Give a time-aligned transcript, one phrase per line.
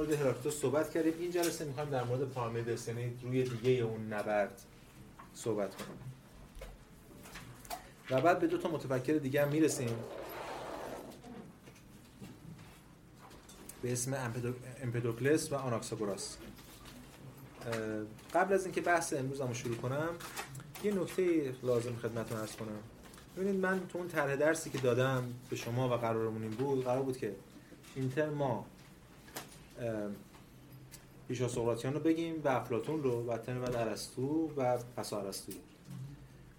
[0.00, 1.12] مورد هراکلیتوس صحبت کردیم.
[1.18, 4.62] این جلسه می‌خوایم در مورد پارمیدس یعنی روی دیگه اون نبرد
[5.34, 5.98] صحبت کنیم
[8.10, 9.96] و بعد به دو تا متفکر دیگه هم می‌رسیم.
[13.82, 14.32] به اسم
[14.82, 16.36] امپدوکلس و آناکساگوراس.
[18.34, 20.08] قبل از اینکه بحث امروز شروع کنم
[20.84, 22.78] یه نکته لازم خدمتتون ارز کنم.
[23.36, 27.02] ببینید من تو اون طرح درسی که دادم به شما و قرارمون این بود قرار
[27.02, 27.36] بود که
[27.94, 28.66] اینتر ما
[31.28, 35.52] پیشا سقراطیان رو بگیم و افلاتون رو و بعد ارسطو و پس ارسطو.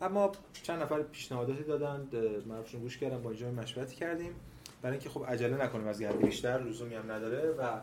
[0.02, 0.32] اما
[0.64, 2.08] چند نفر پیشنهاداتی دادن
[2.46, 4.34] من گوش کردم با اینجا مشورتی کردیم.
[4.82, 7.80] برای اینکه خب عجله نکنیم از گرد بیشتر لزومی هم نداره و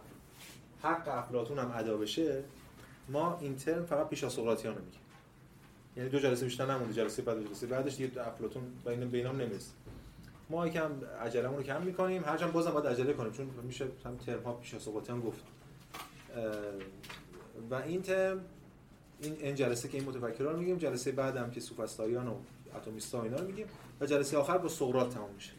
[0.82, 2.44] حق افلاطون هم ادا بشه
[3.08, 5.00] ما این ترم فقط پیش سقراطیان رو میگیم.
[5.96, 9.70] یعنی دو جلسه بیشتر نمونده جلسه بعد جلسه بعدش دیگه افلاطون بین بینام نمی‌رسه.
[10.50, 12.24] ما یکم عجلمون رو کم می‌کنیم.
[12.24, 15.40] هرچند بازم باید عجله کنیم چون میشه هم ترم ها پیش سقراطیان گفت.
[17.70, 18.40] و این ترم
[19.20, 22.34] این این جلسه که این متفکران رو میگیم جلسه بعدم که سوفسطائیان و
[22.76, 23.66] اتمیستا اینا رو میگیم
[24.00, 25.52] و جلسه آخر با سقراط تموم میشه.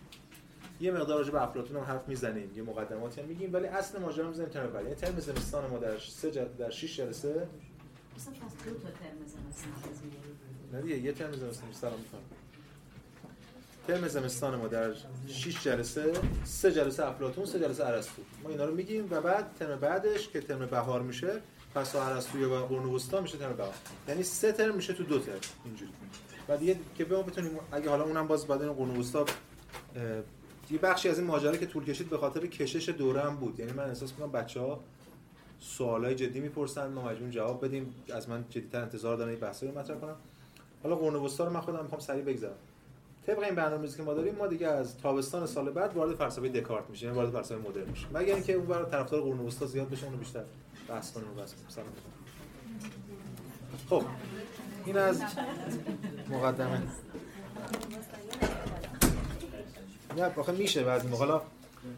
[0.81, 4.23] یه مقدار راجع به افلاطون هم حرف می‌زنیم یه مقدماتی هم میگیم ولی اصل ماجرا
[4.23, 6.57] رو می‌زنیم ترم بعد یعنی ترم زمستان ما در سه جد...
[6.57, 7.47] در 6 جلسه.
[8.17, 8.33] مثلا
[8.65, 9.71] دو تا ترم زمستان
[10.73, 12.21] نه دیگه یه ترم زمستان سلام می‌کنم
[13.89, 14.93] ترم زمستان ما در
[15.27, 18.21] 6 جلسه سه جلسه افلاطون سه جلسه ارسطو.
[18.43, 21.41] ما اینا رو میگیم و بعد ترم بعدش که ترم بهار میشه
[21.75, 23.73] پس ارسطو و قرن وسطا میشه ترم بهار.
[24.07, 25.91] یعنی سه ترم میشه تو دو ترم اینجوری.
[26.49, 29.25] و دیگه که بتونیم اگه حالا اونم باز بعد قرن وسطا
[30.71, 33.59] یه بخشی از این ماجرا که طول کشید به خاطر کشش دوره هم بود.
[33.59, 34.83] یعنی من احساس می‌کنم بچه‌ها
[35.59, 37.95] سوالای جدی می‌پرسن ما مجبور جواب بدیم.
[38.13, 40.15] از من جدی‌تر انتظار دارن این بحثا رو مطرح کنم
[40.83, 42.55] حالا قرن وسطا رو من خودم می‌خوام سریع بگذرم
[43.29, 46.89] طبق این برنامه‌ریزی که ما داریم ما دیگه از تابستان سال بعد وارد فلسفه دکارت
[46.89, 48.07] میشیم وارد فلسفه مدرن میشیم.
[48.13, 50.43] مگر اینکه اون برای طرفدار قرن وسطا زیاد بشه اونو بیشتر
[50.87, 51.87] بحث کنیم و بس سلام.
[53.89, 54.03] خب
[54.85, 55.21] این از
[56.29, 56.81] مقدمه.
[60.17, 61.25] نه آخه میشه بعضی موقع.
[61.25, 61.41] حالا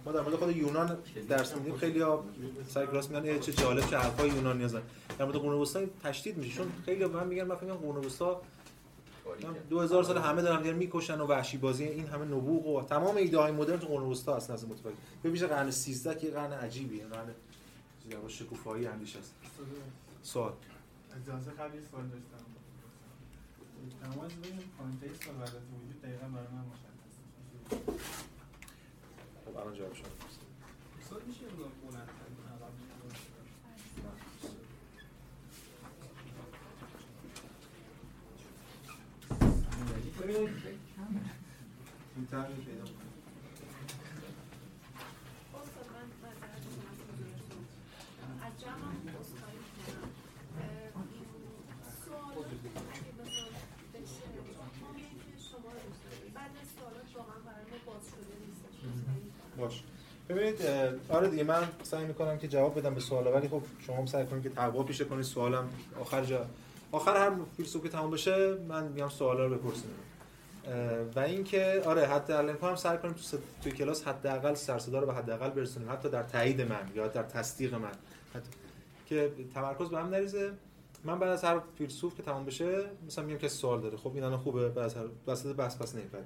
[0.05, 0.97] ما در مورد خود یونان
[1.29, 1.77] درس میدیم.
[1.77, 2.23] خیلی ها
[2.69, 4.81] سر کلاس میگن چه جالب چه حرفای یونان نیازن
[5.19, 8.41] در مورد قرون وسطا تشدید میشه چون خیلی من میگن من فکر قرون وسطا
[9.69, 13.37] 2000 سال همه دارن دیگه می‌کشن و وحشی بازی این همه نبوغ و تمام ایده
[13.37, 14.91] های مدرن تو قرون وسطا هست نظر متفکر.
[15.23, 17.33] به ویژه قرن 13 که قرن عجیبیه قرن
[18.21, 19.33] با شکوفایی اندیش است.
[20.23, 20.53] سوال.
[21.21, 22.45] اجازه قبل سوال داشتم.
[24.01, 26.63] تماس بین کانتکست و وحدت وجود دقیقاً برای من
[29.45, 30.07] خب الان جواب شما
[31.27, 31.45] میشه
[59.57, 59.83] باش.
[60.29, 60.61] ببینید
[61.09, 64.25] آره دیگه من سعی می‌کنم که جواب بدم به سوالا ولی خب شما هم سعی
[64.25, 65.25] کنید که تقوا پیشه کنید.
[65.25, 65.69] سوالم
[65.99, 66.45] آخر جا.
[66.91, 69.89] آخر هر فیلسوف که تمام بشه من میگم سوالا رو بپرسید
[71.15, 75.05] و اینکه آره حتی الان هم سعی کنیم تو توی کلاس حداقل سر صدا رو
[75.05, 77.91] به حداقل برسونیم حتی در تایید من یا در تصدیق من.
[78.35, 78.49] حتی
[79.05, 80.51] که تمرکز به هم نریزه.
[81.03, 84.37] من بعد از هر فیلسوف که تمام بشه مثلا میگم که سوال داره خب اینا
[84.37, 86.25] خوبه بعد هر وسط بحث پس نمیپریم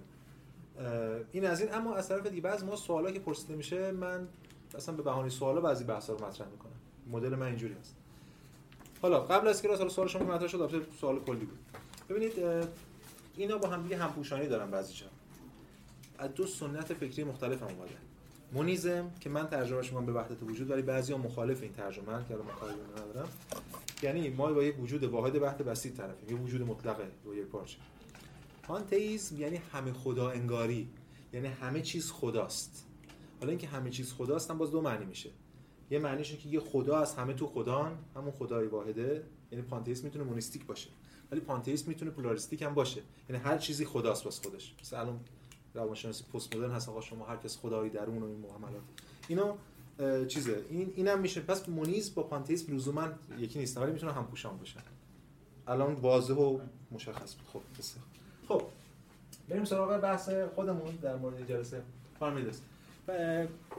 [1.32, 4.28] این از این اما از طرف دیگه بعض ما سوالا که پرسیده میشه من
[4.76, 6.72] اصلا به بهانه سوالا بعضی بحثا رو مطرح می‌کنم.
[7.12, 7.96] مدل من اینجوری هست.
[9.06, 11.60] حالا قبل از که سوال شما مطرح شد البته سوال کلی بود.
[12.10, 12.32] ببینید
[13.38, 15.06] اینا با هم دیگه همپوشانی دارن بعضی جا.
[16.18, 17.98] از دو سنت فکری مختلف هم اومده.
[18.52, 22.56] مونیزم که من ترجمهش می‌کنم به وحدت وجود ولی بعضیا مخالف این ترجمه که من
[22.60, 23.30] کاری ندارم.
[24.04, 26.38] یعنی ما با یک وجود واحد بحث بسیط طرفیم.
[26.38, 27.78] یه وجود مطلقه با یک پارچه.
[28.64, 30.90] پانتئیسم یعنی همه خدا انگاری.
[31.34, 32.86] یعنی همه چیز خداست.
[33.40, 35.30] حالا اینکه همه چیز خداست هم باز دو معنی میشه.
[35.90, 39.24] یه معنیش که یه خدا از همه تو خدان همون خدای واحده.
[39.52, 40.90] یعنی پانتئیسم می‌تونه مونیستیک باشه
[41.32, 43.02] ولی پانتئیسم می‌تونه پولاریستیک هم باشه.
[43.30, 44.76] یعنی هر چیزی خداست باز خودش.
[44.82, 45.20] مثلا الان
[45.74, 48.82] روانشناسی پست مدرن هست آقا شما هر کس خدایی درون و این معاملات
[49.28, 49.56] اینو
[50.28, 50.66] چیزه.
[50.70, 51.42] این اینم میشه.
[51.42, 53.08] پس مونیز با پانتئیسم لزوما
[53.40, 54.80] یکی نیست ولی می‌تونه هم پوشان باشن
[55.68, 56.60] الان واضح و
[56.92, 57.48] مشخص بود.
[57.54, 58.06] خب بسیار.
[58.48, 58.62] خب.
[59.50, 61.82] بریم سراغ بحث خودمون در مورد جلسه
[62.20, 62.62] پارمیدس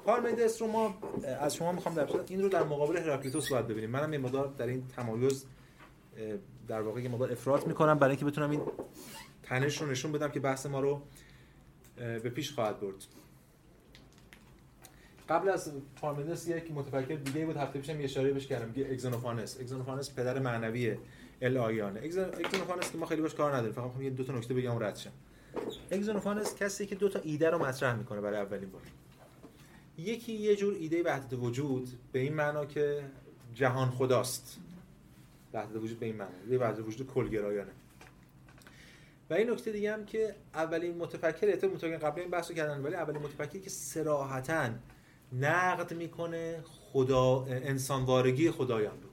[0.05, 0.99] پارمیدس رو ما
[1.41, 3.91] از شما می‌خوام در این رو در مقابل هراکلیتوس باید ببینیم.
[3.91, 5.47] منم این مدار در این تمایز
[6.69, 8.61] در واقع یه مقدار افراط می‌کنم برای اینکه بتونم این
[9.43, 11.03] تنش رو نشون بدم که بحث ما رو
[11.97, 12.95] به پیش خواهد برد.
[15.29, 19.61] قبل از پارمدس یک متفکر دیگه بود هفته پیشم یه اشاره بهش کردم که اگزونوفانس.
[19.61, 20.97] اگزونوفانس پدر معنوی
[21.43, 24.83] الایانه اگزونوفانس که ما خیلی باش کار نداریم فقط می‌خوام یه دو تا نکته بگم
[24.83, 25.11] رد شم.
[25.91, 28.83] اگزونوفانس کسی که دو تا ایده رو مطرح می‌کنه برای اولین بار.
[29.99, 33.03] یکی یه جور ایده وحدت وجود به این معنا که
[33.55, 34.59] جهان خداست.
[35.55, 37.73] وحدت وجود به این معنا یه وحدت وجود کلگرایانه.
[39.31, 42.95] و این نکته دیگه هم که اولین متفکر اعتبار متفکر قبل این بحثو کردن ولی
[42.95, 44.71] اولین متفکری که صراحتا
[45.33, 49.09] نقد می‌کنه خدا انسان وارگی خدایان رو.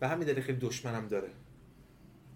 [0.00, 1.30] به همین دلیل خیلی دشمنم داره.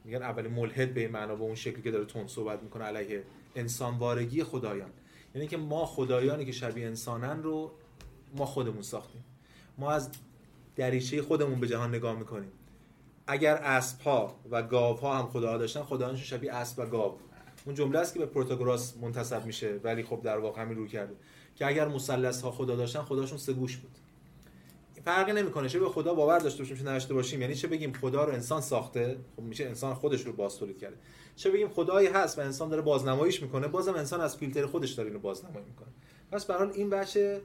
[0.05, 3.25] میگن اولین ملحد به این معنا به اون شکلی که داره تون صحبت می‌کنه علیه
[3.57, 4.91] انسان وارگی خدایان.
[5.35, 7.73] یعنی که ما خدایانی که شبیه انسانن رو
[8.37, 9.25] ما خودمون ساختیم.
[9.79, 10.11] ما از
[10.77, 12.53] دریچه خودمون به جهان نگاه می‌کنیم.
[13.27, 17.19] اگر اسب ها و گاو ها هم خدا داشتن خدایانشون شبیه اسب و گاو.
[17.65, 21.15] اون جمله است که به پروتاگوراس منتسب میشه ولی خب در واقع همین رو کرده.
[21.57, 23.99] که اگر مثلث ها خدا داشتن خداشون سه گوش بود.
[25.05, 25.69] فرقی نمی‌کنه.
[25.69, 27.41] چه به خدا باور داشته باشیم چه نداشته باشیم.
[27.41, 30.97] یعنی چه بگیم خدا رو انسان ساخته؟ خب میشه انسان خودش رو باز تولید کرده.
[31.37, 35.09] چه بگیم خدایی هست و انسان داره بازنماییش می‌کنه؟ بازم انسان از فیلتر خودش داره
[35.09, 35.89] اینو بازنمایی می‌کنه.
[36.33, 37.41] پس به این بچه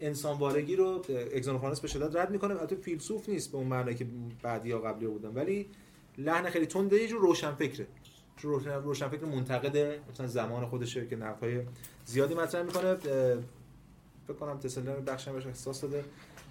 [0.00, 1.04] انسان وارگی رو
[1.34, 2.54] اگزونوفانس به شدت رد می‌کنه.
[2.54, 4.06] البته فیلسوف نیست به اون معنی که
[4.42, 5.34] بعدی یا قبلی بودن.
[5.34, 5.70] ولی
[6.18, 11.60] لحن خیلی تنده یه جور روشن فکر منتقد مثلا زمان خودشه که نقدهای
[12.04, 12.94] زیادی مطرح می‌کنه.
[12.94, 16.04] فکر کنم تسلر بخشم بهش احساس داده.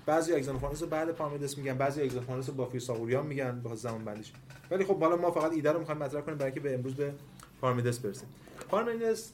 [0.05, 4.31] بعضی اگزونوفانس رو بعد پارمیدس میگن بعضی اگزونوفانس رو با فیثاغوریان میگن با زمان بندیش.
[4.71, 7.13] ولی خب حالا ما فقط ایده رو می‌خوایم مطرح کنیم برای اینکه به امروز به
[7.61, 8.29] پارمیدس برسیم.
[8.69, 9.31] پارمیدس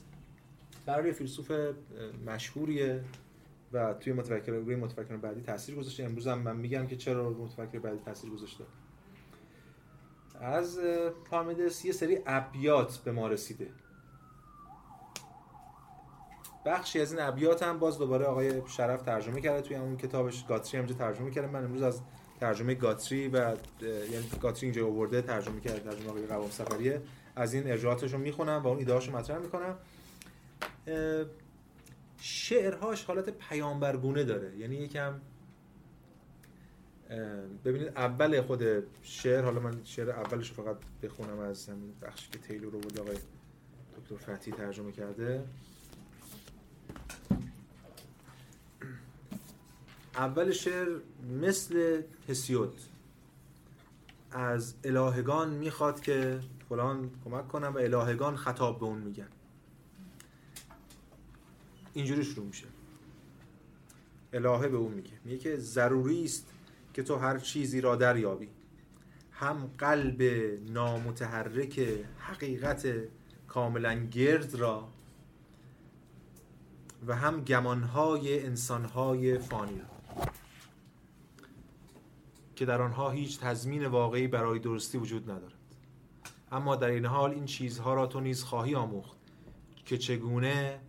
[0.86, 1.52] برای فیلسوف
[2.26, 3.04] مشهوریه
[3.72, 6.04] و توی متفکر روی متفکر بعدی تاثیر گذاشته.
[6.04, 8.64] امروز هم من میگم که چرا متفکر بعدی تاثیر گذاشته.
[10.40, 10.78] از
[11.30, 13.70] پارمیدس یه سری ابیات به ما رسیده.
[16.66, 20.44] بخشی از این ابیات هم باز دوباره آقای شرف ترجمه کرده توی اون کتابش.
[20.44, 22.00] گاتری همجا ترجمه کرده من امروز از
[22.40, 27.02] ترجمه گاتری و یعنی گاتری اینجا آورده ترجمه کرده ترجمه آقای قوام سفریه.
[27.36, 29.76] از این ارجاعاتش رو می‌خونم و اون ایدهاشو مطرح می‌کنم.
[32.18, 34.56] شعرهاش حالت پیامبرگونه داره.
[34.56, 35.20] یعنی یکم
[37.64, 38.62] ببینید اول خود
[39.02, 43.16] شعر حالا من شعر اولش فقط بخونم از همین بخشی که تیلور رو بود آقای
[44.10, 45.44] دکتر فتی ترجمه کرده.
[50.16, 50.88] اول شعر
[51.40, 52.80] مثل هسیود
[54.30, 59.28] از الهگان می‌خواد که فلان کمک کنم و الهگان خطاب به اون میگن.
[61.94, 62.66] اینجوری شروع میشه.
[64.32, 65.10] الهه به اون میگه.
[65.24, 66.46] میگه که ضروری است
[66.94, 68.48] که تو هر چیزی را دریابی.
[69.32, 70.22] هم قلب
[70.70, 72.88] نامتحرک حقیقت
[73.48, 74.88] کاملا گرد را
[77.06, 79.95] و هم گمانهای انسانهای فانی را.
[82.56, 85.52] که در آنها هیچ تضمین واقعی برای درستی وجود ندارد.
[86.52, 89.16] اما در این حال این چیزها را تو نیز خواهی آموخت
[89.84, 90.80] که چگونه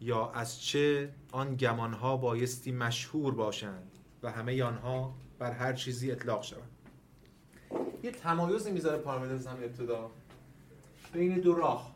[0.00, 3.90] یا از چه آن گمانها بایستی مشهور باشند
[4.22, 6.70] و همه آنها بر هر چیزی اطلاق شوند.
[8.02, 10.10] یه تمایزی می‌ذاره پارمیدس هم ابتدا.
[11.12, 11.94] بین دو راه.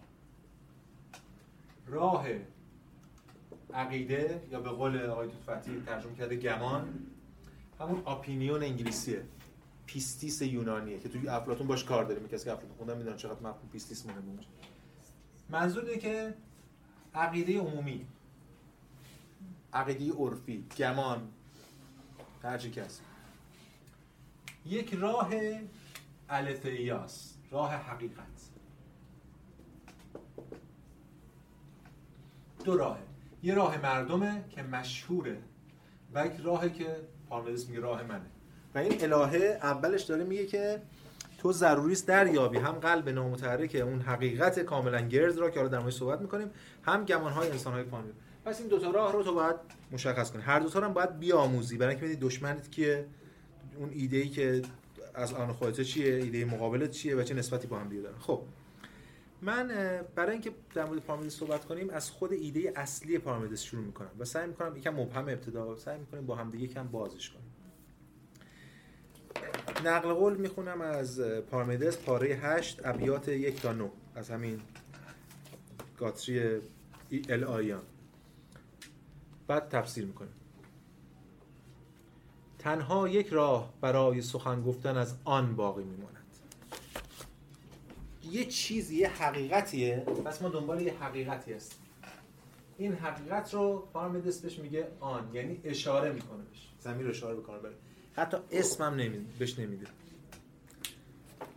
[1.87, 2.27] راه
[3.75, 7.10] عقیده یا به قول آقای توفتی ترجمه کرده گمان.
[7.81, 9.25] همون opinion انگلیسیه.
[9.87, 13.69] pistis یونانیه که توی افلاطون باش کار داریم کسی که افلاطون خوندن می‌دونن چقدر مفهوم
[13.73, 14.49] pistis مهمه اونجا
[15.49, 16.35] منظور اینه که
[17.15, 18.07] عقیده عمومی
[19.73, 21.29] عقیده عرفی گمان
[22.43, 23.03] هرچی کسی
[24.67, 25.31] یک راه
[26.29, 28.51] الفیاس راه حقیقت.
[32.65, 33.03] دو راهه.
[33.43, 35.43] یه راه مردمه که مشهوره
[36.15, 36.97] و یک راهی که
[37.31, 38.27] پارمیدس میگه راه منه.
[38.75, 40.83] و این الهه اولش داره میگه که
[41.39, 45.79] تو ضروری است دریابی هم قلب نامتحرک اون حقیقت کاملا گرد را که حالا در
[45.79, 46.51] موردش صحبت می‌کنیم
[46.83, 48.13] هم گمان های انسان های فانی
[48.45, 49.57] پس این دو تا راه رو تو باید
[49.93, 50.43] مشخص کنی.
[50.43, 51.77] هر دو تا هم باید بیاموزی.
[51.77, 53.07] برای اینکه بدی دشمنت کیه
[53.79, 54.63] اون ایده ای که
[55.15, 58.19] از آن خودت چیه ایده مقابلت چیه و چه نسبتی با هم دیگه دارن.
[58.19, 58.43] خب.
[59.43, 59.69] من
[60.15, 64.25] برای اینکه در مورد پارمیدس صحبت کنیم از خود ایده اصلی پارمیدس شروع می‌کنم و
[64.25, 67.53] سعی می‌کنم یکم مبهم ابتدا سعی می‌کنیم با هم دیگه یکم بازش کنیم.
[69.85, 74.61] نقل قول می‌خونم از پارمیدس پاره 8 ابیات یک تا 9 از همین
[75.99, 76.61] گاتری
[77.29, 77.83] ال آیان.
[79.47, 80.33] بعد تفسیر می‌کنیم.
[82.59, 86.20] تنها یک راه برای سخن گفتن از آن باقی میماند.
[88.31, 89.97] یه چیزی یه حقیقتیه.
[90.25, 91.79] پس ما دنبال یه حقیقتی هستیم.
[92.79, 96.69] این حقیقت رو پارمیدس بهش میگه آن یعنی اشاره می‌کنه بهش.
[96.81, 97.75] زمین رو اشاره بکنه بره
[98.13, 99.87] حتی اسم هم نمیده بهش نمیده.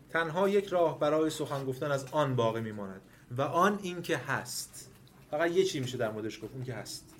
[0.09, 3.01] تنها یک راه برای سخن گفتن از آن باقی میماند
[3.31, 4.89] و آن این که هست.
[5.31, 7.13] فقط یه چی میشه در موردش گفت؟ اون که هست.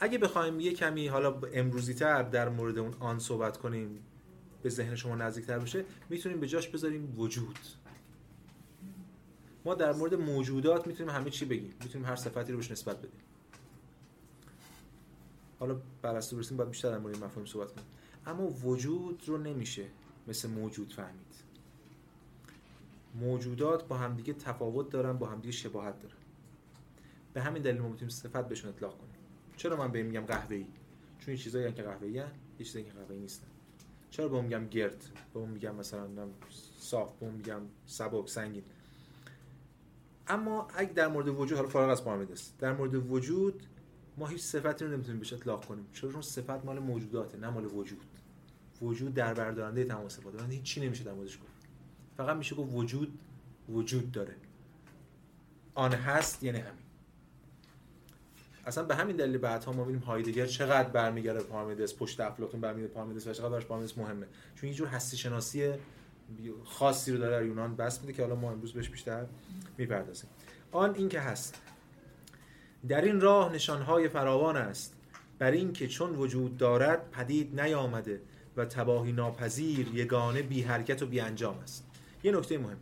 [0.00, 4.04] اگه بخوایم یه کمی حالا امروزی تر در مورد اون آن صحبت کنیم
[4.62, 7.58] به ذهن شما نزدیکتر بشه می‌تونیم به جاش بذاریم وجود.
[9.64, 11.74] ما در مورد موجودات می‌تونیم همه چی بگیم.
[11.82, 13.20] می‌تونیم هر صفتی رو بهش نسبت بدیم.
[15.58, 17.86] حالا بررسی برسیم باید بیشتر در مورد این مفاهیم صحبت کنیم.
[18.26, 19.84] اما وجود رو نمیشه
[20.28, 21.34] مثل موجود فهمید.
[23.14, 26.14] موجودات با همدیگه تفاوت دارن با همدیگه شباهت دارن.
[27.34, 29.14] به همین دلیل ما می‌تونیم صفت بهشون اطلاق کنیم.
[29.56, 30.66] چرا من به میگم قهوه‌ای؟
[31.18, 33.46] چون چیزایی که قهوه‌ای هستن یه چیزایی که قهوه‌ای نیستن.
[34.10, 36.08] چرا به میگم گرد؟ به میگم مثلا
[36.78, 38.64] صاف به میگم سبک سنگین.
[40.28, 43.62] اما اگه در مورد وجود حالا فارغ از پارمیدس در مورد وجود
[44.16, 45.86] ما هیچ صفتی رو نمی‌تونیم بهش اطلاق کنیم.
[45.92, 48.04] چون صفت مال موجوداته نه مال وجود.
[48.82, 51.68] وجود در بردارنده تمام صفات من هیچ چی نمیشه در موردش گفت.
[52.16, 53.18] فقط میشه گفت وجود
[53.68, 54.34] وجود داره.
[55.74, 56.89] آن هست یعنی همین.
[58.66, 63.26] اصلا به همین دلیل بعدها ما ببینیم هایدگر چقدر برمیگره پارمیدس پشت افلاطون برمیگره پارمیدس
[63.26, 64.26] و چقدر پارمیدس مهمه.
[64.54, 65.72] چون یه جور هستی شناسی
[66.64, 69.26] خاصی رو داره در یونان بس میده که حالا ما امروز بهش بیشتر
[69.78, 70.30] می‌پردازیم.
[70.72, 71.62] آن این که هست.
[72.88, 74.96] در این راه نشانهای فراوان است.
[75.38, 78.20] بر این که چون وجود دارد پدید نیامده
[78.56, 81.84] و تباهی ناپذیر یگانه بی حرکت و بی انجام است.
[82.22, 82.76] یه نکته مهم.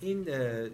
[0.00, 0.26] این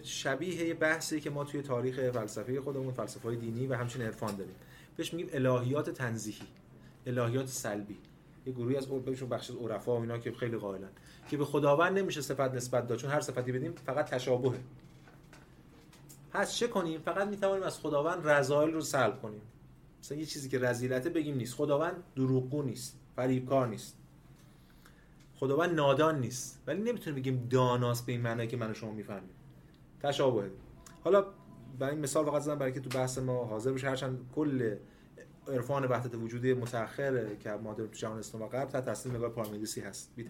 [0.03, 4.37] شبیه یه بحثی که ما توی تاریخ فلسفه خودمون فلسفه های دینی و همچنین عرفان
[4.37, 4.55] داریم.
[4.97, 6.47] بهش میگیم الهیات تنزیهی
[7.07, 7.97] الهیات سلبی.
[8.47, 10.89] یه گروهی از بهشون بخش عرفا و اینا که خیلی قائلن.
[11.31, 14.61] که به خداوند نمیشه صفت نسبت داد چون هر صفتی بدیم فقط تشابهه.
[16.33, 19.41] پس چه کنیم؟ فقط می‌توانیم از خداوند رضایل رو سلب کنیم.
[20.03, 21.55] مثلا یه چیزی که رذیلته بگیم نیست.
[21.55, 23.97] خداوند دروغگو نیست فریبکار نیست.
[25.41, 26.63] خداوند نادان نیست.
[26.67, 29.31] ولی نمی‌تونیم بگیم داناست به این معنی که من و شما می‌فهمیم.
[30.03, 30.51] تشابه.
[31.05, 31.25] حالا
[31.79, 34.77] برای این مثال فقط زدم برای که تو بحث ما حاضر بشه هرچند کل
[35.49, 39.81] عرفان وحدت وجودی متأخر که مادر تو جهان اسلام و غرب تحت تاثیر نگاه پارمیدسی
[39.81, 40.13] هست.
[40.17, 40.29] بی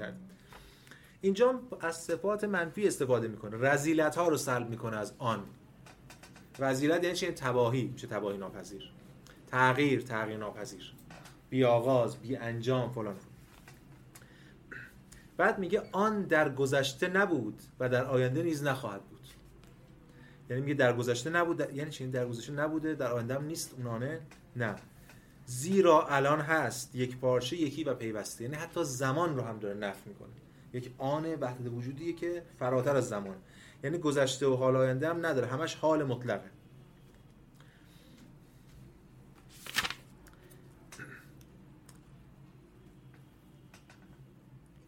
[1.20, 3.56] اینجا از صفات منفی استفاده می‌کنه.
[3.72, 5.44] رزیلت ها رو سلب می‌کنه از آن.
[6.58, 7.84] رزیلت یعنی چه تباهی.
[7.86, 8.90] میشه تباهی ناپذیر.
[9.46, 10.94] تغییر تغییر ناپذیر.
[11.50, 13.16] بی آغاز بی انجام فلان.
[15.40, 19.28] بعد میگه آن در گذشته نبود و در آینده نیز نخواهد بود.
[20.50, 24.20] یعنی میگه در گذشته نبود یعنی چی در گذشته نبوده در آینده هم نیست اونانه
[24.56, 24.76] نه.
[25.46, 28.44] زیرا الان هست یک پارچه یکی و پیوسته.
[28.44, 30.28] یعنی حتی زمان رو هم داره نفی می‌کنه.
[30.72, 33.36] یک آن وحدت وجودیه که فراتر از زمان.
[33.84, 35.46] یعنی گذشته و حال آینده هم نداره.
[35.46, 36.50] همش حال مطلقه.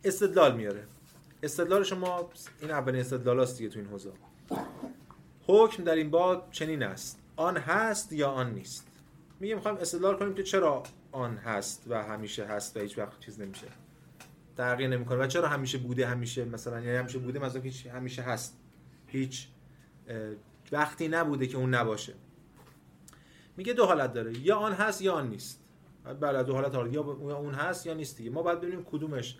[0.05, 0.85] استدلال میاره.
[1.43, 2.31] استدلال شما
[2.61, 4.13] این اولین استدلال هست دیگه تو این حوزه.
[5.47, 7.21] حکم در این باب چنین است.
[7.37, 8.87] آن هست یا آن نیست؟
[9.41, 10.83] میگه می‌خوایم استدلال کنیم که چرا
[11.13, 13.67] آن هست و همیشه هست و هیچ وقت چیز نمیشه.
[14.57, 15.19] تغییر نمی‌کنه.
[15.19, 18.59] و چرا همیشه بوده همیشه مثلا یعنی همیشه بوده مثلا هیچ همیشه هست.
[19.07, 19.49] هیچ
[20.73, 22.15] وقتی نبوده که اون نباشه.
[23.57, 24.39] میگه دو حالت داره.
[24.39, 25.61] یا آن هست یا آن نیست.
[26.21, 27.03] بله دو حالت یا
[27.37, 28.31] اون هست یا نیست دیگه.
[28.31, 29.39] ما باید ببینیم کدومش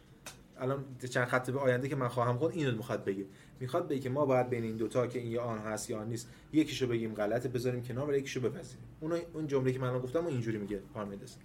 [0.63, 3.25] الان چند خط به آینده که من خواهم خود اینو می‌خواد بگه.
[3.61, 6.09] می‌خواد بگه که ما باید بین این دوتا که این یا آن هست یا آن
[6.09, 8.85] نیست یکیشو بگیم غلطه بذاریم کنار و یکیشو بپذیریم.
[9.01, 11.37] اون اون جمله که من گفتم اینجوری میگه پارمیدس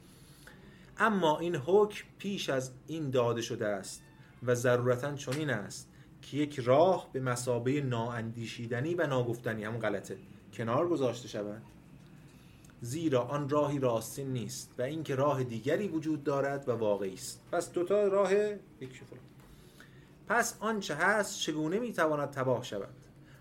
[0.98, 4.04] اما این حکم پیش از این داده شده است
[4.44, 5.90] و ضرورتا چنین است
[6.22, 10.18] که یک راه به مسابه نااندیشیدنی و ناگفتنی همون غلطه
[10.54, 11.62] کنار گذاشته شود.
[12.82, 17.42] زیرا آن راهی راستین نیست و اینکه راه دیگری وجود دارد و واقعی است.
[17.52, 19.02] پس دوتا راه یک
[20.28, 22.94] پس آنچه هست چگونه می‌تواند تباه شود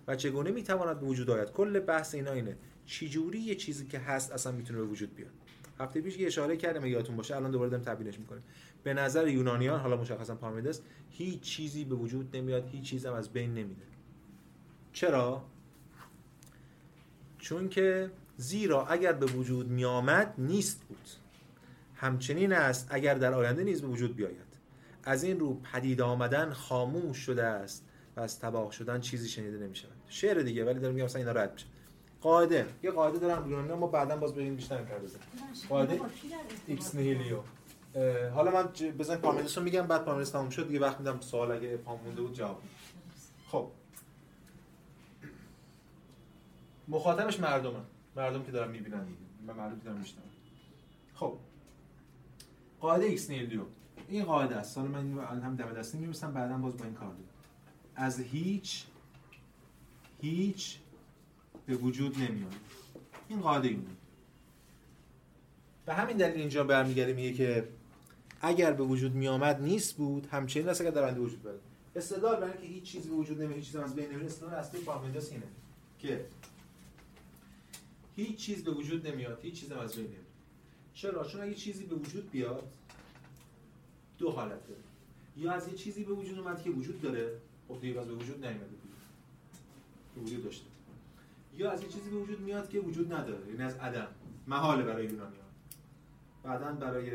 [0.09, 2.57] و چگونه می‌تواند به وجود آید؟ کل بحث اینا اینه.
[2.87, 5.31] چجوری یه چیزی که هست اصلا می‌تونه به وجود بیاد؟
[5.81, 8.43] هفته پیش یه اشاره کردم یادتون باشه الان دوباره دارم تبیینش می‌کنیم.
[8.83, 13.33] به نظر یونانیان حالا مشخصا پارمیدس هیچ چیزی به وجود نمیاد هیچ چیز هم از
[13.33, 13.83] بین نمیده
[14.93, 15.45] چرا؟
[17.39, 21.09] چون که زیرا اگر به وجود می آمد نیست بود.
[21.95, 24.47] همچنین است اگر در آینده نیز به وجود بیاید.
[25.05, 27.85] از این رو پدید آمدن خاموش شده است
[28.17, 31.33] و از تباه شدن چیزی شنیده نمی شود شعر دیگه ولی دارم میگم مثلا اینا
[31.33, 31.67] رد میشه.
[32.21, 32.67] قاعده.
[32.83, 35.23] یه قاعده دارم یونانی ما بعدا باز ببینیم بیشتر بزنیم.
[35.69, 36.01] قاعده
[36.67, 37.39] ایکس نیهیلیو
[38.35, 39.23] حالا من بزن
[39.57, 42.63] رو میگم بعد پارمیدس تموم شد دیگه وقت میدم سوال اگه پام مونده بود جواب
[43.49, 43.69] خب.
[46.89, 47.81] مخاطبش مردمه.
[48.17, 49.07] مردم که دارن می‌بینن
[49.47, 50.23] و مردم که دارن میشنون
[51.15, 51.39] خب.
[52.81, 53.63] قاعده ایکس نیلیو
[54.09, 54.79] این قاعده است.
[54.79, 57.21] حالا من الان هم دم دستی می‌نویسم بعدا باز با این کار دارم.
[57.95, 58.85] از هیچ
[60.21, 60.79] هیچ
[61.67, 62.55] به وجود نمیاد.
[63.29, 63.83] این قاعده اینه.
[65.87, 67.69] به همین دلیل اینجا برمیگرده میگه که
[68.41, 71.61] اگر به وجود میآمد نیست بود همچنین است اگر در آینده وجود بیاد
[71.97, 74.81] استدلال برای اینکه هیچ چیزی به وجود نمیاد هیچ چیزی از بین نمیره استدلال اصلی
[74.81, 75.47] پارمندس اینه
[75.99, 76.27] که
[78.17, 80.21] هیچ چیز به وجود نمیاد هیچ چیز از بین نمیره
[80.95, 82.63] چرا؟ چون اگه چیزی به وجود بیاد
[84.19, 84.81] دو حالت داره.
[85.37, 88.55] یا از یه چیزی به وجود اومد که وجود داره خب دیگه به وجود دیگه
[90.15, 90.65] به وجود داشته.
[91.57, 94.09] یا از یه چیزی به وجود میاد که وجود نداره یعنی از عدم.
[94.47, 95.47] محاله برای یونانیان
[96.43, 97.11] بعدا برای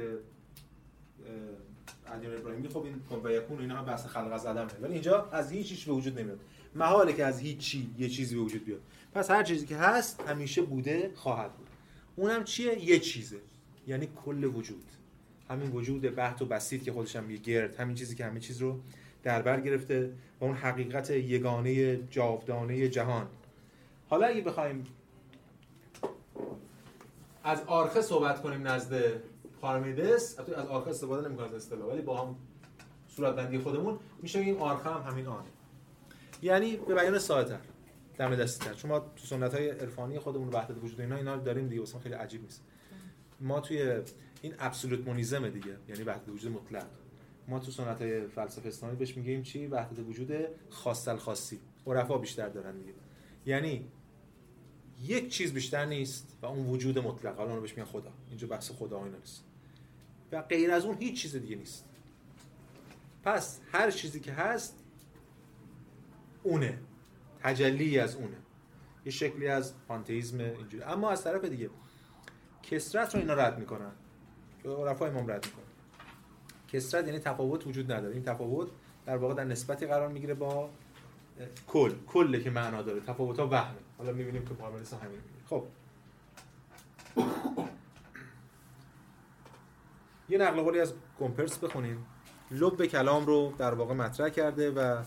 [2.08, 4.72] ادیان ابراهیمی خب این کن و یکون اینا هم بحث خلق از عدمه.
[4.81, 6.39] ولی اینجا از هیچ چیزی به وجود نمیاد.
[6.75, 8.81] محاله که از هیچ چی یه چیزی به وجود بیاد.
[9.13, 11.68] پس هر چیزی که هست همیشه بوده خواهد بود.
[12.15, 13.38] اونم چیه؟ یه چیزه.
[13.88, 14.91] یعنی کل وجود.
[15.50, 18.62] همین وجود بحت و بسیط که خودش هم میگه گرد همین چیزی که همه چیز
[18.62, 18.80] رو
[19.24, 23.27] در بر گرفته و اون حقیقت یگانه جاودانه جهان.
[24.10, 24.84] حالا اگه بخوایم
[27.44, 29.22] از آرخه صحبت کنیم نزد
[29.62, 32.36] پارمیدس از آرخه استفاده نمی‌کنه از اصطلاح ولی با هم
[33.08, 35.48] صورت بندی خودمون میشه این آرخه هم همین آنه.
[36.41, 37.60] یعنی به بیان ساده
[38.21, 38.73] دم دستی تر.
[38.73, 41.81] چون تو سنت های عرفانی خودمون وحدت وجود اینا اینا داریم دیگه.
[41.81, 42.63] واسه خیلی عجیب نیست.
[43.39, 44.01] ما توی
[44.41, 46.87] این ابسولوت مونیزم دیگه یعنی وحدت وجود مطلق.
[47.47, 50.31] ما تو سنت های فلسفه اسلامی بهش میگیم چی؟ وحدت وجود
[50.69, 52.93] خاص الخاصی عرفا بیشتر دارن دیگه.
[53.45, 53.85] یعنی
[55.03, 57.37] یک چیز بیشتر نیست و اون وجود مطلق.
[57.37, 58.11] حالا بهش میگن خدا.
[58.29, 59.43] اینجا بحث خدا اینا نیست.
[60.31, 61.85] و غیر از اون هیچ چیز دیگه نیست.
[63.23, 64.83] پس هر چیزی که هست
[66.43, 66.79] اونه.
[67.43, 68.38] تجلی از اونه.
[69.05, 70.83] یه شکلی از پانتئیسم اینجوری.
[70.83, 71.69] اما از طرف دیگه
[72.63, 73.91] کسرت رو اینا رد می‌کنن.
[74.65, 75.65] عرفا امام رد می‌کنن.
[76.67, 78.13] کسرت یعنی تفاوت وجود نداره.
[78.13, 78.67] این تفاوت
[79.05, 80.69] در واقع در نسبتی قرار می‌گیره با
[81.67, 81.91] کل.
[82.08, 82.99] کله که معنا داره.
[82.99, 85.63] تفاوت ها وهمه حالا می‌بینیم که پارمنیس همین خب.
[90.30, 92.06] یه نقل قولی از گومپرس بخونیم.
[92.51, 95.04] لب کلام رو در واقع مطرح کرده و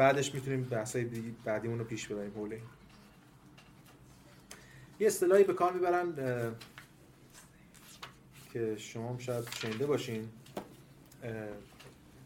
[0.00, 1.04] بعدش می‌تونیم بحثای
[1.44, 2.62] بعدیمون رو پیش ببریم حول این.
[5.00, 6.14] یه اصطلاحی به کار می‌برن
[8.52, 10.28] که شما هم شاید شنیده باشین.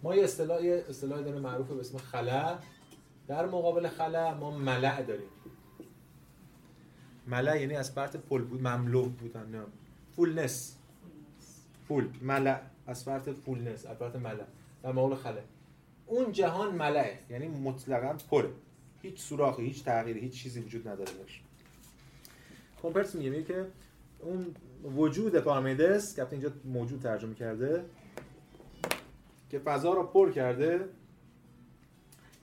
[0.02, 2.58] ما یه اصطلاح یه اصطلاحی داره معروف به اسم خلا
[3.26, 5.28] در مقابل خلا ما ملع داریم.
[7.26, 9.62] ملع یعنی از فرط فول بود مملو بودن نه.
[10.16, 10.76] فولنس.
[11.88, 12.60] فول ملع.
[12.86, 14.44] از فرط فولنس از فرط ملع.
[14.82, 15.40] در مقابل خلا
[16.06, 18.50] اون جهان ملعه یعنی مطلقا پره.
[19.02, 21.40] هیچ سوراخی هیچ تغییری هیچ چیزی وجود نداره باشه
[22.82, 23.66] کمپرس میگه که
[24.18, 24.54] اون
[24.96, 27.84] وجود پارمیدس که اینجا موجود ترجمه کرده
[29.50, 30.88] که فضا رو پر کرده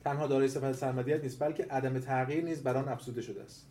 [0.04, 3.68] تنها دارای صفت سرمدیت نیست بلکه عدم تغییر نیز بر آن افزوده شده است.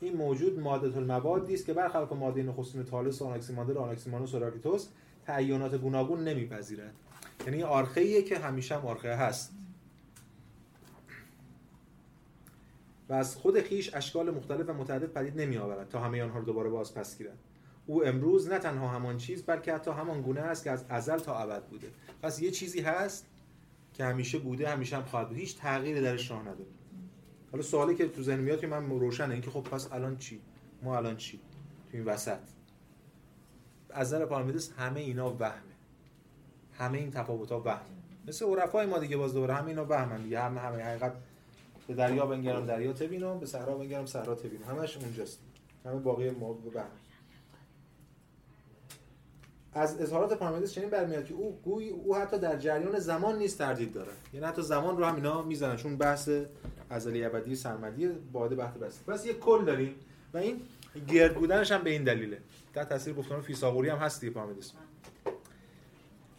[0.00, 4.38] این موجود ماده الموادی است که برخلاف ماده نخستین تالس و آناکسیماندر و آناکسیمانوس و
[4.38, 4.88] راکیتوس
[5.26, 6.94] تعینات گوناگون نمیپذیرد.
[7.44, 9.52] یعنی آرخه که همیشه هم آرخه هست.
[13.08, 16.44] و از خود خیش اشکال مختلف و متعدد پدید نمی آورد تا همه آنها رو
[16.44, 17.38] دوباره باز پس گیرد.
[17.86, 21.38] او امروز نه تنها همان چیز بلکه حتی همان گونه است که از ازل تا
[21.38, 21.88] ابد بوده.
[22.22, 23.26] پس یه چیزی هست
[23.92, 25.36] که همیشه بوده همیشه هم خواهد بود.
[25.36, 26.70] هیچ تغییری درش راه نداره.
[27.52, 30.40] حالا سوالی که تو ذهن میاد که من روشنه اینکه خب پس الان چی؟
[30.82, 31.40] ما الان چی؟
[31.90, 32.38] تو این وسط.
[33.90, 35.75] از نظر پارمیدس همه اینا وهمه.
[36.78, 37.80] همه این تفاوت ها وهم.
[38.28, 40.40] مثل عرفای ما دیگه باز دوباره همه اینا وهمن دیگه.
[40.40, 41.12] همه همه حقیقت
[41.86, 44.64] به دریا بنگرم دریا تبینم به صحرا بنگرم صحرا تبینم.
[44.64, 45.38] همش اونجاست.
[45.84, 46.86] همه باقی ما وهم.
[49.72, 53.92] از اظهارات پارمیدس چنین برمیاد که او گوی او حتی در جریان زمان نیست تردید
[53.92, 56.30] داره یعنی حتی زمان رو هم اینا می‌زنن چون بحث
[56.90, 58.98] ازلی ابدی سرمدی باده بحث بس.
[58.98, 59.94] بس یه کل داریم
[60.34, 60.60] و این
[61.08, 62.38] گرد بودنش هم به این دلیله.
[62.74, 64.72] در تاثیر گفتمان فیثاغوری هم هست دیگه پارمیدس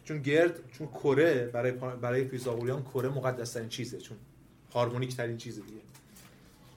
[0.08, 4.16] چون گرد چون کره برای برای فیثاغوریان کره مقدس ترین چیزه چون
[4.72, 5.80] هارمونیک ترین چیزه دیگه.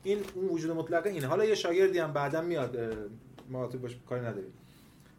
[0.04, 1.28] این اون وجود مطلقه اینه.
[1.28, 2.78] حالا یه شاگردی هم بعدا میاد
[3.50, 4.54] ما باش کاری نداریم.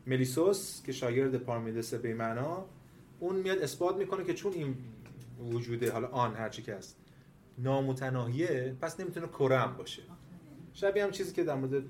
[0.06, 2.64] ملیسوس که شاگرد پارمیدس به معنا
[3.20, 4.76] اون میاد اثبات می‌کنه که چون این
[5.52, 6.96] وجوده حالا آن هر چی که هست
[7.58, 10.02] نامتناهیه پس نمی‌تونه کره هم باشه.
[10.74, 11.82] شبیه هم چیزی که در مورد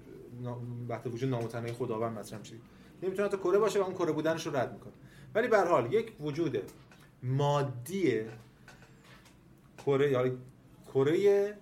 [0.89, 2.55] وقت وجود نامتناهی خداوند مطرح میشه.
[3.03, 4.93] نمی‌تونه تا کره باشه و اون کره بودنش رو رد می‌کنه.
[5.35, 6.62] ولی به حال یک وجود
[7.23, 8.21] مادی
[9.87, 10.31] کره یا
[10.95, 11.55] کره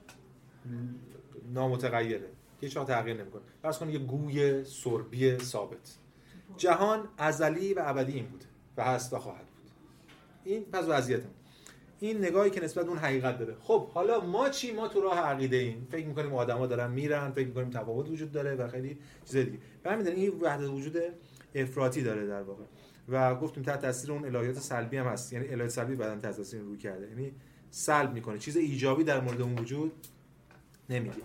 [1.54, 2.28] نامتغیره
[2.61, 3.42] هیچ وقت تغییر نمی‌کنه.
[3.62, 5.96] فرض کنید یه گوی سربی ثابت.
[6.56, 8.44] جهان ازلی و ابدی این بوده
[8.76, 9.70] و هست و خواهد بود.
[10.44, 11.20] این پس وضعیت
[12.00, 13.56] این نگاهی که نسبت اون حقیقت داره.
[13.61, 15.87] خب حالا ما چی؟ ما تو راه عقیده ایم.
[15.90, 19.59] فکر می‌کنیم آدما دارن میرن فکر می‌کنیم تفاوت وجود داره و خیلی چیز دیگه.
[19.87, 20.96] همین این وحدت وجود
[21.54, 22.64] افراطی داره در واقع.
[23.11, 25.33] و گفتیم تحت تاثیر اون الهیات سلبی هم هست.
[25.33, 27.09] یعنی الهیات سلبی بعدن تحت تاثیر روی کرده.
[27.09, 27.33] یعنی
[27.70, 28.38] سلب می‌کنه.
[28.38, 29.92] چیز ایجابی در مورد اون وجود
[30.90, 31.23] نمیگه.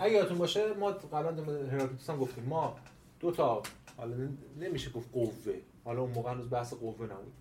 [0.00, 2.44] اگه یادتون باشه ما قبلا هراکلیتوس هم گفتیم.
[2.44, 2.76] ما
[3.20, 3.62] دو تا
[3.96, 4.28] حالا
[4.60, 5.32] نمیشه گفت قوه.
[5.84, 7.32] حالا اون موقع هنوز بحث قوه نبود.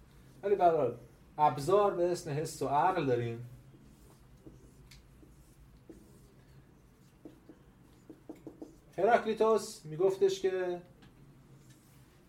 [0.44, 0.92] ولی برای
[1.38, 3.50] ابزار به اسم حس و عقل داریم.
[8.98, 10.82] هراکلیتوس میگفتش که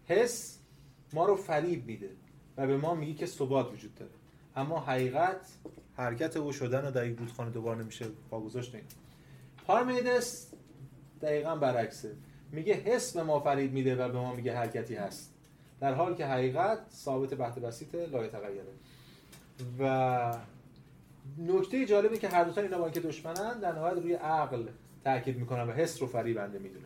[0.05, 0.54] حس
[1.14, 2.11] ما رو فریب میده
[2.57, 4.11] و به ما میگه که ثبات وجود داره.
[4.57, 5.46] اما حقیقت
[5.96, 8.77] حرکت او شدن و در یک رودخانه دوباره نمیشه پا گذاشت
[9.66, 10.53] پارمیدس
[11.22, 12.14] دقیقا برعکسه.
[12.53, 15.35] میگه حس به ما فریب میده و به ما میگه حرکتی هست.
[15.81, 18.64] در حال که حقیقت ثابت بحت بسیط لایه تغییره
[19.79, 20.38] و
[21.38, 24.68] نکته جالبی که هر دو تا اینا با اینکه دشمنن در نهایت روی عقل
[25.05, 26.85] تاکید می‌کنن و حس رو فریبنده می‌دونن.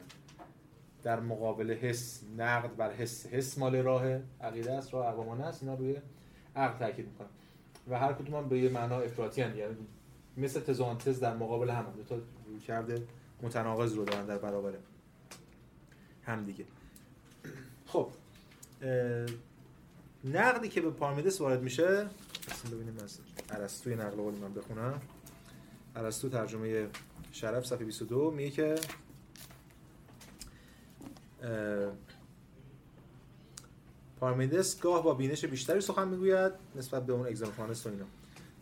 [1.03, 5.75] در مقابل حس نقد بر حس حس مال راه عقیده است راه اقوامانه است اینا
[5.75, 5.97] روی
[6.57, 7.29] عقل تاکید می‌کنن.
[7.89, 9.77] و هر کدوم هم به یه معنا افراطی یعنی
[10.37, 13.07] مثل تز در مقابل هم دو تا روی کرده
[13.43, 14.73] متناقض رو دارن در برابر
[16.23, 16.65] هم دیگه.
[17.87, 18.11] خب
[20.25, 22.07] نقدی که به پارمیدس وارد میشه
[22.73, 23.19] ببینیم از
[23.51, 25.01] ارسطوی نقل قولی من بخونم.
[25.97, 26.89] ارسطو ترجمه
[27.33, 28.75] شرف صفحه 22 میگه که
[34.21, 38.05] پارمیدس گاه با بینش بیشتری سخن می‌گوید نسبت به اون اگزامفانس و اینا.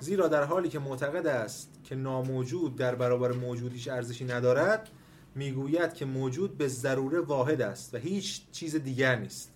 [0.01, 4.89] زیرا در حالی که معتقد است که ناموجود در برابر موجودیش ارزشی ندارد
[5.35, 9.53] می‌گوید که موجود به ضروره واحد است و هیچ چیز دیگر نیست.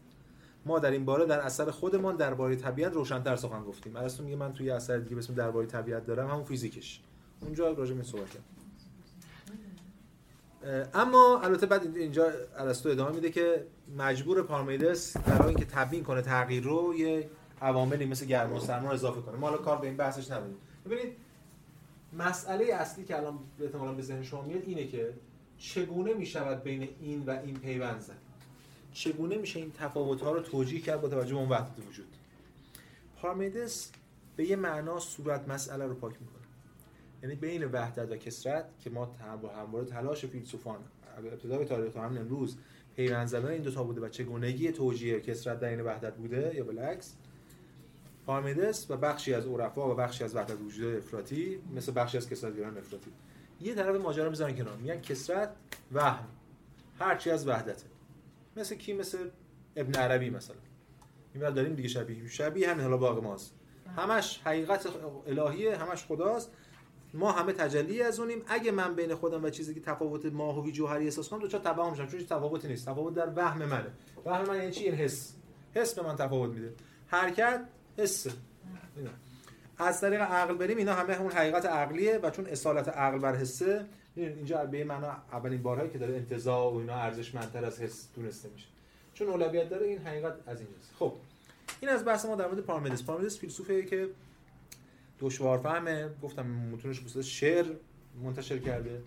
[0.66, 3.96] ما در این باره در اثر خودمان درباره طبیعت روشنتر سخن گفتیم.
[3.96, 7.00] ارسطو میگه من توی اثر دیگه به اسم درباره طبیعت دارم همون فیزیکش.
[7.40, 8.44] اونجا راجع به صحبت کردم
[10.94, 13.66] اما البته بعد اینجا ارسطو ادامه میده که
[13.98, 17.30] مجبور پارمیدس برای اینکه تبیین کنه تغییر رو یه
[17.62, 19.36] عواملی مثل گرما و سرما اضافه کنه.
[19.36, 21.16] ما حالا کار به این بحثش نداریم ببینید
[22.18, 25.14] مسئله اصلی که الان احتمالاً به ذهن شما میاد اینه که
[25.58, 28.18] چگونه می‌شود بین این و این پیوند زد؟
[28.92, 32.16] چگونه میشه این تفاوت ها رو توجیه کرد با توجه به اون وحدت وجود؟
[33.22, 33.90] پارمیدس
[34.36, 36.39] به یه معنا صورت مسئله رو پاک می‌کنه.
[37.22, 39.04] یعنی بین وحدت و کسرت که ما
[39.42, 40.78] با همواره تلاش فیلسوفان
[41.18, 42.56] ابتدای تاریخ تا همین امروز
[42.96, 46.64] پیوند زدن این دو تا بوده و چگونگی توجیه کسرت در این وحدت بوده یا
[46.64, 47.16] بالعکس
[48.26, 52.78] پارمیدس و بخشی از عرفا و بخشی از وحدت وجود افراطی مثل بخشی از کسرتگران
[52.78, 53.10] افراطی.
[53.60, 55.52] یه طرف ماجرا می‌ذارن کنار میگن کسرت
[55.92, 56.28] وهم
[56.98, 57.86] هرچی از وحدته.
[58.56, 59.18] مثل کی؟ مثل
[59.76, 60.56] ابن عربی مثلا.
[61.34, 62.28] این داریم دیگه شبیه.
[62.28, 63.54] شبیه همین حالا باقی ماست.
[63.96, 64.86] همش حقیقت
[65.26, 66.52] الهیه همش خداست.
[67.14, 71.04] ما همه تجلی از اونیم اگه من بین خودم و چیزی که تفاوت ماهوی جوهری
[71.04, 72.88] احساس کنم دوچار تفاهم میشم چون تفاوتی نیست.
[72.88, 73.90] تفاوت در وهم منه.
[74.24, 75.34] وهم من یعنی چی؟ این حس.
[75.74, 76.72] حس به من تفاوت میده.
[77.06, 77.64] حرکت
[77.98, 78.26] حس.
[79.78, 83.86] از طریق عقل بریم اینا همه اون حقیقت عقلیه و چون اصالت عقل بر حسه
[84.16, 88.66] اینجا به معنا اولین بارهایی که داره انتزاع و اینا ارزشمندتر از حس دونسته میشه.
[89.14, 90.92] چون اولویت داره این حقیقت از اینجاست.
[90.98, 91.12] خب
[91.80, 94.08] این از بحث ما در مورد پارمیدس پارمیدس فیلسوفه که
[95.20, 96.10] دشوار فهمه.
[96.22, 97.66] گفتم متونش بسید شعر
[98.22, 99.02] منتشر کرده.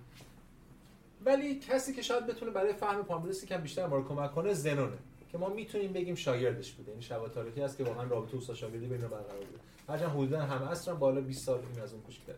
[1.26, 4.98] ولی کسی که شاید بتونه برای فهم پارمیدس کم بیشتر ما رو کمک کنه زنونه.
[5.32, 6.92] که ما می‌تونیم بگیم شاگردش بوده.
[6.92, 9.60] یعنی شواهد تاریخی هست که واقعا رابطه اوستا شاگردی بین برقرار بوده.
[9.90, 12.36] هرچند حدودا همه اصلا بالا 20 سال این از اون کوچیک‌تره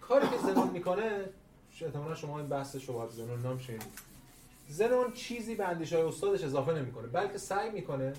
[0.00, 1.24] کاری که زنون می‌کنه
[1.80, 3.60] احتمالا شما این بحث شبهات زنون نام
[4.68, 8.12] زنون چیزی به اندیشه های استادش اضافه نمی‌کنه بلکه سعی می‌کنه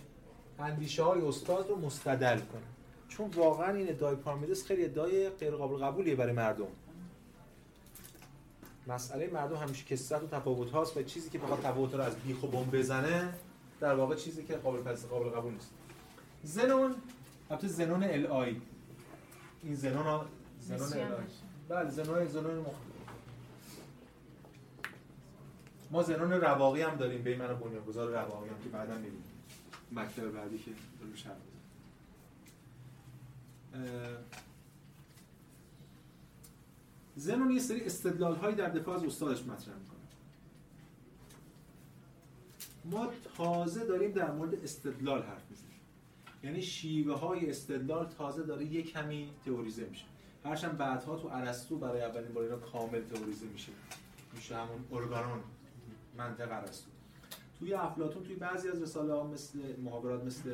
[0.60, 2.73] اندیشه های استاد رو مستدل کنه.
[3.08, 6.68] چون واقعا این ادعای پارمیدس خیلی ادعای غیر قابل قبولیه برای مردم.
[8.88, 12.44] مسئله مردم همیشه کسرت و تفاوت هاست و چیزی که بخواد تفاوت رو از بیخ
[12.44, 13.34] و بم بزنه
[13.80, 15.70] در واقع چیزی که قابل پس قابل قبول نیست.
[16.44, 16.96] زنون
[17.50, 18.62] البته زنون ال آی
[19.63, 20.26] این زنون
[20.60, 21.24] زنون ال آی
[21.70, 22.74] بله زنون زنون مخ...
[25.92, 29.24] ما زنون رواقی هم داریم به من بنیانگذار رواقی هم که بعدا می‌بینیم.
[29.92, 31.24] مکتب بعدی که روش
[37.16, 40.00] زنون یه سری استدلال هایی در دفاع از استادش مطرح می‌کنه.
[42.86, 45.74] ما تازه داریم در مورد استدلال حرف می‌زنیم.
[46.44, 50.06] یعنی شیوه های استدلال تازه داره یه کمی تئوریزه میشه.
[50.44, 53.72] هرچند بعدها تو ارسطو برای اولین بار اینا کامل تئوریزه میشه.
[54.36, 55.40] میشه همون ارگانون
[56.18, 56.90] منطق ارسطو.
[57.60, 60.54] توی افلاطون توی بعضی از رساله ها مثل محاورات مثل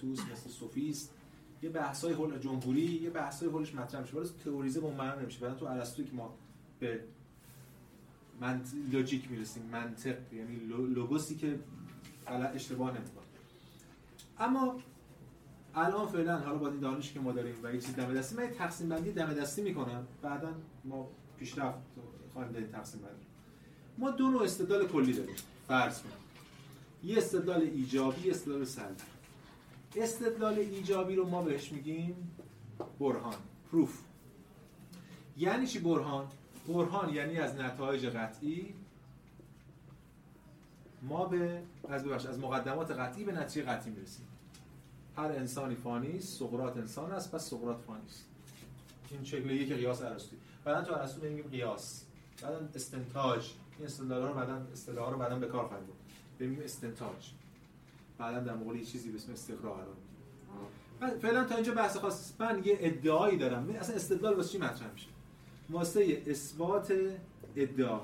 [0.00, 1.14] توس مثل سوفیست
[1.66, 4.16] یه بحثای حول جمهوری یه بحثای حولش مطرح میشه.
[4.16, 5.40] ولی تئوریزه اون معنا نمیشه.
[5.40, 6.34] بعد تو ارسطو که ما
[6.80, 7.00] به
[8.40, 8.66] منط...
[8.92, 10.56] لوجیک می‌رسیم منطق یعنی
[10.94, 11.58] لوگوسی که
[12.26, 13.24] غلط اشتباه نمی‌کنه.
[14.38, 14.80] اما
[15.74, 18.50] الان فعلا حالا با این دانش که ما داریم و یه چیز دم دستی من
[18.50, 20.06] تقسیم بندی دم دستی می‌کنم.
[20.22, 21.78] بعدا ما پیشرفت
[22.32, 23.26] خواهیم داریم تقسیم بندی.
[23.98, 25.36] ما دو نوع استدلال کلی داریم.
[25.68, 26.12] فرض کنیم
[27.04, 29.02] یه استدلال ایجابی استدلال سلبی.
[29.96, 32.30] استدلال ایجابی رو ما بهش میگیم
[33.00, 33.34] برهان
[33.72, 34.00] پروف.
[35.36, 36.26] یعنی چی برهان؟
[36.68, 38.74] برهان یعنی از نتایج قطعی
[41.02, 44.26] ما به از ببخش از مقدمات قطعی به نتیجه قطعی می‌رسیم.
[45.16, 48.26] هر انسانی فانی است سقراط انسان است پس سقراط فانی است.
[49.10, 52.04] این شکل یک قیاس ارسطویی بعدا تو ارسطو میگیم قیاس.
[52.42, 53.50] بعدا استنتاج.
[53.78, 55.86] این استدلال رو بعدا اصطلاح رو بعدا به کار خواهیم
[56.40, 57.30] ببینیم استنتاج.
[58.18, 59.96] بعدا در مقابل چیزی به اسم استقرا قرار
[61.22, 63.70] فعلا تا اینجا بحث خاص من یه ادعایی دارم.
[63.70, 65.06] اصلا استدلال واسه چی مطرح میشه؟
[65.70, 66.92] واسه اثبات
[67.56, 68.00] ادعا.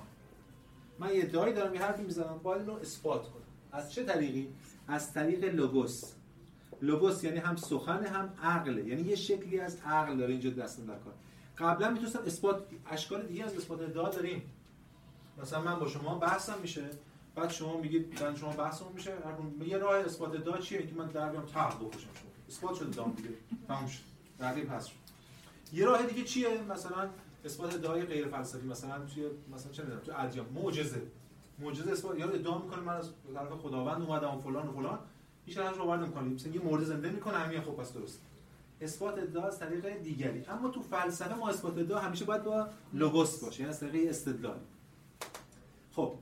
[0.99, 2.41] من یه ادعایی دارم یه حرفی می‌زنم.
[2.43, 3.43] باید رو اثبات کنم.
[3.73, 4.49] از چه طریقی؟
[4.89, 6.13] از طریق لوگوس.
[6.83, 10.99] لوگوس یعنی هم سخن هم عقله یعنی یه شکلی از عقل داره اینجا دستم در
[10.99, 11.15] کار.
[11.59, 14.43] قبلا می‌تونستم اثبات اشکال دیگه از اثبات ادعا داریم.
[15.43, 16.91] مثلا من با شما بحثم میشه.
[17.35, 19.13] بعد شما میگید من شما بحثمون میشه
[19.67, 22.09] یه راه اثبات ادعا چیه؟ که من در بیام تق بکشم
[22.49, 23.29] اثبات شده دام دیگه
[23.69, 24.03] تموم شد.
[24.41, 24.89] رقیب هست.
[24.89, 24.95] شد
[25.73, 27.09] یه راه دیگه چیه؟ مثلا
[27.45, 30.47] اثبات ادعای غیر فلسفی مثلا توی مثلا چه می‌دونم تو ادیان.
[30.55, 31.03] معجزه.
[31.59, 34.99] معجزه اثبات یا ادعا می‌کنه من از طرف خداوند اومدم و فلان و فلان.
[35.47, 38.21] هیچ رو باور نمی‌کنه مثلا یه مورد زنده می‌کنه همین خب پس درست.
[38.81, 40.47] اثبات ادعا از طریق دیگری.
[40.47, 44.59] اما تو فلسفه ما اثبات ادعا همیشه باید با لوگوس باشه یعنی از طریق استدلال.
[45.93, 46.15] خب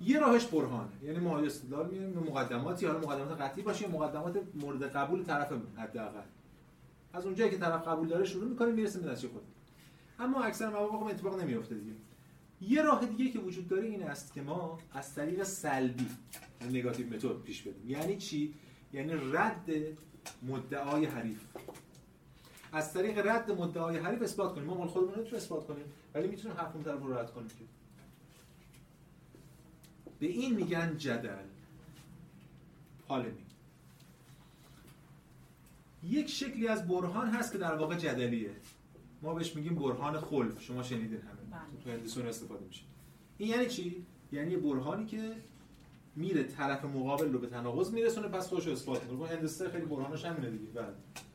[0.00, 0.90] یه راهش برهانه.
[1.02, 6.22] یعنی ما استدلال میاریم مقدماتی حالا مقدمات قطعی باشه مقدمات مورد قبول طرف حداقل.
[7.12, 9.42] از اونجایی که طرف قبول داره شروع می‌کنیم می‌رسیم به نتیجه خود
[10.18, 11.92] اما اکثر مواقع خب اتفاق نمیفته دیگه.
[12.60, 16.06] یه راه دیگه که وجود داره این است که ما از طریق سلبی
[16.70, 17.90] نگاتیو متد پیش بریم.
[17.90, 18.54] یعنی چی؟
[18.92, 19.70] یعنی رد
[20.42, 21.44] مدعای حریف.
[22.72, 24.66] از طریق رد مدعای حریف اثبات کنیم.
[24.66, 27.48] ما مال خودمون رو اثبات کنیم ولی می‌تونیم حرف اون طرف رو رد کنیم.
[30.20, 31.44] به این میگن جدل.
[33.08, 33.44] پالمی
[36.02, 38.50] یک شکلی از برهان هست که در واقع جدلیه.
[39.22, 40.62] ما بهش میگیم برهان خلف.
[40.62, 41.50] شما شنیدین همه.
[41.50, 41.82] بله.
[41.84, 42.82] تو هندسون استفاده میشه.
[43.38, 45.32] این یعنی چی؟ یعنی برهانی که
[46.16, 49.28] میره طرف مقابل رو به تناقض میرسونه پس خودش اثبات می‌کنه.
[49.28, 50.64] هندسه خیلی برهانش همینه دیگه.
[50.64, 50.94] بله.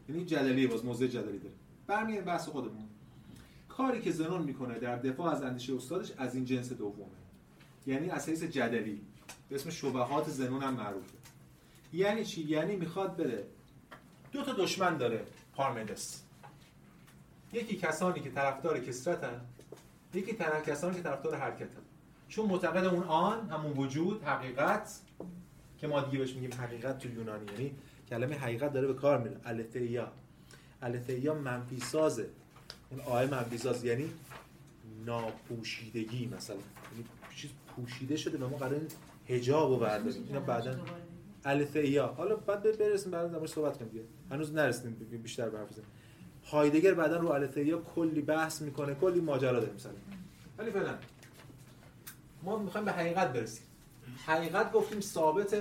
[0.10, 1.54] یعنی جدلیه باز موضوع جدلی داره.
[1.88, 2.90] برمیگردیم بحث خودمون.
[3.70, 7.19] کاری که زنون می‌کنه در دفاع از اندیشه استادش از این جنس دومه.
[7.86, 9.02] یعنی اساس جدلی.
[9.50, 11.18] به اسم شبهات زنون هم معروفه.
[11.94, 13.46] یعنی چی؟ یعنی می‌خواد بره.
[14.32, 16.22] دو تا دشمن داره پارمدس.
[17.54, 19.42] یکی کسانی که طرفدار کسرتن
[20.14, 21.82] یکی طرف کسانی که طرفدار حرکتن.
[22.28, 25.00] چون معتقد اون آن همون وجود حقیقت
[25.78, 27.46] که ما دیگه بهش میگیم حقیقت تو یونانی.
[27.52, 27.76] یعنی
[28.10, 29.38] کلمه حقیقت داره به کار میره.
[29.46, 30.12] التیا
[30.82, 32.30] التیا منفی سازه.
[32.90, 34.10] اون آیه منفی ساز یعنی
[35.06, 36.56] ناپوشیدگی مثلا.
[36.56, 38.82] یعنی چیز پوشیده شده و ما قرار
[39.28, 40.26] حجاب رو برداریم.
[40.28, 40.76] اینا بعدا
[41.46, 44.04] الفیا حالا بعد برسیم بعد در صحبت کنیم دیگه.
[44.32, 45.88] هنوز نرسیدیم بیشتر حرف بزنیم.
[46.52, 49.92] هایدگر بعدا رو الفیا کلی بحث می‌کنه کلی ماجرا داره مثلا
[50.58, 50.96] ولی فعلا
[52.44, 53.64] ما می‌خوایم به حقیقت برسیم.
[54.26, 55.58] حقیقت گفتیم ثابت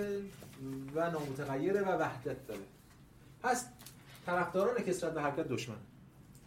[0.95, 2.61] و نامتغیره و وحدت داره.
[3.43, 3.67] پس
[4.27, 5.77] طرفداران کسرت و حرکت دشمن.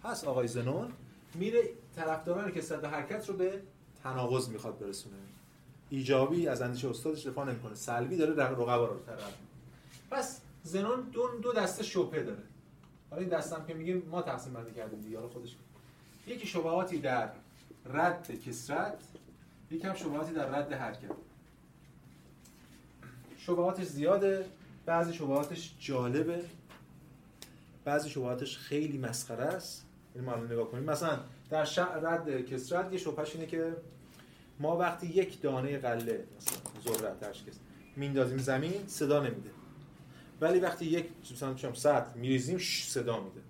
[0.03, 0.91] پس آقای زنون
[1.35, 1.63] میره
[1.95, 3.61] طرفداران کسرت و حرکت رو به
[4.03, 5.15] تناقض می‌خواد برسونه.
[5.91, 7.75] ایجابی از اندیشه استادش دفاع نمی‌کنه.
[7.75, 9.33] سلبی داره در رقبا رو طرف
[10.11, 12.43] پس زنون دو دو دسته شبهه داره.
[13.09, 15.55] حالا این دستم که میگیم ما تقسیم بندی کردیم دیگه خودش
[16.27, 17.29] یکی شبهاتی در
[17.85, 18.97] رد کسرت
[19.71, 21.11] یکی هم شبهاتی در رد حرکت.
[23.37, 24.45] شبهاتش زیاده
[24.85, 26.45] بعضی شبهاتش جالبه.
[27.85, 29.85] بعضی شبهاتش خیلی مسخره است.
[30.15, 30.83] این ما نگاه کنیم.
[30.83, 31.63] مثلا در
[32.01, 33.75] رد کسرت یه شبهش اینه که
[34.61, 37.53] ما وقتی یک دانه قله مثلا ذره تشکیل
[37.95, 39.49] میندازیم زمین صدا نمیده.
[40.41, 43.41] ولی وقتی یک مثلا چم سطل میریزیم صدا میده.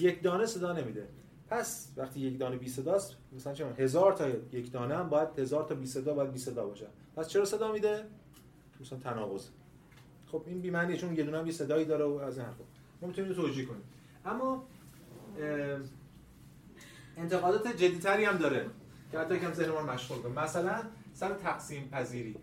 [0.00, 1.08] یک دانه صدا نمیده.
[1.48, 5.64] پس وقتی یک دانه بی صداست مثلا چم هزار تا یک دانه هم باید هزار
[5.64, 6.86] تا بی صدا باید بی صدا باشه.
[7.16, 8.04] پس چرا صدا میده؟
[8.80, 9.48] مثلا تناقض.
[10.26, 12.64] خب این بی معنیه چون یه دونه هم یه صدایی داره و از این حرفا.
[13.02, 13.82] ما می‌تونیم توجیه کنیم.
[14.24, 14.66] اما
[17.16, 18.66] انتقادات جدیتری هم داره.
[19.16, 20.42] که حتی یکم ذهن ما مشغول کنه.
[20.42, 20.82] مثلا
[21.14, 22.36] سر تقسیم پذیری.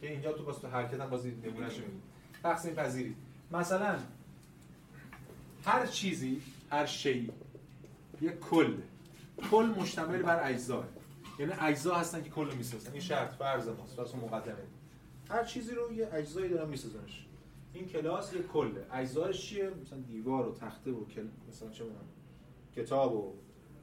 [0.00, 1.72] که اینجا تو باز تو حرکت هم بازی نمونهش.
[2.42, 3.16] تقسیم پذیری.
[3.50, 3.98] مثلا
[5.64, 7.30] هر چیزی هر شیء
[8.20, 8.76] یک کل.
[9.50, 10.84] کل مشتمل بر اجزا.
[11.38, 12.92] یعنی اجزا هستن که کل رو می‌سازن.
[12.92, 13.98] این شرط فرض ماست.
[13.98, 14.56] راست مقدمه.
[15.28, 17.26] هر چیزی رو یه اجزایی دارن میسازنش.
[17.74, 18.86] این کلاس یه کله.
[18.92, 21.26] اجزاش چیه؟ مثلا دیوار و تخته و کل...
[21.48, 21.84] مثلا چه
[22.76, 23.34] کتاب و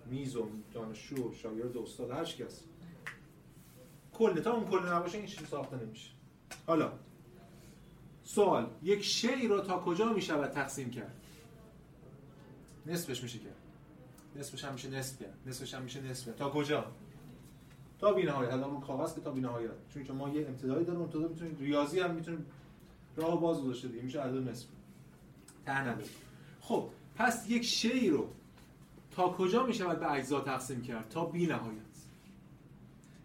[0.10, 2.63] میز و دانشجو و شاگرد و استاد هر هست.
[4.13, 6.10] کل تا اون کل نباشه این چیز ساخته نمیشه.
[6.67, 6.91] حالا
[8.24, 11.15] سوال یک شی رو تا کجا می شود تقسیم کرد؟
[12.86, 13.56] نصفش میشه کرد
[14.36, 16.86] نصفش هم میشه نصف کرد نصفش هم میشه نصف تا کجا؟
[18.00, 20.86] تا بی نهایت الان رو کاغذ که تا بی نهایت چون که ما یه امتدایی
[20.86, 22.45] داریم امتدا می‌تونیم ریاضی هم می‌تونیم
[23.15, 24.67] راه باز گذاشته دیگه میشه عدد نصف.
[25.65, 25.95] ته
[26.62, 28.30] خب پس یک شی رو
[29.19, 31.79] تا کجا می شود به اجزا تقسیم کرد؟ تا بی نهایت.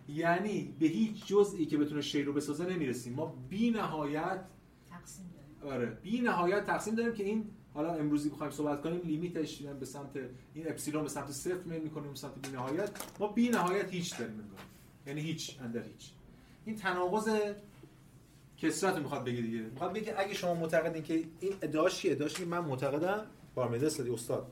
[0.08, 3.12] یعنی به هیچ جزئی که بتونه شی رو بسازه نمی‌رسیم.
[3.12, 4.40] ما بی نهایت
[4.90, 5.74] تقسیم داریم.
[5.74, 10.16] آره بی نهایت تقسیم داریم که این حالا امروزی بخوایم صحبت کنیم لیمیتش به سمت
[10.54, 12.90] این اپسیلون به سمت صفر میل می‌کنیم به سمت بی نهایت.
[13.20, 14.60] ما بی نهایت هیچ داریم انگار.
[15.06, 16.10] یعنی هیچ اندر هیچ.
[16.64, 17.40] این تناقض
[18.56, 19.58] کسرت می‌خواد بگه دیگه.
[19.58, 24.46] می‌خواد بگه اگه شما معتقدین که این ادعاش چیه؟ ادعاش من معتقدم بارمدس دی استاد.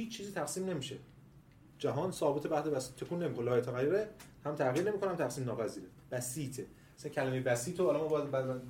[0.00, 0.96] هیچ چیزی تقسیم نمیشه.
[1.78, 4.08] جهان ثابت بعد بس تکون نمی‌کنه لایه تغییره.
[4.44, 5.86] هم تغییر نمی‌کنه هم تقسیم ناپذیره.
[6.10, 6.66] بسیطه
[6.98, 8.60] مثلا کلمه بسیط رو حالا ما باید بعد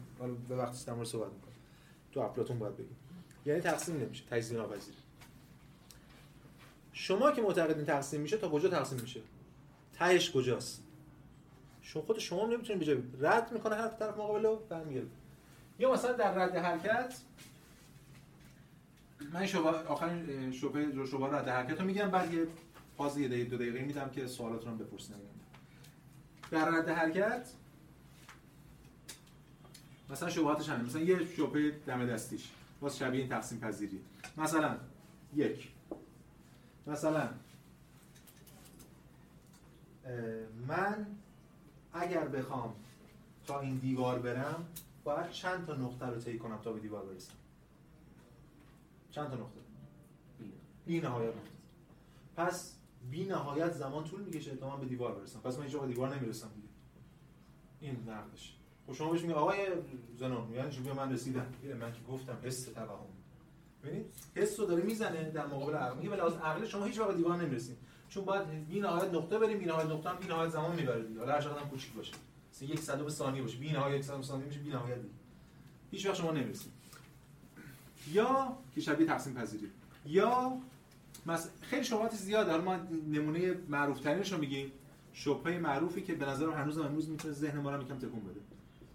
[0.49, 1.57] به وقت در مورد صحبت می‌کنیم.
[2.13, 2.97] تو افلاطون باید بگیم.
[3.47, 4.25] یعنی تقسیم نمیشه.
[4.25, 4.97] تجزیه ناپذیره.
[6.93, 9.21] شما که معتقدین تقسیم میشه تا کجا تقسیم میشه؟
[9.93, 10.83] تهش کجاست؟
[11.83, 15.11] شما خود شما نمی‌تونید بجای رد می‌کنه هر طرف مقابل رو برمیگرده.
[15.79, 17.15] یا مثلا در رد حرکت
[19.33, 22.47] من شبه آخرین شبه شبه رد حرکت رو میگم بعد یه
[22.97, 25.17] پاز یه دقیقه دو دقیقه میدم که سوالاتون رو بپرسین.
[26.51, 27.49] در رد حرکت
[30.11, 34.01] مثلا شبهاتش همین مثلا یه شبه دم دستیش باز شبیه این تقسیم پذیری.
[34.37, 34.77] مثلا
[35.35, 35.69] یک.
[36.87, 37.29] مثلا
[40.69, 41.07] من
[41.93, 42.75] اگر بخوام
[43.47, 44.67] تا این دیوار برم
[45.05, 47.33] باید چند تا نقطه رو طی کنم تا به دیوار برسم.
[49.11, 49.61] چند تا نقطه؟
[50.87, 51.35] بی نهایت.
[51.35, 51.51] نقطه
[52.37, 52.77] پس
[53.11, 55.41] بی نهایت زمان طول می‌کشه تا من به دیوار برسم.
[55.41, 56.51] پس من وقت به دیوار نمی‌رسم.
[56.55, 56.69] دیگه
[57.81, 58.57] این نقدش.
[58.87, 59.67] خب شما بهش میگه آقای
[60.19, 61.47] زنون یعنی چون من رسیدم.
[61.65, 63.07] یه من که گفتم حس توهم.
[63.85, 65.97] ببینید حس رو داره می‌زنه در مقابل عقل.
[65.97, 67.77] میگه ولی از عقل شما هیچ وقت به دیوار نمی‌رسید.
[68.09, 71.21] چون باید بی نهایت نقطه بریم بی نهایت نقطه هم بی نهایت زمان می‌بره دیگه.
[71.21, 72.15] حالا هر چقدر کوچیک باشه.
[72.53, 73.59] مثلا یک صدم ثانیه باشه.
[73.59, 75.15] بی نهایت یک صدم ثانیه میشه بی نهایت دیگه.
[75.91, 76.73] هیچ وقت شما نمی‌رسید.
[78.09, 79.71] یا که شبیه تقسیم پذیری.
[80.07, 80.59] یا
[81.61, 82.77] خیلی شبهات زیاده حالا ما
[83.09, 84.73] نمونه معروف ترینش رو میگیم.
[85.13, 88.41] شبهه معروفی که به نظرم هنوز امروز می‌تونه ذهن ما رو یکم تکون بده.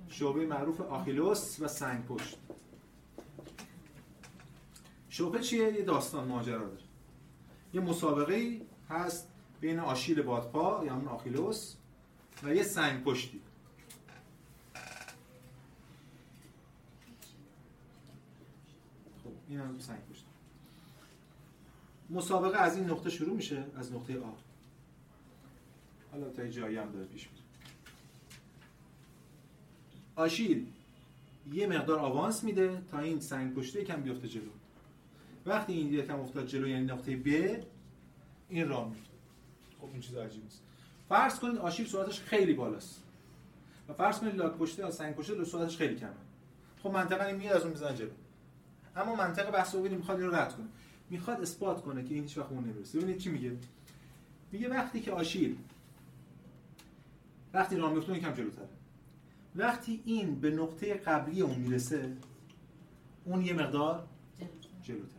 [0.09, 2.37] شبهه معروف آخیلوس و سنگ پشت.
[5.09, 6.83] شبهه چیه؟ یه داستان ماجرا داره.
[7.73, 9.27] یه مسابقه هست
[9.61, 11.75] بین آشیل بادپا یا همون آخیلوس
[12.43, 13.41] و یه سنگ پشتی
[19.23, 20.25] خب این هم سنگ پشت
[22.09, 24.31] مسابقه از این نقطه شروع میشه؟ از نقطه آ.
[26.11, 27.43] حالا تا جایی هم داره پیش میره.
[30.15, 30.67] آشیل
[31.53, 34.49] یه مقدار آوانس میده تا این سنگ پشته یکم بیفته جلو.
[35.45, 37.27] وقتی این یکم افتاد جلو یعنی نقطه ب
[38.49, 39.13] این راه میفته
[39.81, 40.61] خب این چیز عجیبی نیست.
[41.09, 43.03] فرض کنید آشیل سرعتش خیلی بالاست.
[43.89, 46.09] و فرض کنید لاک پشته یا سنگ پشته سرعتش خیلی کمه.
[46.83, 48.09] خب منطقا این میاد از اون می‌زنه جلو.
[48.95, 50.65] اما منطق بحث ببینید می‌خواد این رو رد کنه.
[51.09, 52.97] می‌خواد اثبات کنه که این هیچ وقت اون نمی‌رسه.
[52.97, 53.51] ببینید چی میگه؟
[54.51, 55.57] میگه وقتی که آشیل
[57.53, 58.69] وقتی راه میفته یکم جلوتره.
[59.55, 62.17] وقتی این به نقطه قبلی اون می‌رسه
[63.25, 64.07] اون یه مقدار
[64.83, 65.15] جلوتر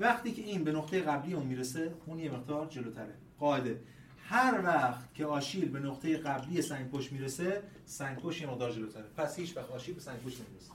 [0.00, 3.14] وقتی که این به نقطه قبلی اون می‌رسه اون یه مقدار جلوتره.
[3.38, 3.80] قاعده.
[4.18, 9.04] هر وقت که آشیل به نقطه قبلی سنگ پشت می‌رسه سنگ پشت یه مقدار جلوتره.
[9.16, 10.70] پس هیچ وقت آشیل به سنگ پشت نمی‌رسه.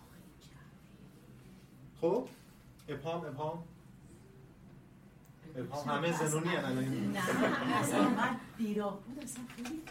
[2.01, 2.27] خب؟
[2.87, 3.63] ابهام ابهام.
[5.55, 5.89] ابهام.
[5.89, 6.79] همه زنونی هم
[7.11, 7.77] نه.
[7.79, 9.23] اصلا من بیراه بود.
[9.23, 9.81] اصلا خیلی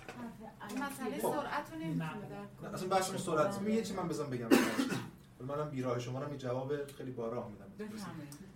[0.82, 1.32] مسئله خب.
[1.32, 2.74] سرعت رو نمی‌تونه.
[2.74, 3.60] اصلا بحث سرعت.
[3.60, 4.46] میگه چی؟ من بزن بگم.
[4.46, 7.94] ولی منم بیراه شما رو یه جواب خیلی باراه میدم.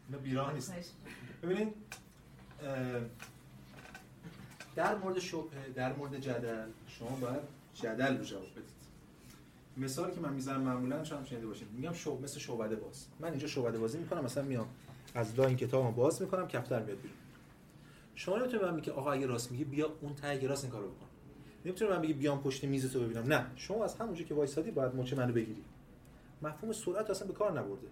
[0.08, 0.72] اینا بیراه نیست.
[1.42, 1.74] ببینید
[4.74, 7.40] در مورد شبهه در مورد جدل شما باید
[7.74, 8.77] جدل رو جواب بدید.
[9.78, 13.06] مثالی که من می‌زنم معمولا شما شنیده باشید میگم شو مثل شعبده باز.
[13.20, 14.66] من اینجا شعبده بازی می‌کنم مثلا میام
[15.14, 17.16] از لا این کتابم باز می‌کنم کفتر میاد بیرون.
[18.14, 21.06] شما نمی‌تونید من میگه آقا اگه راست میگه بیا اون ته راست این کارو بکن.
[21.64, 23.32] نمی‌تونید من بگی بیام پشت میز تو ببینم.
[23.32, 25.64] نه شما از همونجا که وایسادی باید مچ منو بگیری.
[26.42, 27.86] مفهوم سرعت اصلا به کار نبرده.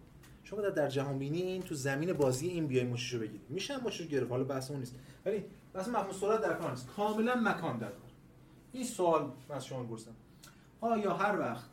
[0.44, 3.44] شما در در جهان بینی این تو زمین بازی این بیای مچشو بگیری.
[3.48, 4.30] میشه مچشو گرفت.
[4.30, 4.94] حالا بحث اون نیست.
[5.26, 6.88] ولی اصلا مفهوم سرعت در کار نیست.
[6.96, 8.10] کاملا مکان در کار.
[8.72, 10.10] این سوال من از شما پرسم
[10.80, 11.70] آیا هر وقت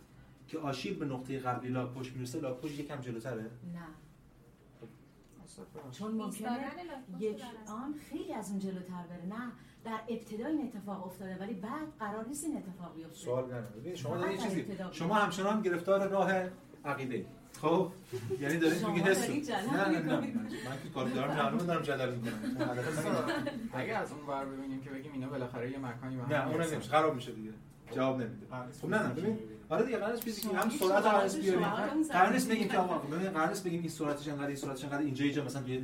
[0.54, 3.49] که آشیل به نقطه قبلی لاک پشت می‌رسه لاک پشت یکم جلوتره؟ نه.
[5.91, 6.72] چون ممکنه
[7.20, 9.26] یک آن خیلی از اون جلوتر بره.
[9.26, 9.51] نه
[9.86, 13.95] در ابتدا این اتفاق افتاده ولی بعد قرار نیست این اتفاق بیفته سوال نه ببین
[13.95, 16.32] شما دارید چیزی شما همچنان گرفتار راه
[16.86, 17.26] عقیده
[17.62, 17.91] خب؟
[18.39, 20.36] یعنی دارید شما میگید حس نه نه نه می‌کنید.
[20.38, 22.58] من که کار دارم معلومه دارم جدل می‌کنم.
[23.74, 26.62] اگه از اون ور ببینیم که بگیم اینا بالاخره یه مکانی به هم نه اون.
[26.62, 27.51] نمیشه خراب میشه دیگه.
[27.91, 28.47] جواب نمیده.
[28.82, 29.39] خب نه نه ببین.
[29.74, 31.67] آره دیگه قرار نیست هم سرعت قرار نیست بیاریم
[32.11, 32.78] قرار نیست زمین بگیم که.
[32.78, 35.82] آقا ببین قرار نیست بگیم این سرعتش انقدر این سرعتش انقدر اینجا اینجا مثلا یه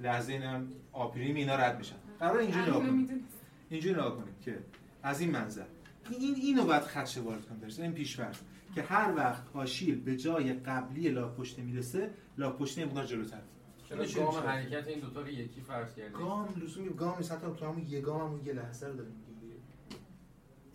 [0.00, 3.24] لحظه اینم آپریم اینا رد میشن قرار اینجوری نگاه کنیم.
[3.70, 4.58] اینجوری نگاه کنیم که
[5.02, 5.64] از این منظر.
[6.10, 8.36] این اینو باید خدشه وارد کنیم درست این پیش‌فرض.
[8.74, 13.40] که هر وقت آشیل به جای قبلی لاک پشت می‌رسه لاک پشت مقدار جلوتر.
[13.88, 17.32] چرا گام؟ حرکت این دوتا رو یکی فرض کردیم گام لزومی گام نیست.
[17.32, 19.14] حتی تو همون یه گام همون یه لحظه رو داریم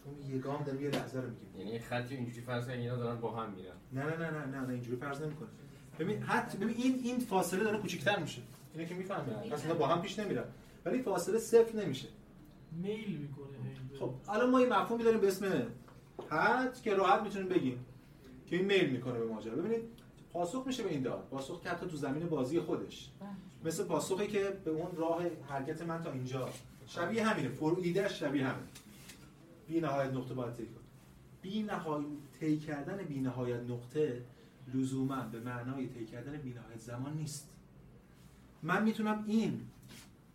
[0.06, 1.68] میگیم دیگه تو همون یه گام داریم یه لحظه رو میگیم.
[1.68, 3.74] یعنی خطی اینجوری فرض کردیم اینا دارن با هم میرن.
[3.94, 5.50] نه نه نه نه نه, نه اینجوری فرض نمی‌کنه.
[6.00, 8.42] ببین حتی ببین این این فاصله داره کوچیک‌تر میشه.
[8.74, 10.44] اینو که می‌فهمه پس اینا با هم پیش نمیرن.
[10.86, 12.08] ولی فاصله صفر نمیشه.
[12.72, 13.48] میل می‌کنه
[14.00, 15.68] خب الان ما این مفهومی داریم به اسم
[16.30, 17.86] حد که راحت می‌تونیم بگیم
[18.48, 19.56] که این میل می‌کنه به ماجرا.
[19.56, 19.82] ببینید
[20.34, 23.10] پاسخ میشه به این داد پاسخ که حتی تو زمین بازی خودش.
[23.66, 26.50] مثل پاسخی که به اون راه حرکت من تا اینجا.
[26.88, 27.50] شبیه همینه.
[27.50, 28.68] فرو ایدهش شبیه همینه.
[29.72, 30.84] بی نهایت نقطه باید طی کنه
[31.42, 32.06] بی نهایت
[32.40, 34.22] طی کردن بی نهایت نقطه
[34.74, 37.50] لزوما به معنای طی کردن بی نهایت زمان نیست.
[38.64, 39.62] من می‌تونم این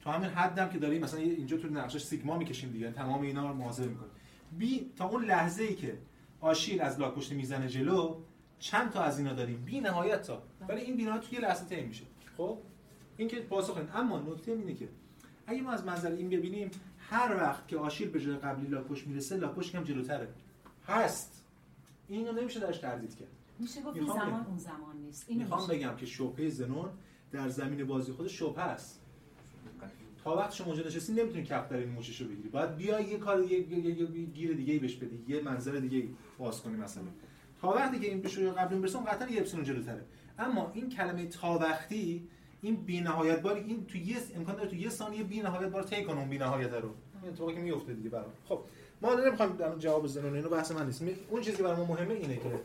[0.00, 3.54] تو همین حدم که داریم مثلا اینجا تو نقشش سیگما می‌کشیم دیگه تمام اینا رو
[3.54, 4.10] محاسبه می‌کنیم.
[4.58, 5.98] بی تا اون لحظه ای که
[6.40, 8.16] آشیل از لاک پشت می‌زنه جلو
[8.58, 10.42] چند تا از اینا داریم؟ بی نهایت تا.
[10.68, 12.04] ولی این بی نهایت توی لحظه طی میشه.
[12.36, 12.58] خب؟
[13.16, 14.88] این که پاسخ اما نکته اینه که
[15.46, 16.70] اگه ما از منظر این ببینیم
[17.10, 20.28] هر وقت که آشیل به جای قبلی لاک پشت می‌رسه لاک پشت کم جلوتره.
[20.88, 21.44] هست.
[22.08, 23.28] اینو نمیشه درش تردید کرد.
[23.58, 24.46] میشه گفت این زمان بگم.
[24.46, 25.24] اون زمان نیست.
[25.28, 25.74] اینو می‌خوام میشه.
[25.74, 26.88] بگم که شبهه زنون
[27.32, 29.00] در زمین بازی خود شبهه است.
[30.24, 32.48] تا وقت شما اونجا نشستی نمی‌تونی کف در این موشش رو بگیری.
[32.48, 35.24] باید بیای یه کار یه, یه, یه, یه گیر دیگه ای بهش بدی.
[35.28, 37.04] یه منظر دیگه باز کنی مثلا.
[37.60, 40.04] تا وقتی که این شروع قبل برسه اون قطعا یه اپسیلون جلوتره.
[40.38, 42.28] اما این کلمه تا وقتی
[42.62, 45.82] این بی نهایت بار این تو یه امکان داره تو یه ثانیه بی نهایت بار
[45.82, 46.90] طی کنه اون بی نهایت رو.
[47.22, 48.32] این اتفاقی که میفته دیگه برام.
[48.48, 48.60] خب
[49.02, 51.02] ما الان نمی‌خوایم در جواب زنون اینو بحث من نیست.
[51.30, 52.60] اون چیزی که برای ما مهمه اینه که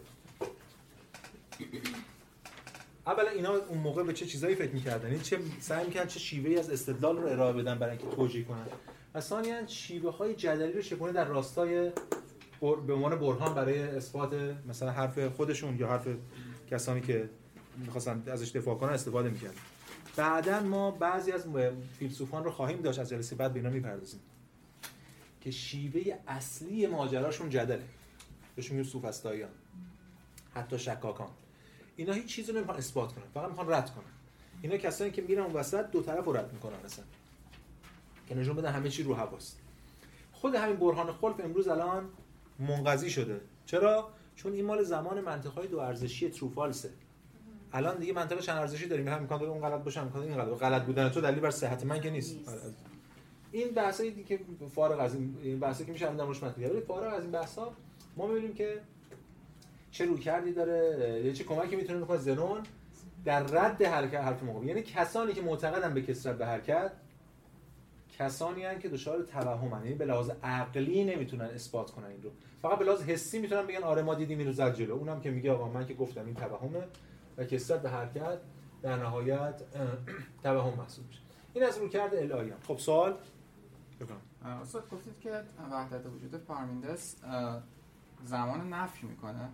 [3.05, 6.57] اولا اینا اون موقع به چه چیزایی فکر می‌کردن؟ یعنی چه سعی می‌کردن چه شیوهی
[6.57, 8.65] از استدلال رو ارائه بدن برای اینکه توجیه کنن؟
[9.13, 11.91] و ثانیاً شیوه های جدلی رو چگونه در راستای
[12.61, 12.75] بر...
[12.87, 14.33] به عنوان برهان برای اثبات
[14.67, 16.07] مثلا حرف خودشون یا حرف
[16.71, 17.29] کسانی که
[17.77, 19.55] می‌خواستن ازش دفاع کنن استفاده می‌کردن.
[20.15, 21.45] بعدا ما بعضی از
[21.99, 24.19] فیلسوفان رو خواهیم داشت از جلسه بعد به اینا می‌پردازیم.
[25.41, 27.83] که شیوه اصلی ماجراشون جدله.
[28.55, 29.49] بهشون میگیم سوفسطائیان
[30.53, 31.29] حتی شکاکان.
[31.95, 33.23] اینا هیچ چیزی نمی‌خوان اثبات کنن.
[33.33, 34.03] فقط می‌خوان رد کنن.
[34.61, 37.05] اینا کسایی که میرن اون وسط دو طرف رو رد می‌کنن اصلا.
[38.29, 39.59] که نشون بدن همه چی رو هواست.
[40.31, 42.09] خود همین برهان خلف امروز الان
[42.59, 43.41] منقضی شده.
[43.65, 46.89] چرا؟ چون این مال زمان منطقهای دو ارزشی تروفالسه.
[47.73, 50.59] الان دیگه منطقه چند ارزشی داریم؟ هم امکان داره اون غلط باشه امکان این غلط
[50.59, 52.35] غلط بودن تو دلیل بر صحت من که نیست.
[52.35, 52.49] نیست.
[52.49, 52.61] آره.
[53.51, 54.43] این بحثایی دیگه که
[54.75, 56.71] فارغ از این این بحثی که میشه مطرح کرد.
[56.71, 57.71] ولی فارغ از این بحثا
[58.17, 58.81] ما می‌بینیم که
[59.91, 62.17] چه روی کردی داره یا چه کمکی می‌تونه بکنه.
[62.17, 62.59] زنون
[63.25, 66.91] در رد حرکت حرف مقابل یعنی کسانی که معتقدن به کسرت به حرکت
[68.19, 69.83] کسانی هستند که دچار توهمن.
[69.83, 72.29] یعنی به لحاظ عقلی نمی‌تونن اثبات کنن این رو.
[72.61, 74.93] فقط به لحاظ حسی می‌تونن بگن آره ما دیدیم اینو زد جلو.
[74.93, 76.83] اونم که میگه آقا من که گفتم این توهمه.
[77.37, 78.37] و کسرت به حرکت
[78.81, 79.61] در نهایت
[80.43, 81.19] توهم محسوب میشه.
[81.53, 83.17] این از رویکرد الهی خب سوال؟
[84.61, 87.15] استاد گفتید که وحدت وجود پارمیندس
[88.25, 89.49] زمان نفی می‌کنه.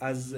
[0.00, 0.34] از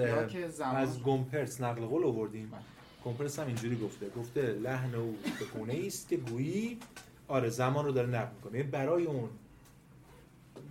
[0.61, 2.51] از گومپرس نقل قول آوردیم.
[2.51, 2.61] بله.
[3.05, 4.11] گومپرس هم اینجوری گفته.
[4.11, 6.79] گفته لحن او به گونه است که گویی
[7.29, 8.59] آره زمان رو داره نقل می‌کنه.
[8.59, 9.29] یعنی برای اون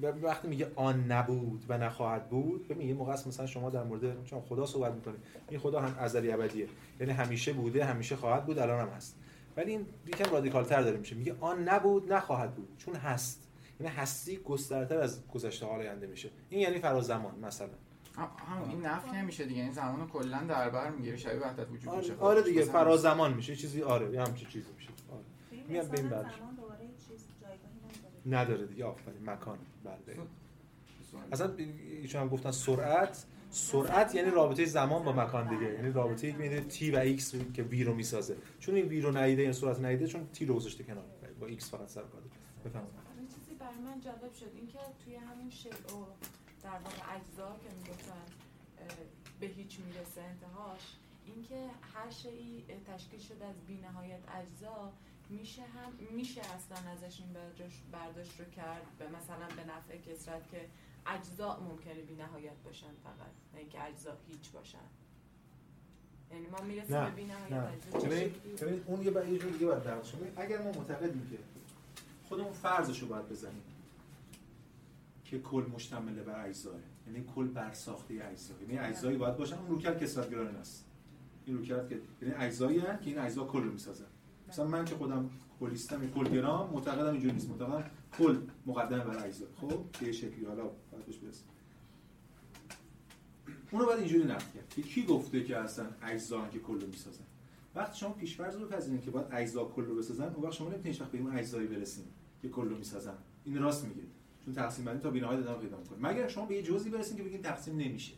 [0.02, 4.24] وقتی میگه آن نبود و نخواهد بود ببین یه موقع است مثلا شما در مورد
[4.24, 5.20] چون خدا صحبت می‌کنید
[5.50, 6.68] این خدا هم ازلی ابدیه.
[7.00, 9.16] یعنی همیشه بوده همیشه خواهد بود الان هم هست.
[9.58, 11.16] ولی این یکم رادیکال تر داره میشه.
[11.16, 12.68] میگه آن نبود نخواهد بود.
[12.78, 13.48] چون هست.
[13.80, 16.30] یعنی هستی گسترده‌تر از گذشته حال آینده میشه.
[16.50, 17.68] این یعنی فراز زمان مثلا.
[18.16, 19.62] ه- همون این نفی نمیشه دیگه.
[19.62, 21.18] این زمان رو کلا در بر می‌گیره.
[21.18, 22.14] شبیه وحدت وجود میشه.
[22.14, 22.62] آره, آره دیگه.
[22.62, 23.52] مثلا فراز زمان میشه.
[23.52, 24.90] یه چیزی آره یه همچین چیزی میشه.
[25.12, 25.24] آره.
[25.68, 27.68] میاد به این بعد زمان دوباره چیز جایگاهی
[28.30, 28.86] نداره دیگه.
[28.86, 29.58] آفرین مکان.
[29.84, 30.18] بله.
[31.32, 31.54] اصلا
[32.02, 33.26] ایشون هم گفتن سرعت.
[33.50, 35.74] سرعت یعنی رابطه زمان با مکان دیگه.
[35.74, 38.38] یعنی رابطه یک t و x که وی رو می‌سازه.
[38.60, 41.04] چون این وی رو نیده این سرعت نیده چون t رو گذاشته کنار.
[41.40, 42.22] با x فقط سر کار.
[42.66, 42.90] بفهمید
[43.36, 44.52] چیزی برای من جالب شد.
[44.56, 46.06] اینکه توی همین شیء و
[46.64, 48.26] در واقع اجزا که می‌گفتن
[49.40, 50.82] به هیچ می‌رسه انتهاش
[51.26, 54.92] اینکه هر شیء تشکیل شده از بی‌نهایت اجزا
[55.30, 57.30] میشه هم میشه اصلا ازش این
[57.92, 60.66] برداشت رو کرد؟ به مثلا به نفع کثرت که
[61.08, 63.34] اجزا ممکنه بی نهایت باشن فقط.
[63.54, 64.78] نه اینکه اجزا هیچ باشن.
[66.32, 68.06] یعنی ما می‌رسیم به بی نهایت.
[68.62, 70.06] ببینید اون یه یه جور دیگه باید درد
[70.36, 71.38] اگر ما معتقدیم که
[72.28, 73.64] خودمون فرضش رو باید بزنیم
[75.26, 76.76] که کل مشتمل بر اجزاه
[77.08, 80.86] یعنی کل بر ساخته اجزا یعنی اجزایی باید باشن اون روکرد کسرت گرانه است.
[81.46, 84.06] این روکرد که یعنی اجزایی هست که این اجزا کل رو می‌سازن.
[84.50, 85.30] مثلا من که خودم
[85.60, 87.50] کلیستم این کل گرام معتقدم اینجوری نیست.
[87.50, 90.46] معتقدم کل مقدمه بر اجزا خب به شکلی.
[90.46, 91.48] حالا بعدش برسیم.
[93.72, 97.24] اونو باید اینجوری نقد کرد که کی گفته که اصلا اجزا که کل رو می‌سازن؟
[97.76, 100.34] وقتی شما پیش‌فرض رو بپذیرید که باید اجزا کل رو بسازن.
[100.34, 102.06] اون وقت شما نمی‌تونید وقت به این اجزایی برسیم
[102.42, 103.14] که کل رو می‌سازن.
[103.46, 104.02] این راست میگه.
[104.46, 105.98] چون تقسیم بندی تا بی‌نهایت ادامه پیدا می‌کنه.
[106.02, 108.14] مگر شما به یه جزئی برسید که بگین تقسیم نمیشه؟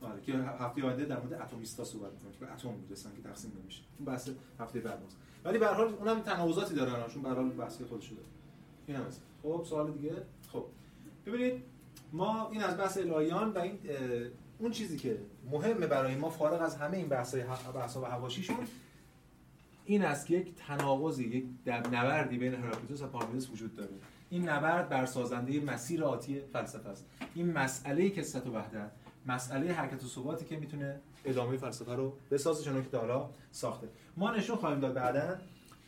[0.00, 3.52] آره که هفته آینده در مورد اتمیستا صحبت می‌کنیم که به اتم می‌رسن که تقسیم
[3.62, 3.82] نمیشه.
[3.98, 4.30] اون بحث
[4.60, 5.02] هفته بعد
[5.46, 8.22] ولی به هر حال اونم تناقضاتی دارن چون به هر حال بحث خودش داره
[8.86, 9.04] این هم
[9.42, 10.12] خب سوال دیگه؟
[10.52, 10.64] خب.
[11.26, 11.62] ببینید
[12.12, 13.78] ما این از بحث الهیان و این
[14.58, 15.18] اون چیزی که
[15.50, 17.34] مهمه برای ما فارغ از همه این بحث
[17.74, 18.56] بحث و حواشیشون
[19.84, 21.44] این است که یک تناقضی یک
[21.92, 23.90] نبردی بین هراکلیتوس و پارمیدس وجود داره.
[24.30, 27.06] این نبرد بر سازنده مسیر آتی فلسفه است.
[27.34, 28.90] این مسئله کسرت و وحدت
[29.26, 32.98] مسئله حرکت و ثباتی که می‌تونه ادامه فلسفه رو بسازه چون که
[33.52, 33.88] ساخته.
[34.16, 35.36] ما نشون خواهیم داد بعدا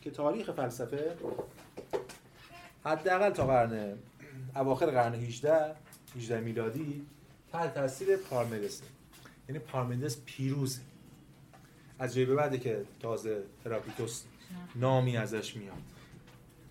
[0.01, 1.15] که تاریخ فلسفه
[2.85, 3.97] حداقل تا قرن
[4.55, 5.75] اواخر قرن 18
[6.15, 7.05] 18 میلادی
[7.51, 8.81] تحت تاثیر پارمیدس
[9.49, 10.79] یعنی پارمیدس پیروز
[11.99, 14.23] از جای به بعدی که تازه هراکلیتوس
[14.75, 15.81] نامی ازش میاد.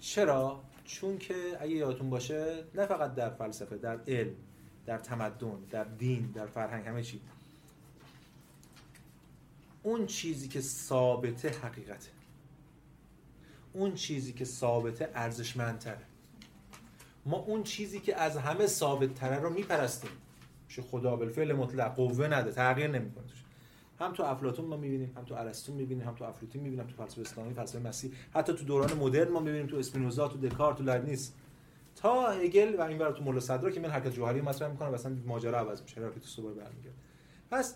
[0.01, 4.35] چرا؟ چون که اگه یادتون باشه نه فقط در فلسفه در علم
[4.87, 7.21] در تمدن در دین در فرهنگ همه چی.
[9.89, 12.11] اون چیزی که ثابته حقیقته.
[13.73, 16.07] اون چیزی که ثابته ارزشمندتره.
[17.27, 20.11] ما اون چیزی که از همه ثابت تره رو میپرستیم.
[20.69, 23.25] میشه خدا بالفعل مطلق قوه نده تغییر نمی‌کنه
[24.01, 27.21] هم تو افلاطون ما می‌بینیم هم تو ارسطو می‌بینیم هم تو افلاطون می‌بینیم تو فلسفه
[27.21, 31.33] اسلامی فلسفه مسیح حتی تو دوران مدرن ما می‌بینیم تو اسپینوزا تو دکارت تو لایبنیتس
[31.97, 35.59] تا هگل و این تو مول صدرا که من حرکت جوهری مطرح می‌کنه مثلا ماجرا
[35.59, 35.95] عوض میشه.
[35.95, 36.97] که تو برمیگرده.
[37.51, 37.75] پس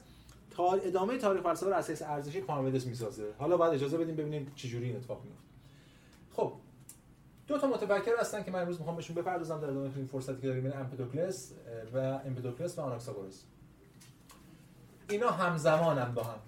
[0.56, 3.24] تا ادامه تاریخ فلسفه رو اساس ارزشی پارمیدس می‌سازه.
[3.38, 5.42] حالا بعد اجازه بدیم ببینیم چه جوری این اتفاق میفته
[6.32, 6.52] خب
[7.46, 10.46] دو تا متفکر هستن که من امروز می‌خوام بهشون بپردازم در ادامه این فرصتی که
[10.46, 11.52] داریم بین امپدوکلس
[11.94, 13.42] و امپدوکلس و آناکساگوراس
[15.10, 16.38] اینا همزمان هم با هم.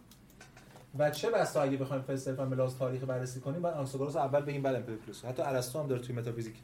[0.99, 4.63] و چه بسا اگه بخوایم فلسفه به لحاظ تاریخ بررسی کنیم بعد آناکساگوراس اول بگیم
[4.63, 6.55] بعد امپدوکلس حتی ارسطو هم داره توی متافیزیک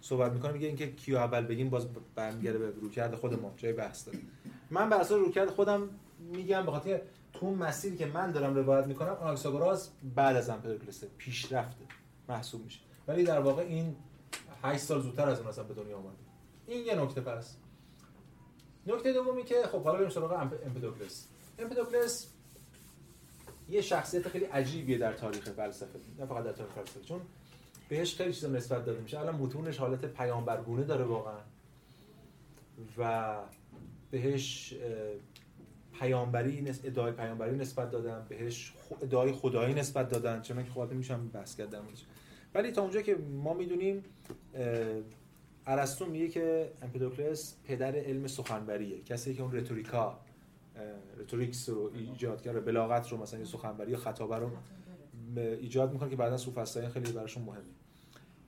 [0.00, 4.06] صحبت می‌کنه میگه اینکه کیو اول بگیم باز برمیگرده به رویکرد خود ما جای بحث
[4.06, 4.18] داره.
[4.70, 5.88] من بر اساس رویکرد خودم
[6.20, 7.00] میگم به خاطر
[7.32, 11.84] تو مسیری که من دارم روایت می‌کنم آناکساگوراس بعد از امپدوکلس پیشرفته
[12.28, 12.80] محسوب میشه.
[13.08, 13.96] ولی در واقع این
[14.62, 16.16] 8 سال زودتر از اون اصلا به دنیا آمده
[16.66, 17.56] این یه نکته پس
[18.86, 20.32] نکته دومی که خب حالا بریم سراغ
[20.66, 22.26] امپدوکلس امپدوکلس
[23.68, 27.20] یه شخصیت خیلی عجیبیه در تاریخ فلسفه نه فقط در تاریخ فلسفه چون
[27.88, 31.38] بهش خیلی چیزا نسبت داده میشه الان متونش حالت پیامبرگونه داره واقعا.
[32.98, 33.36] و
[34.10, 34.74] بهش
[36.00, 38.72] پیامبری ادعای پیامبری نسبت دادن بهش
[39.02, 41.84] ادعای خدایی نسبت دادن چون که خودم میشم بحث کردم
[42.54, 44.04] ولی تا اونجا که ما می‌دونیم
[45.66, 50.18] ارسطو میگه که امپدوکلس پدر علم سخنوریه کسی که اون رتوریکا
[51.18, 54.50] رتوریکس رو ایجاد کرده بلاغت رو مثلا سخنوری خطابه رو
[55.36, 57.62] ایجاد می‌کنه که بعدا سوفسطایی خیلی براشون مهمه.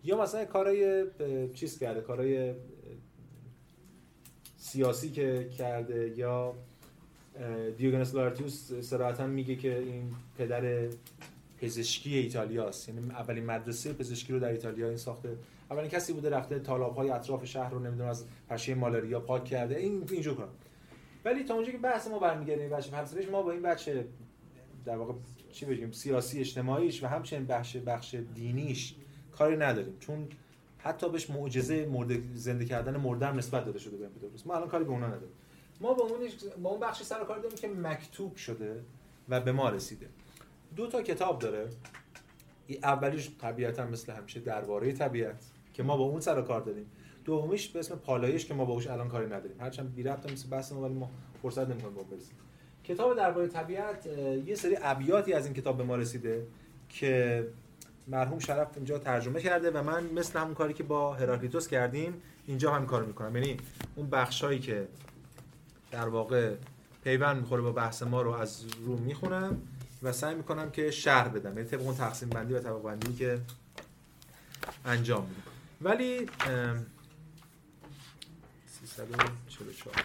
[0.05, 1.07] یا مثلا کارای
[1.55, 2.55] چیز کرده کارای
[4.57, 6.55] سیاسی که کرده یا
[7.77, 10.89] دیوگنس لارتیوس صراحتا میگه که این پدر
[11.61, 15.37] پزشکی ایتالیاست یعنی اولین مدرسه پزشکی رو در ایتالیا این ساخته.
[15.71, 19.77] اولین کسی بوده رفته تالاب های اطراف شهر رو نمی‌دونم از پشه مالاریا پاک کرده.
[19.77, 20.49] این اینجور کار
[21.25, 24.05] ولی تا اونجا که بحث ما برمیگرده بچه فلسفهش ما با این بچه
[24.85, 25.13] در واقع
[25.53, 28.95] چی بگیم سیاسی اجتماعیش و همچنین بخش بخش دینیش
[29.33, 29.97] کاری نداریم.
[30.01, 30.29] چون
[30.79, 34.07] حتی بهش معجزه مرد زنده کردن مردم نسبت داده شده به
[34.47, 35.29] ما الان کاری به اونا نداریم.
[35.83, 36.29] ما با اون
[36.63, 38.81] با اون بخشی سر کار داریم که مکتوب شده
[39.29, 40.07] و به ما رسیده.
[40.77, 41.69] دو تا کتاب داره.
[42.83, 46.87] اولیش طبیعتا مثل همیشه درباره طبیعت که ما با اون سر کار داریم.
[47.25, 49.61] دومیش به اسم پالایش که ما با الان کاری نداریم.
[49.61, 51.11] هرچند بی ربط مثل بحث ولی ما
[51.43, 52.35] فرصت نمی‌کنیم با برسیم.
[52.85, 54.07] کتاب درباره طبیعت
[54.47, 56.47] یه سری ابیاتی از این کتاب به ما رسیده
[56.89, 57.47] که
[58.09, 62.73] مرحوم شرف اینجا ترجمه کرده و من مثل همون کاری که با هراکلیتوس کردیم اینجا
[62.73, 63.37] هم کار می‌کنم.
[63.37, 63.57] یعنی
[63.97, 64.89] اون بخشایی که
[65.93, 66.55] در واقع
[67.05, 69.63] پیوند می‌خوره با بحث ما رو از رو می‌خونم
[70.03, 71.57] و سعی می‌کنم که شهر بدم.
[71.59, 73.41] یعنی طبق اون تقسیم بندی و طبق بندی که
[74.85, 75.43] انجام میدم.
[75.81, 76.29] ولی
[78.67, 80.05] 344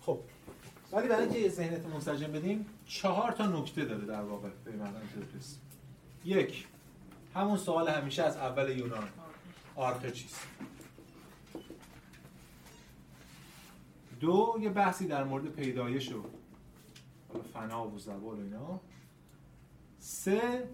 [0.00, 0.20] خب
[0.92, 4.94] ولی برای اینکه ذهنیت منسجم بدیم چهار تا نکته داره در واقع به معنی
[6.24, 6.66] یک
[7.34, 9.08] همون سوال همیشه از اول یونان.
[9.76, 10.46] آرخه چیست؟
[14.20, 16.24] دو یه بحثی در مورد پیدایش و
[17.52, 18.80] فنا و زوال و اینا.
[19.98, 20.68] سه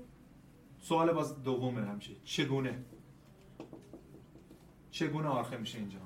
[0.80, 2.12] سوال باز دومه همیشه.
[2.24, 2.78] چگونه؟
[4.90, 5.98] چگونه آرخه میشه اینجا؟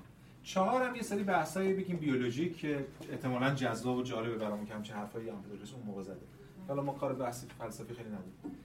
[0.42, 4.94] چهار هم یه سری بحثایی بگیم بیولوژیک که احتمالاً جذاب و جالبه برامون که همچه
[4.94, 5.34] حرفایی هم
[5.74, 6.20] اون موقع زده.
[6.68, 8.56] حالا ما کار بحثی فلسفی خیلی نبود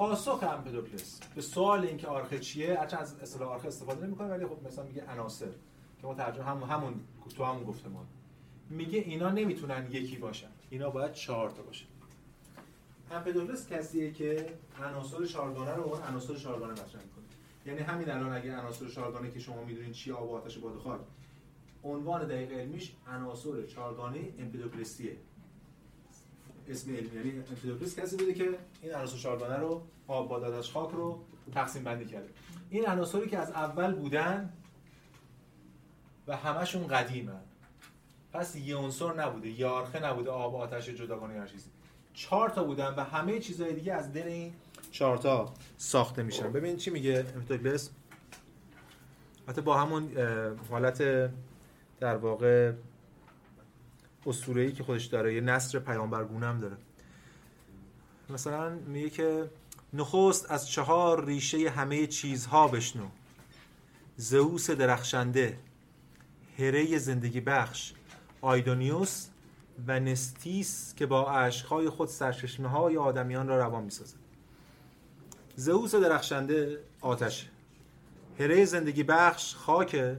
[0.00, 4.66] پاسخ امپدوکلس به سوال اینکه آرخه چیه هرچند از اصطلاح آرخه استفاده نمی‌کنه ولی خب
[4.66, 5.46] مثلا میگه عناصر
[6.00, 7.00] که ما ترجمه هم همون
[7.36, 8.06] تو همون گفتمان
[8.70, 11.86] میگه اینا نمی‌تونن یکی باشن اینا باید چهار تا باشن.
[13.10, 14.46] امپدوکلس کسیه که
[14.82, 17.24] عناصر چهارگانه رو اون عناصر چهارگانه مطرح می‌کنه.
[17.66, 21.00] یعنی همین الان اگه عناصر چهارگانه که شما می‌دونین چی آب و آتش باد خاک
[21.84, 25.16] عنوان دقیق علمیش عناصر چهارگانه امپدوکلسیه
[26.68, 28.48] اسم علمی یعنی امپیدوکلیس کسی بوده که
[28.82, 31.20] این عناصر چهارگانه رو آب باد خاک رو
[31.54, 32.28] تقسیم بندی کرده.
[32.70, 34.52] این عناصری که از اول بودن
[36.26, 37.40] و همشون قدیمن.
[38.32, 41.70] پس یه عنصر نبوده یارخه نبوده آب آتش جداگانه هر چیزی.
[42.14, 44.52] چهار تا بودن و همه چیزهای دیگه از دل این
[44.90, 46.52] چهار تا ساخته میشن.
[46.52, 47.90] ببین چی میگه امپیدوکلیس
[49.48, 50.10] حتی با همون
[50.70, 51.02] حالت
[52.00, 52.72] در واقع
[54.26, 56.76] ای که خودش داره یه نصر پیامبرگونه هم داره.
[58.30, 59.50] مثلا میگه که
[59.92, 63.06] نخست از چهار ریشه همه چیزها بشنو.
[64.16, 65.58] زئوس درخشنده
[66.58, 67.92] هره زندگی بخش
[68.40, 69.26] آیدونیوس
[69.86, 74.16] و نستیس که با عشقهای خود سرچشمه های آدمیان را روان می‌سازد.
[75.56, 77.48] زئوس درخشنده آتش
[78.38, 80.16] هره زندگی بخش خاک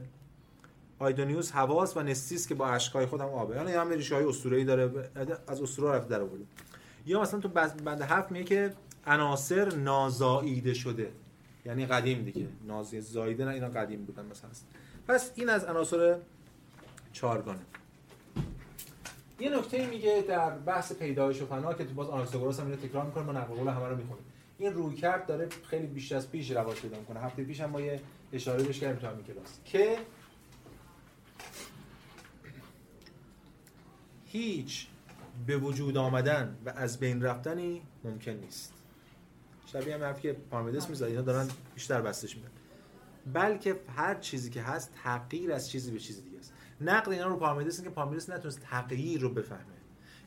[1.02, 5.10] آیدونیوس حواس و نستیس که با اشکای خودم آبه یعنی هم ریشه های اسطوره‌ای داره
[5.46, 6.44] از اسطوره رفت در آورده.
[7.06, 8.74] یا مثلا تو بند هفت میگه که
[9.06, 11.12] عناصر نازاییده شده.
[11.66, 12.48] یعنی قدیم دیگه.
[12.66, 14.50] نازی زایده نه اینا قدیم بودن مثلا.
[15.08, 16.16] پس این از عناصر
[17.12, 17.60] چهارگانه.
[19.40, 23.04] یه نکته میگه در بحث پیدایش و فنا که تو باز آناکساگوراس هم اینو تکرار
[23.04, 24.24] می‌کنه ما نقل همه رو می‌خونیم.
[24.58, 27.20] این روی کرد داره خیلی بیش از پیش رواج پیدا می‌کنه.
[27.20, 28.00] هفته پیش هم ما یه
[28.32, 29.58] اشاره بهش کردیم تو همین کلاس.
[29.64, 29.96] که
[34.32, 34.86] هیچ
[35.46, 38.72] به وجود آمدن و از بین رفتنی ممکن نیست.
[39.66, 42.50] شبیه هم حرفی که پارمیدس می‌زد اینا دارن بیشتر بستش میدن.
[43.32, 46.52] بلکه هر چیزی که هست تغییر از چیزی به چیز دیگه است.
[46.80, 49.62] نقد اینا رو پارمیدس که پارمیدس نتونست تغییر رو بفهمه.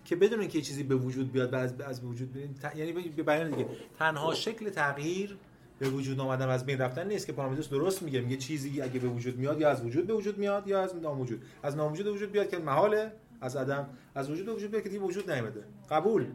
[0.05, 3.49] که بدون اینکه چیزی به وجود بیاد بعد از به وجود بیاد یعنی به بیان
[3.49, 3.67] دیگه
[3.99, 5.37] تنها شکل تغییر
[5.79, 8.99] به وجود آمدن و از بین رفتن نیست که پارمیدس درست میگه میگه چیزی اگه
[8.99, 11.43] به وجود میاد یا از وجود به وجود میاد یا از ناموجود.
[11.63, 13.11] از ناموجود به وجود بیاد که محاله.
[13.41, 16.27] از عدم از وجود به وجود بیاد که دیگه وجود نیامده قبول.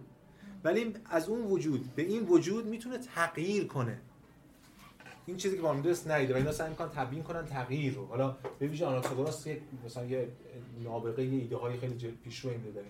[0.64, 3.98] ولی از اون وجود به این وجود می‌تونه تغییر کنه.
[5.26, 8.06] این چیزی که پارمیدس نیده و اینا سعی می‌کنن تبیین کنن تغییر رو.
[8.06, 10.28] حالا به ویژه آناکساگوراس یک مثلا یه
[10.84, 12.86] نابغه ایده های خیلی پیشرو این داره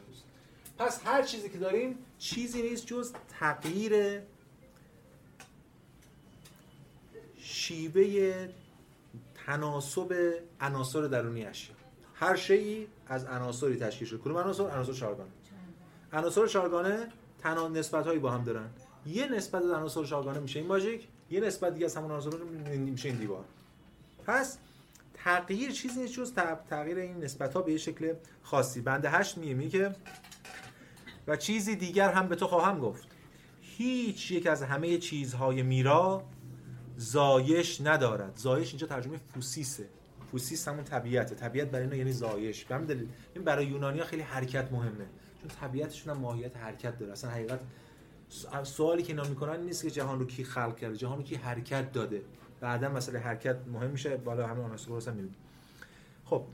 [0.78, 4.20] پس هر چیزی که داریم چیزی نیست جز تغییر
[7.38, 8.48] شیوه
[9.46, 11.79] تناسب عناصر درونی اشیا
[12.20, 15.30] هر شیء از عناصری تشکیل شده کدوم عناصر؟ عناصر چهارگانه
[16.12, 17.08] عناصر چهارگانه
[17.38, 18.70] تنها نسبت هایی با هم دارن.
[19.06, 22.36] یه نسبت از عناصر چهارگانه میشه این ماژیک یه نسبت دیگه از همون عناصر
[22.76, 23.44] میشه این دیوار.
[24.26, 24.58] پس
[25.14, 26.32] تغییر چیزی نیست جز
[26.70, 28.80] تغییر این نسبت ها به یه شکل خاصی.
[28.80, 29.94] بنده هشت میگه که
[31.26, 33.08] و چیزی دیگر هم به تو خواهم گفت.
[33.60, 36.24] هیچ یک از همه چیزهای میرا
[36.96, 38.32] زایش ندارد.
[38.36, 39.88] زایش اینجا ترجمه فوسیسه.
[40.32, 41.34] فوسیس همون طبیعته.
[41.34, 42.64] طبیعت برای اینا یعنی زایش.
[42.64, 43.08] به دلیل.
[43.34, 45.06] این برای یونانیا خیلی حرکت مهمه.
[45.40, 47.12] چون طبیعتشون هم ماهیت حرکت داره.
[47.12, 47.60] اصلا حقیقت
[48.62, 51.92] سوالی که اینا می‌کنن نیست که جهان رو کی خلق کرده جهان رو کی حرکت
[51.92, 52.22] داده.
[52.60, 54.16] بعدا مسئله حرکت مهم میشه.
[54.16, 55.30] بالا همه رو هم
[56.24, 56.44] خب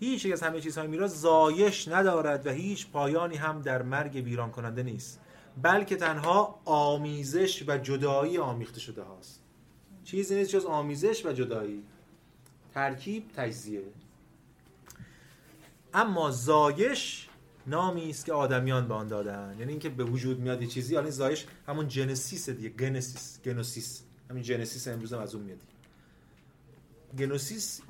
[0.00, 4.82] هیچ از همه چیزهای میرا زایش ندارد و هیچ پایانی هم در مرگ ویران کننده
[4.82, 5.20] نیست.
[5.62, 9.40] بلکه تنها آمیزش و جدایی آمیخته شده هاست.
[10.04, 11.82] چیزی نیست جز آمیزش و جدایی.
[12.74, 13.82] ترکیب تجزیه.
[15.94, 17.28] اما زایش
[17.66, 21.10] نامی است که آدمیان به آن دادن یعنی اینکه به وجود میاد یه چیزی یعنی
[21.10, 24.02] زایش همون جنسیس دیگه گنسیس گنوسیس.
[24.30, 25.58] همین جنسیس امروز هم از اون میاد.
[27.18, 27.80] گنوسیس.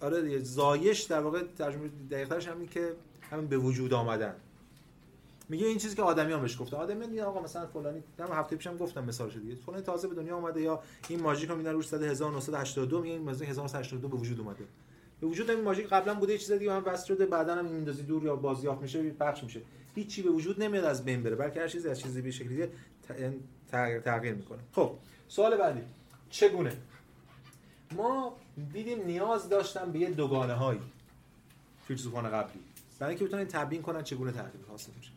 [0.00, 2.92] آره دیگه زایش در واقع ترجمه دقیقترش همین که
[3.30, 4.34] همین به وجود آمدن.
[5.48, 6.76] میگه این چیزی که آدمیان بهش گفته.
[6.76, 9.54] آدمیان میگن آقا مثلا فلانی هم هفته پیشم گفتم مثالش دیگه.
[9.54, 13.22] فلانی تازه به دنیا اومده یا این ماژیک رو میدن روش زده 1982 میگه این
[13.22, 14.64] ماژیک 1982 به وجود اومده.
[15.20, 18.02] به وجود این ماژیک قبلا بوده یه چیز دیگه هم وصل شده بعدا هم میندازی
[18.02, 19.60] دور یا بازیافت میشه پخش میشه.
[19.94, 22.70] هیچی به وجود نمیاد از بین بره بلکه هر چیزی از چیزی به شکلی دیگه
[23.70, 24.58] تغییر تغییر می‌کنه.
[24.72, 24.90] خب
[25.28, 25.80] سوال بعدی.
[26.30, 26.76] چگونه؟
[27.96, 28.36] ما
[28.72, 30.80] دیدیم نیاز داشتن به یه دوگانه هایی
[31.86, 32.60] فیلسوفان قبلی.
[32.98, 35.10] برای اینکه بتونن تبیین کنن چگونه تحقیق حاصل میشه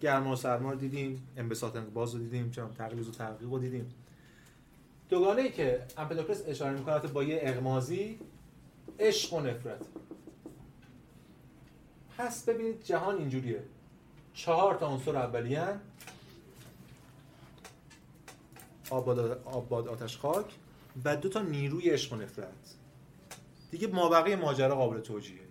[0.00, 3.94] گرما و سرما رو دیدیم انبساط انقباض رو دیدیم چون تقلیز و تحقیق رو دیدیم.
[5.08, 8.18] دوگانه ای که امپدوکلس اشاره می‌کنه با یه اغمازی
[8.98, 9.86] عشق و نفرت.
[12.18, 13.64] پس ببینید جهان اینجوریه.
[14.34, 15.66] چهار تا عنصر اولیه
[18.90, 20.46] آباد, آباد آتش خاک
[21.04, 22.74] و دو تا نیروی عشق و نفرت.
[23.70, 25.44] دیگه مابقی ماجرا قابل توجیهه.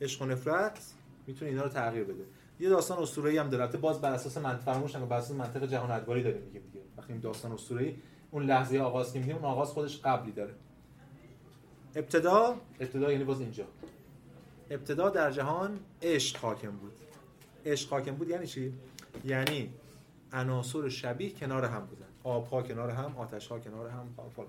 [0.00, 0.92] عشق و نفرت
[1.26, 2.24] می‌تونه اینا رو تغییر بده.
[2.60, 3.66] یه داستان اسطوره‌ای هم داره.
[3.66, 6.84] باز بر اساس منطق فرموش بر اساس منطق جهان ادواری داریم میگیم دیگه.
[6.96, 7.96] وقتی این داستان اسطوره‌ای
[8.30, 10.54] اون لحظه آغاز که میگیم اون آغاز خودش قبلی داره.
[11.94, 13.64] ابتدا؟ ابتدا یعنی باز اینجا.
[14.70, 16.92] ابتدا در جهان عشق حاکم بود.
[17.66, 18.74] عشق حاکم بود یعنی چی؟
[19.24, 19.74] یعنی
[20.32, 22.06] عناصر شبیه کنار هم بودن.
[22.24, 24.48] آب ها کنار هم آتش ها کنار هم فلان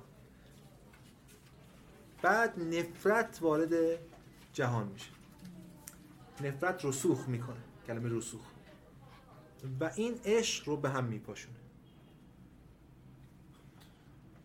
[2.21, 3.73] بعد نفرت وارد
[4.53, 5.09] جهان میشه.
[6.43, 7.55] نفرت رسوخ می‌کنه.
[7.87, 8.41] کلمه رسوخ.
[9.79, 11.55] و این عشق رو به هم میپاشونه.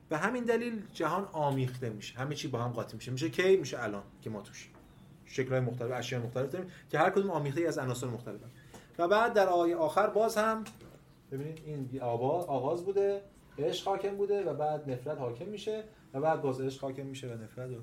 [0.09, 2.19] به همین دلیل جهان آمیخته میشه.
[2.19, 3.11] همه چی با هم قاطی میشه.
[3.13, 4.71] میشه کی؟ میشه الان که ما توش
[5.25, 8.47] شکل‌های مختلف اشیاء مختلف داریم که هر کدوم آمیخته از عناصر مختلفه
[8.99, 10.65] و بعد در آیه آخر باز هم
[11.33, 13.23] ببینید این آغاز بوده
[13.59, 15.85] عشق حاکم بوده و بعد نفرت حاکم میشه
[16.15, 17.83] و بعد باز عشق حاکم میشه و نفرت و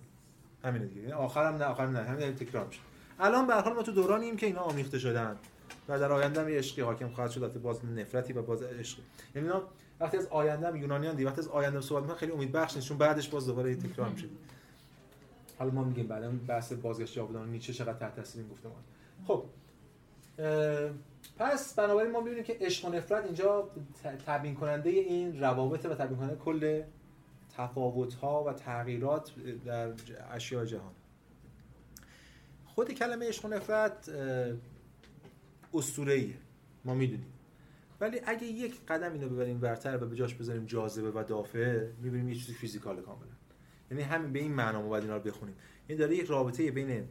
[0.63, 1.01] همین دیگه.
[1.01, 2.03] یعنی آخرم نه آخرم نه.
[2.03, 2.81] همین تکرار میشه.
[3.19, 5.37] الان به حال ما تو دورانیم که اینا آمیخته شدن
[5.87, 8.99] و در آینده هم عشقی حاکم خواهد شد باز نفرتی و باز عشق.
[9.35, 9.63] یعنی اینا
[9.99, 13.29] وقتی از آینده یونانیان دی وقتی از آینده صحبت می‌کنن خیلی امید بخش چون بعدش
[13.29, 14.27] باز دوباره تکرار میشه.
[15.59, 18.83] حالا ما میگیم بعدا بحث بازگشت جاودان نیچه چقدر تحت تاثیر این گفتمان.
[19.27, 19.43] خب
[21.37, 23.69] پس بنابراین ما می‌بینیم که عشق و نفرت اینجا
[24.25, 26.83] تبیین کننده این روابط و تبیین کننده کل
[27.57, 29.31] تفاوت ها و تغییرات
[29.65, 29.91] در
[30.31, 30.91] اشیاء جهان.
[32.79, 34.09] خود کلمه عشق و نفرت
[35.73, 36.33] اسطوره‌ایه.
[36.85, 37.33] ما می‌دونیم.
[38.01, 42.29] ولی اگه یک قدم اینو ببریم برتر و به جاش بذاریم جاذبه و دافعه می‌بینیم
[42.29, 43.31] یه چیزی فیزیکال کاملا
[43.91, 45.55] یعنی همین به این معنا ما باید اینا رو بخونیم.
[45.87, 47.07] این داره یک رابطه بین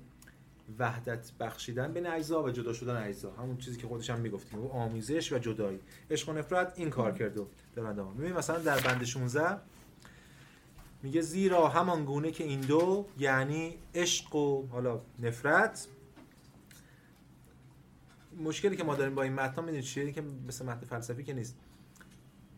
[0.78, 3.32] وحدت بخشیدن بین اجزا و جدا شدن اجزا.
[3.32, 4.66] همون چیزی که خودش هم می‌گفتیم.
[4.66, 5.80] آمیزش و جدایی.
[6.10, 9.58] عشق و نفرت این کار در بنده ها مثلا در بند 16
[11.02, 15.88] میگه زیرا همان گونه که این دو یعنی عشق و حالا نفرت.
[18.44, 21.56] مشکلی که ما داریم با این متن می‌دونید چیه؟ که مثل متن فلسفی که نیست.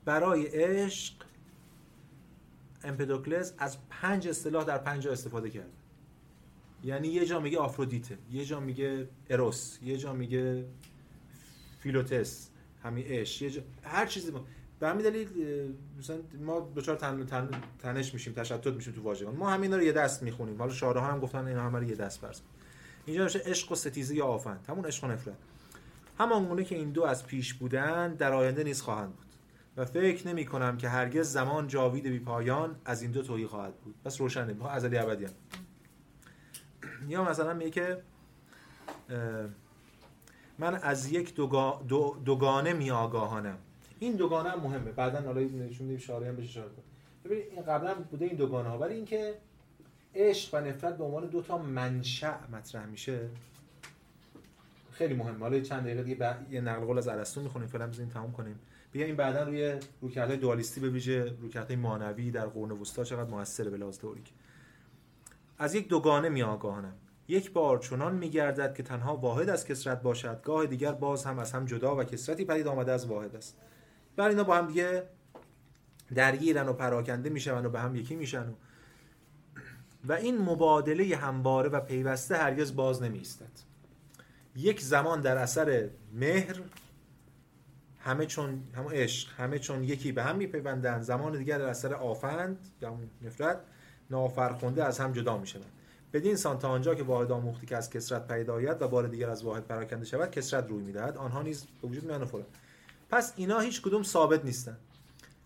[0.05, 1.15] برای عشق
[2.85, 5.71] امپدوکلس از پنج اصطلاح در پنج استفاده کرده.
[6.85, 10.65] یعنی یه جا میگه آفرودیته یه جا میگه اروس یه جا میگه
[11.81, 12.49] فیلوتس
[12.83, 14.45] همین عشق یه جا هر چیزی ما
[14.81, 15.29] به همین دلیل
[15.99, 17.27] مثلا ما دچار تن...
[17.27, 17.49] تن...
[17.79, 19.37] تنش میشیم تشتت میشیم تو واژگان.
[19.37, 20.59] ما همین رو یه دست می‌خونیم.
[20.59, 22.41] حالا شارها هم گفتن اینا همه رو یه دست فرض
[23.07, 24.65] اینجا میشه عشق و ستیزه یا آفند.
[24.69, 25.37] همون عشق و نفرت.
[26.19, 29.27] همان گونه که این دو از پیش بودن در آینده نیز خواهند بود.
[29.77, 33.75] و فکر نمی کنم که هرگز زمان جاوید بی پایان از این دو تویی خواهد
[33.75, 33.95] بود.
[34.05, 34.53] بس روشنه.
[34.53, 35.33] ما ازلی ابدی هم.
[37.09, 38.03] یا مثلا میگه که
[40.59, 41.85] من از یک دوگا...
[41.89, 42.17] دو...
[42.25, 43.59] دوگانه می آگاهانم
[44.01, 44.93] این دوگانه هم مهمه.
[44.93, 46.71] بعدا حالا نشون میدیم شاری هم بشه اشاره
[47.25, 49.35] ببینید این قبلا بوده این دوگانه ها ولی اینکه
[50.15, 53.29] عشق و نفرت به عنوان دو تا منشأ مطرح میشه
[54.91, 55.39] خیلی مهمه.
[55.39, 57.69] حالا چند دقیقه دیگه یه نقل قول از ارسطو می‌خونیم.
[57.69, 58.59] فعلا بزنین تموم کنیم.
[58.93, 63.71] بیا این بعدا روی رویکردهای دوالیستی به ویژه رویکردهای مانوی در قرون وسطا چقدر موثره
[63.71, 64.33] به لحاظ تئوریک.
[65.59, 66.95] از یک دوگانه می آگاهانم.
[67.29, 70.43] یک بار چنان میگردد که تنها واحد از کسرت باشد.
[70.43, 73.57] گاه دیگر باز هم از هم جدا و کسرتی پدید آمده از واحد است.
[74.21, 75.03] بر اینا با هم دیگه
[76.15, 78.53] درگیرن و پراکنده میشن و به هم یکی میشن و
[80.05, 83.51] و این مبادله همواره و پیوسته هرگز باز نمی ایستد
[84.57, 86.61] یک زمان در اثر مهر
[87.99, 91.03] همه چون همون عشق همه چون یکی به هم میپیوندند.
[91.03, 93.61] زمان دیگر در اثر آفند یا نفرت
[94.11, 95.73] نافرخونده از هم جدا می‌شوند.
[96.13, 99.31] بدین سان تا آنجا که واحد آموختی که از کسرت پیدا آید و بار دیگر
[99.31, 101.17] از واحد پراکنده شود کسرت روی می‌دهد.
[101.17, 102.25] آنها نیز به وجود میان
[103.11, 104.79] پس اینا هیچ کدوم ثابت نیستند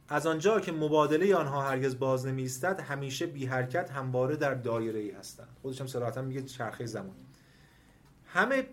[0.08, 5.00] از آنجا که مبادله آنها هرگز باز نمی ایستد همیشه بی حرکت همواره در دایره
[5.00, 5.48] ای هستند.
[5.62, 7.16] خودش هم صراحتا میگه چرخه زمان.
[8.26, 8.66] همه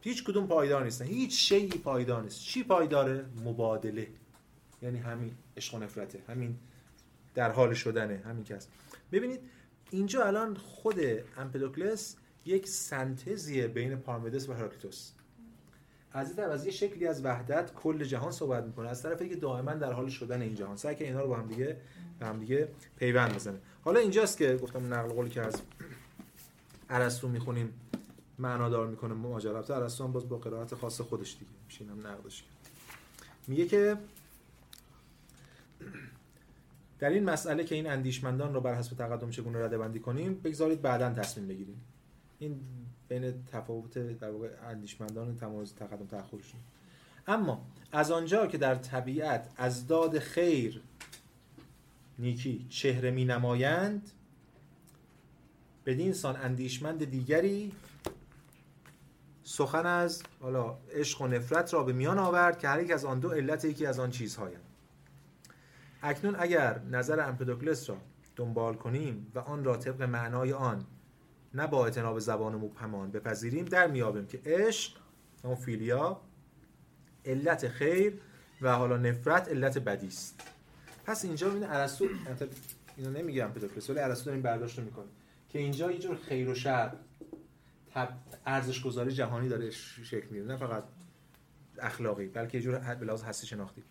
[0.00, 1.04] هیچ کدوم پایدار نیستن.
[1.04, 2.40] هیچ شیئی پایدار نیست.
[2.40, 4.08] چی پایداره؟ مبادله.
[4.82, 6.22] یعنی همین عشق و نفرته.
[6.28, 6.58] همین
[7.34, 8.22] در حال شدنه.
[8.24, 8.68] همین کس.
[9.12, 9.40] ببینید
[9.90, 11.00] اینجا الان خود
[11.36, 15.10] امپدوکلس یک سنتزیه بین پارمدس و هراکلیتوس.
[16.12, 18.88] از این از یه شکلی از وحدت کل جهان صحبت می‌کنه.
[18.88, 20.76] از طرفی که دائما در حال شدن این جهان.
[20.76, 21.76] سعی که اینا رو با هم دیگه
[22.20, 25.62] با هم دیگه پیوند بزنه حالا اینجاست که گفتم نقل قولی که از
[26.90, 27.72] ارسطو می‌خونیم
[28.38, 29.56] معنادار می‌کنه ماجرا.
[29.56, 31.50] البته ارسطو هم باز با قرائت خاص خودش دیگه.
[31.66, 32.70] میشه اینم نقدش کرد.
[33.46, 33.96] میگه که
[36.98, 40.82] در این مسئله که این اندیشمندان رو بر حسب تقدم چگونه رده بندی کنیم بگذارید
[40.82, 41.80] بعدا تصمیم بگیریم.
[42.38, 42.60] این
[43.08, 46.60] بین تفاوت در واقع اندیشمندان تمایز تقدم تأخرشون
[47.26, 50.82] اما از آنجا که در طبیعت از داد خیر
[52.18, 54.10] نیکی چهره می نمایند
[55.86, 57.72] بدین سان اندیشمند دیگری
[59.42, 63.20] سخن از حالا عشق و نفرت را به میان آورد که هر یک از آن
[63.20, 64.62] دو علت یکی از آن چیزهایند.
[66.02, 67.96] اکنون اگر نظر امپدوکلس را
[68.36, 70.84] دنبال کنیم و آن را طبق معنای آن
[71.54, 74.92] نه با اعتناب زبان مبهمان بپذیریم در میابیم که عشق
[75.42, 76.20] اون فیلیا
[77.24, 78.20] علت خیر
[78.62, 80.40] و حالا نفرت علت بدی است.
[81.04, 82.08] پس اینجا ببینید ارسطو
[82.96, 85.06] اینو نمیگه امپدوکلس ولی ارسطو این برداشت می‌کنه
[85.48, 86.92] که اینجا یه جور خیر و شر
[88.46, 90.84] ارزش گذاری جهانی داره شکل می‌گیره نه فقط
[91.78, 93.82] اخلاقی بلکه یه جور بلاز هستی شناختی.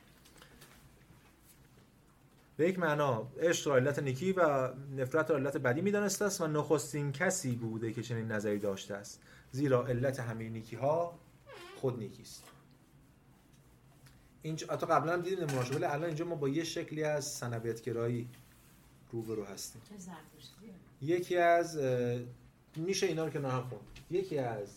[2.58, 6.48] به یک معنا عشق را علت نیکی و نفرت را علت بدی می‌دانسته است و
[6.48, 9.22] نخستین کسی بوده که چنین نظری داشته است.
[9.52, 11.20] زیرا علت همه نیکی ها
[11.76, 12.44] خود نیکی است.
[14.42, 18.28] اینجا حتی قبلا هم دیدیم نمونه‌اش ولی الان اینجا ما با یه شکلی از سنویتگرایی
[19.12, 19.82] روبرو هستیم.
[21.02, 21.80] یکی از
[22.76, 23.64] میشه اینا رو که نه
[24.12, 24.70] یکی از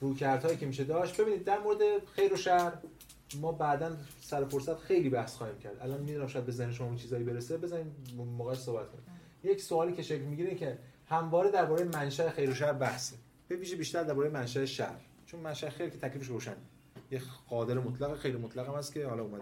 [0.00, 1.78] روکردهایی که میشه داشت ببینید در مورد
[2.16, 2.72] خیر و شر
[3.36, 5.76] ما بعدا سر فرصت خیلی بحث خواهیم کرد.
[5.80, 7.56] الان می‌دونم شاید به ذهن شما اون چیزایی برسه.
[7.56, 9.04] بزنیم موقع صحبت کنیم.
[9.44, 10.78] یک سوالی که شکل می‌گیره که
[11.08, 13.16] همواره درباره منشأ خیر و شر بحثه.
[13.48, 14.96] به ویژه بیشتر درباره منشأ شر.
[15.26, 16.56] چون منشأ خیر که تکلیفش روشن.
[17.10, 19.40] یه قادر مطلق خیلی مطلق هم هست که حالا اومد.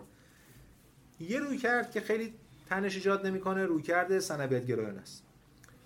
[1.20, 2.34] یه روی کرد که خیلی
[2.68, 5.22] تنش ایجاد نمی‌کنه روی کرده سنویت گرایان است.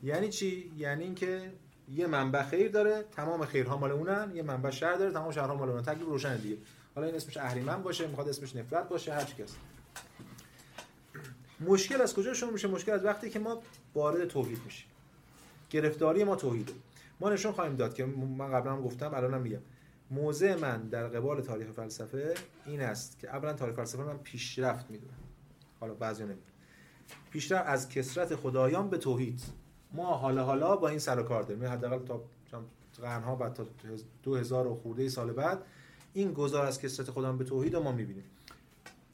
[0.03, 1.53] یعنی چی؟ یعنی اینکه
[1.95, 5.69] یه منبع خیر داره تمام خیرها مال اونن یه منبع شر داره تمام شرها مال
[5.69, 5.83] اونن.
[5.83, 6.57] تکلیف روشن دیگه.
[6.95, 9.57] حالا این اسمش اهریمن باشه می‌خواد اسمش نفرت باشه هر کس
[11.61, 13.63] مشکل از کجا شروع میشه؟ مشکل از وقتی که ما
[13.95, 14.87] وارد توحید میشیم.
[15.71, 16.73] گرفتاری ما توحیده.
[17.21, 19.61] ما نشون خواهیم داد که من قبلا هم گفتم الانم میگم.
[20.11, 22.35] موضع من در قبال تاریخ فلسفه
[22.67, 25.15] این است که اولا تاریخ فلسفه من پیشرفت می‌دونم.
[25.81, 26.47] حالا بعضی نمی‌دونم.
[27.31, 29.43] پیشرفت از کسرت خدایان به توحید.
[29.93, 31.65] ما حالا حالا با این سر و کار داریم.
[31.65, 32.25] حداقل تا
[33.03, 33.67] قرنها بعد تا
[34.23, 35.63] 2000 و خورده سال بعد
[36.15, 38.25] این گذار از کسرت خودم به توحید ما می‌بینیم.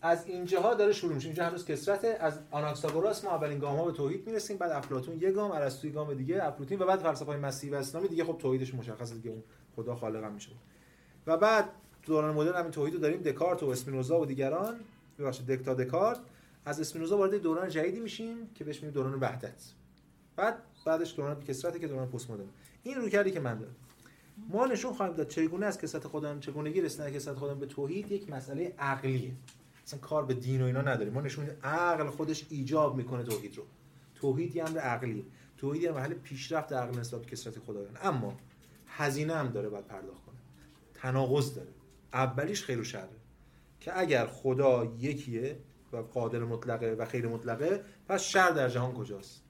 [0.03, 1.27] از اینجاها داره شروع میشه.
[1.27, 5.33] اینجا هنوز کسرت از آناکساگوراس ما اولین گام ها به توحید می‌رسیم بعد افلاطون یه
[5.33, 8.25] گام ارسطو گام دیگه افلاطون و بعد فلسفه مسیحی و اسلامی دیگه.
[8.25, 9.31] خب توحیدش مشخصه دیگه.
[9.31, 9.43] اون
[9.77, 10.51] خدا خالق هم میشه.
[11.27, 11.69] و بعد
[12.07, 13.23] دوران مدرن هم توحید رو داریم.
[13.23, 14.81] دکارت و اسپینوزا و دیگران.
[15.19, 16.19] ببخشید دکتا دکارت.
[16.65, 19.73] از اسپینوزا وارد دوران جدیدی میشیم که بهش میگیم دوران وحدت.
[20.37, 22.47] بعد بعدش دوران کسرت که دوران پست مدرن
[22.83, 23.75] این رو کردی که من دارم.
[24.49, 28.31] ما نشون خواهیم داد چگونه از کسرت خودم چگونگی رسیدن کسرت خودم به توحید یک
[28.31, 29.33] مسئله عقلیه.
[29.85, 31.13] اصلا کار به دین و اینا نداریم.
[31.13, 33.65] ما نشون عقل خودش ایجاب می‌کنه توحید رو.
[34.15, 35.25] توحید یه امر عقلیه
[35.57, 37.97] توحید یه محل پیشرفت عقل نسبت به کسرت خدایان.
[38.03, 38.37] اما
[38.87, 40.37] هزینه هم داره باید پرداخت کنه.
[40.95, 41.71] تناقض داره.
[42.13, 43.09] اولیش خیر و شره
[43.81, 45.59] که اگر خدا یکیه
[45.93, 49.43] و قادر مطلقه و خیر مطلقه پس شر در جهان کجاست؟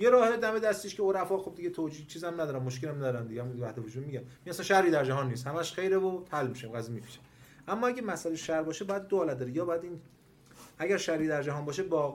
[0.00, 3.60] یه راه دم دستیش که عرفا خب دیگه توجیه چیزم ندارن مشکلم ندارن دیگه همون
[3.60, 4.20] وقت وجود میگم.
[4.46, 7.18] مثلا شری در جهان نیست همش خیره و حل میشه قضیه میشه
[7.68, 9.56] اما اگه مسئله شر باشه بعد دو حالت داره.
[9.56, 10.00] یا بعد این
[10.78, 12.10] اگر شری در جهان باشه با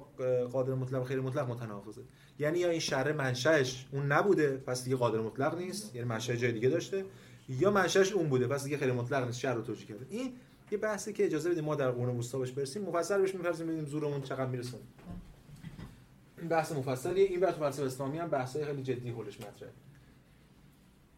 [0.51, 2.01] قادر مطلق خیر مطلق متناقضه.
[2.39, 6.51] یعنی یا این شر منشأش اون نبوده پس دیگه قادر مطلق نیست یعنی منشأ جای
[6.51, 7.05] دیگه داشته
[7.49, 10.05] یا منشأش اون بوده پس دیگه خیر مطلق نیست شر رو توجیه کرده.
[10.09, 10.33] این
[10.71, 14.21] یه بحثی که اجازه بدیم ما در قرون وسطا برسیم مفصل بهش می‌پردازیم ببینیم زورمون
[14.21, 14.77] چقدر می‌رسه
[16.49, 17.25] بحث مفصلیه.
[17.25, 19.71] این تو فلسفه اسلامی هم بحثای خیلی جدی حولش مطرحه.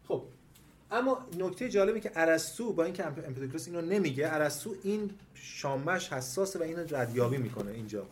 [0.08, 0.22] خب.
[0.90, 6.62] اما نکته جالبی که ارسطو با اینکه امپدوکلس اینو نمیگه ارسطو این شامش حساسه و
[6.62, 8.06] اینو ردیابی می‌کنه اینجا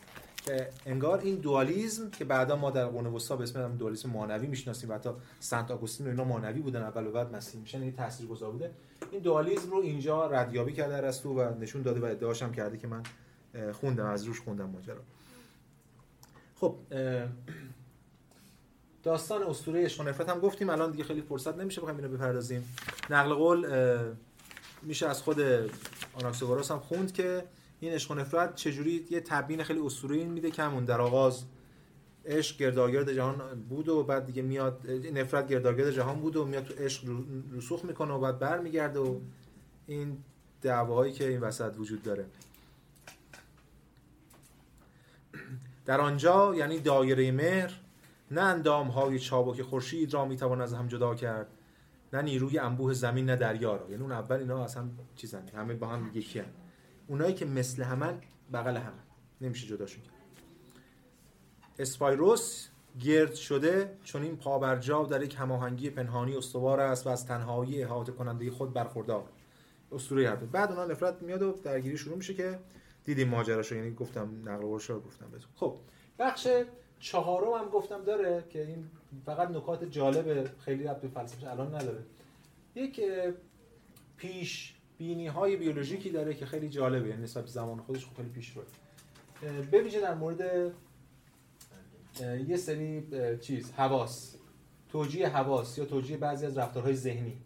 [0.45, 4.91] که انگار این دوالیزم که بعدا ما در قرون وسطا به اسم دوالیسم مانوی می‌شناسیم
[4.91, 8.53] و حتی سنت آگوستین و اینا مانوی بودن اول و بعد مسیحی میشن این تاثیرگذار
[8.53, 8.71] بوده.
[9.13, 12.87] این دوالیزم رو اینجا ردیابی کرده ارسطو و نشون داده و ادعاش هم کرده که
[12.87, 13.03] من
[13.73, 15.01] خوندم از روش خوندم ماجرا.
[16.61, 16.77] خب
[19.03, 22.75] داستان اسطوره عشق و هم گفتیم الان دیگه خیلی فرصت نمیشه بخوایم اینو بپردازیم.
[23.11, 23.67] نقل قول
[24.83, 25.41] میشه از خود
[26.15, 27.45] آناکسیگوروس هم خوند که
[27.81, 31.45] این عشق و نفرت چجوری یه تبیین خیلی اسطوره‌ای میده که همون در آغاز
[32.25, 36.75] عشق گرداگرد جهان بود و بعد دیگه میاد نفرت گرداگرد جهان بود و میاد تو
[36.75, 37.05] عشق
[37.53, 39.21] رسوخ می‌کنه و بعد برمیگرده و
[39.87, 40.19] این
[40.63, 42.25] دعواهایی که این وسط وجود داره.
[45.87, 47.81] در آنجا یعنی دایره مهر
[48.31, 51.47] نه اندام های چابک خورشید را می‌توان از هم جدا کرد
[52.13, 53.91] نه نیروی انبوه زمین نه دریا را.
[53.91, 56.47] یعنی اون اول اینا اصلا چیزن همه با هم یکی هن.
[57.07, 58.19] اونایی که مثل همن
[58.53, 59.03] بغل همه
[59.41, 60.15] نمیشه جداشون کرد.
[61.79, 62.69] اسپایروس
[63.01, 68.13] گرد شده چون این پابرجا در یک هماهنگی پنهانی استوار است و از تنهایی احاطه
[68.13, 69.25] کننده خود برخوردار.
[69.93, 72.59] اسطوره بعد اونا نفرت میاد و درگیری شروع میشه که
[73.07, 75.51] دیدیم ماجراشو یعنی گفتم نقل رو گفتم بهتون.
[75.57, 75.77] خب
[76.19, 76.49] بخش
[77.01, 78.91] چهارم هم گفتم داره که این
[79.27, 82.03] فقط نکات جالب خیلی ربط به الان نداره.
[82.75, 83.01] یک
[84.17, 88.57] پیش بینی های بیولوژیکی داره که خیلی جالبه یعنی نسبت زمان خودش خب خیلی پیش
[88.57, 88.63] رو
[89.73, 90.73] ببینید در مورد
[92.49, 93.09] یه سری
[93.41, 94.37] چیز حواس
[94.89, 97.39] توجیه حواس یا توجیه بعضی از رفتارهای ذهنی.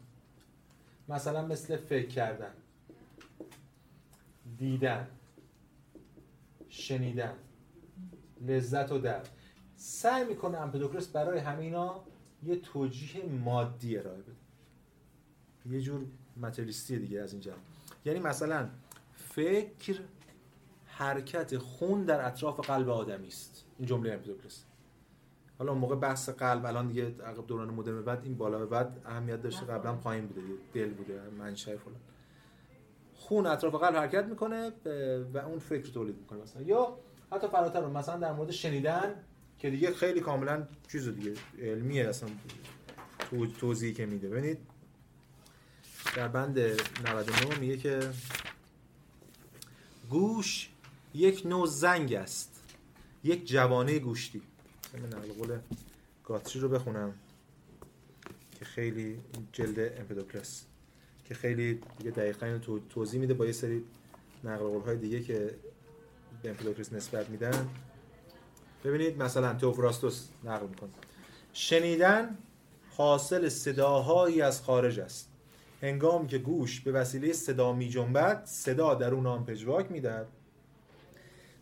[1.08, 2.52] مثلا مثل فکر کردن
[4.58, 5.08] دیدن.
[6.70, 7.34] شنیدن.
[8.40, 9.28] لذت و درد.
[9.76, 12.04] سعی می‌کنه امپدوکرس برای همینا
[12.42, 14.32] یه توجیه مادی ارائه بده.
[15.70, 16.06] یه جور
[16.36, 17.52] متریستی دیگه از اینجا
[18.04, 18.68] یعنی مثلا
[19.14, 20.00] فکر
[20.86, 23.64] حرکت خون در اطراف قلب آدمی است.
[23.78, 24.64] این جمله امپدوکرس
[25.58, 29.00] حالا اون موقع بحث قلب الان دیگه عقب دوران مدرن بعد این بالا به بعد
[29.06, 29.66] اهمیت داشته.
[29.66, 30.42] قبلا پایین بوده.
[30.74, 31.22] دل بوده.
[31.38, 31.96] منشأ فلان.
[33.30, 34.72] خون اطراف قلب حرکت می‌کنه
[35.34, 36.62] و اون فکر تولید می‌کنه مثلا.
[36.62, 36.98] یا
[37.32, 39.14] حتی فراتر مثلا در مورد شنیدن
[39.58, 42.28] که دیگه خیلی کاملا چیز دیگه علمیه اصلا
[43.60, 44.28] توضیحی که میده.
[44.28, 44.58] ببینید
[46.16, 48.00] در بند 99 میگه که
[50.10, 50.70] گوش
[51.14, 52.62] یک نوع زنگ است.
[53.24, 54.42] یک جوانه گوشتی.
[54.94, 55.58] من قول
[56.24, 57.14] گاتری رو بخونم
[58.58, 59.20] که خیلی
[59.52, 60.64] جلد امپدوکلس
[61.30, 62.58] که خیلی دیگه دقیقا
[62.90, 63.84] توضیح میده با یه سری
[64.44, 65.54] نقل قول های دیگه که
[66.42, 66.54] به
[66.92, 67.68] نسبت میدن.
[68.84, 70.90] ببینید مثلا توفراستوس نقل می‌کنه.
[71.52, 72.38] شنیدن
[72.96, 75.28] حاصل صداهایی از خارج است.
[75.82, 80.26] هنگامی که گوش به وسیله صدا می جنبد صدا در اون آن پژواک می‌دهد.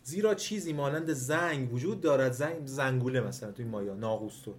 [0.03, 4.53] زیرا چیزی مانند زنگ وجود دارد زنگ زنگوله مثلا توی مایا ناقوستو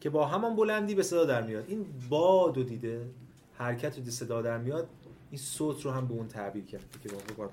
[0.00, 1.64] که با همان بلندی به صدا در میاد.
[1.68, 3.06] این باد و دیده
[3.60, 4.88] حرکت و صدا در میاد
[5.30, 7.48] این صوت رو هم به اون تعبیر کرد که با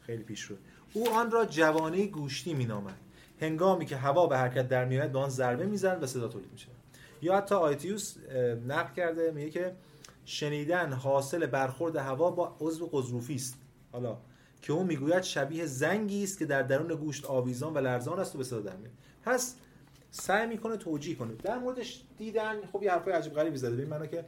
[0.00, 0.56] خیلی پیش رو
[0.92, 2.96] او آن را جوانه گوشتی مینامد.
[3.40, 6.68] هنگامی که هوا به حرکت در میاد به آن ضربه میزن و صدا تولید میشه
[7.22, 8.16] یا حتی آیتیوس
[8.66, 9.76] نقل کرده میگه که
[10.24, 13.58] شنیدن حاصل برخورد هوا با عضو قزروفی است.
[13.92, 14.16] حالا
[14.62, 18.38] که اون می‌گوید شبیه زنگی است که در درون گوشت آویزان و لرزان است و
[18.38, 19.54] به صدا در میاد پس
[20.10, 21.34] سعی می‌کنه توجیه کنه.
[21.34, 23.76] در موردش دیدن خب یه حرفای عجیب غریبی زده.
[23.76, 24.24] ببین منو که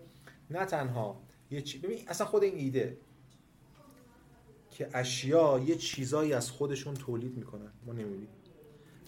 [0.51, 2.99] نه تنها یه چی ببین اصلا خود این ایده
[4.71, 8.29] که اشیا یه چیزایی از خودشون تولید می‌کنن ما نمی‌بینیم.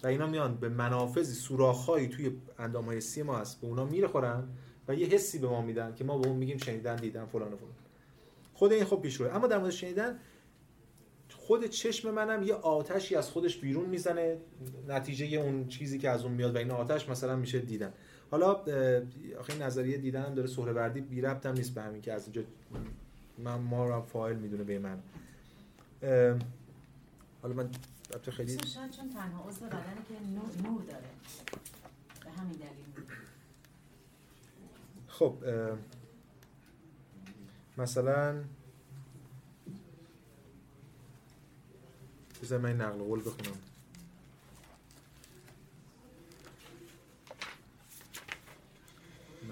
[0.03, 4.47] و اینا میان به منافذی سوراخ‌هایی توی اندام‌های سی ما هست به اونا میره خورن
[4.87, 7.57] و یه حسی به ما میدن که ما به اون میگیم شنیدن دیدن فلان و
[7.57, 7.71] فلان.
[8.53, 10.19] خود این خب پیش روه اما در مورد شنیدن
[11.29, 14.37] خود چشم منم یه آتشی از خودش بیرون می‌زنه
[14.87, 17.93] نتیجه اون چیزی که از اون میاد و این آتش مثلا میشه دیدن.
[18.33, 18.51] حالا
[19.39, 22.41] آخه نظریه دیدن هم داره سهروردی بی ربط هم نیست به همین که از اینجا
[23.37, 24.99] من ما رو فاعل می‌دونه به من.
[27.41, 27.69] حالا من
[28.13, 31.09] البته خیلی شاید چون تنها عضو بدنه که نور, نور داره.
[32.23, 33.05] به همین دلیل
[35.07, 35.37] خب
[37.77, 38.43] مثلا
[42.43, 43.57] بذار من نقل قول بخونم.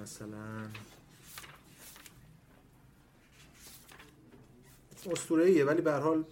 [0.01, 0.67] مثلا
[5.11, 6.23] اسطوره ایه ولی به هر حال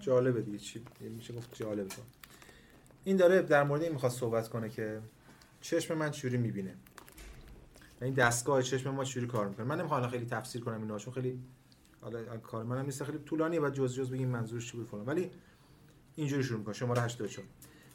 [0.00, 0.58] جالبه دیگه.
[0.58, 1.94] چی میشه گفت جالبه
[3.04, 5.00] این داره در مورد این می‌خواد صحبت کنه که
[5.60, 6.74] چشم من چجوری می‌بینه.
[8.02, 9.66] این دستگاه چشم ما چجوری کار می‌کنه.
[9.66, 11.40] من نمی‌خوام خیلی تفسیر کنم اینا چون خیلی
[12.00, 15.06] حالا کار منم نیست خیلی طولانیه و جز جز بگیم منظورش چی بود فلان.
[15.06, 15.30] ولی
[16.16, 16.74] اینجوری شروع می‌کنه.
[16.74, 17.46] شماره 84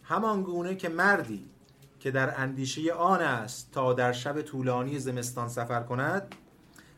[0.04, 1.50] همان گونه که مردی
[2.04, 6.36] که در اندیشه آن است تا در شب طولانی زمستان سفر کند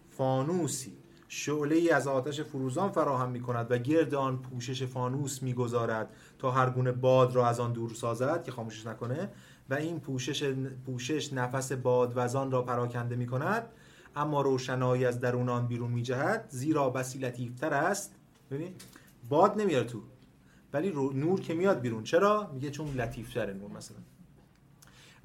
[0.10, 0.98] فانوسی
[1.28, 6.52] شعله ای از آتش فروزان فراهم می کند و گرد آن پوشش فانوس می‌گذارد تا
[6.52, 9.30] هر گونه باد را از آن دور سازد که خاموشش نکنه
[9.70, 10.54] و این پوشش
[10.86, 13.68] پوشش نفس باد وزان را پراکنده می کند
[14.16, 18.16] اما روشنایی از درون آن بیرون می جهد زیرا بسی لطیفتر است.
[18.52, 18.74] ببین
[19.30, 20.02] باد نمیاره تو
[20.74, 22.04] ولی نور که میاد بیرون.
[22.04, 23.98] چرا؟ میگه چون لطیفتره نور مثلا.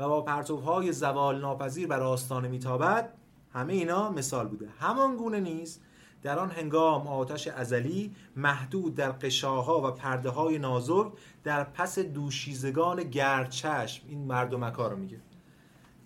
[0.00, 3.12] و با پرتوهای زوال ناپذیر بر آستانه میتابد
[3.52, 4.68] همه اینا مثال بوده.
[4.80, 5.80] همان گونه نیز
[6.22, 11.06] در آن هنگام آتش ازلی محدود در قشاها و پرده های نازک
[11.44, 15.20] در پس دوشیزگان گرچشم این مرد و مکار رو میگه.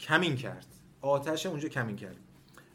[0.01, 0.67] کمین کرد.
[1.01, 2.17] آتش اونجا کمین کرد.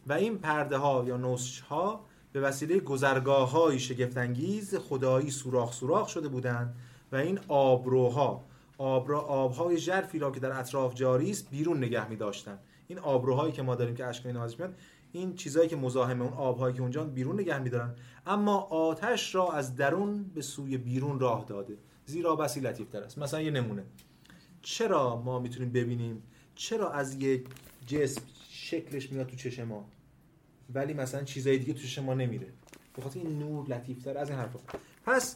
[0.08, 6.08] و این پرده ها یا نسج ها به وسیله گذرگاه های شگفتانگیز خدایی سوراخ سوراخ
[6.08, 6.76] شده بودند
[7.12, 8.44] و این آبروها
[8.80, 13.52] آبرا آبهای ژرفی را که در اطراف جاری است بیرون نگه می داشتن این آبروهایی
[13.52, 14.76] که ما داریم که اشک نازش میاد
[15.12, 17.96] این چیزایی که مزاحم اون آبهایی که اونجا بیرون نگه میدارن.
[18.26, 21.78] اما آتش را از درون به سوی بیرون راه داده.
[22.06, 23.18] زیرا بسی لطیفتر است.
[23.18, 23.84] مثلا یه نمونه.
[24.62, 26.24] چرا ما می‌تونیم ببینیم؟
[26.56, 27.46] چرا از یک
[27.88, 29.90] جسم شکلش میاد تو چشم ما؟
[30.74, 32.48] ولی مثلا چیزای دیگه تو چشم ما نمیره.
[32.98, 34.18] بخاطر این نور لطیفتر.
[34.18, 34.60] از این حرفا.
[35.06, 35.36] پس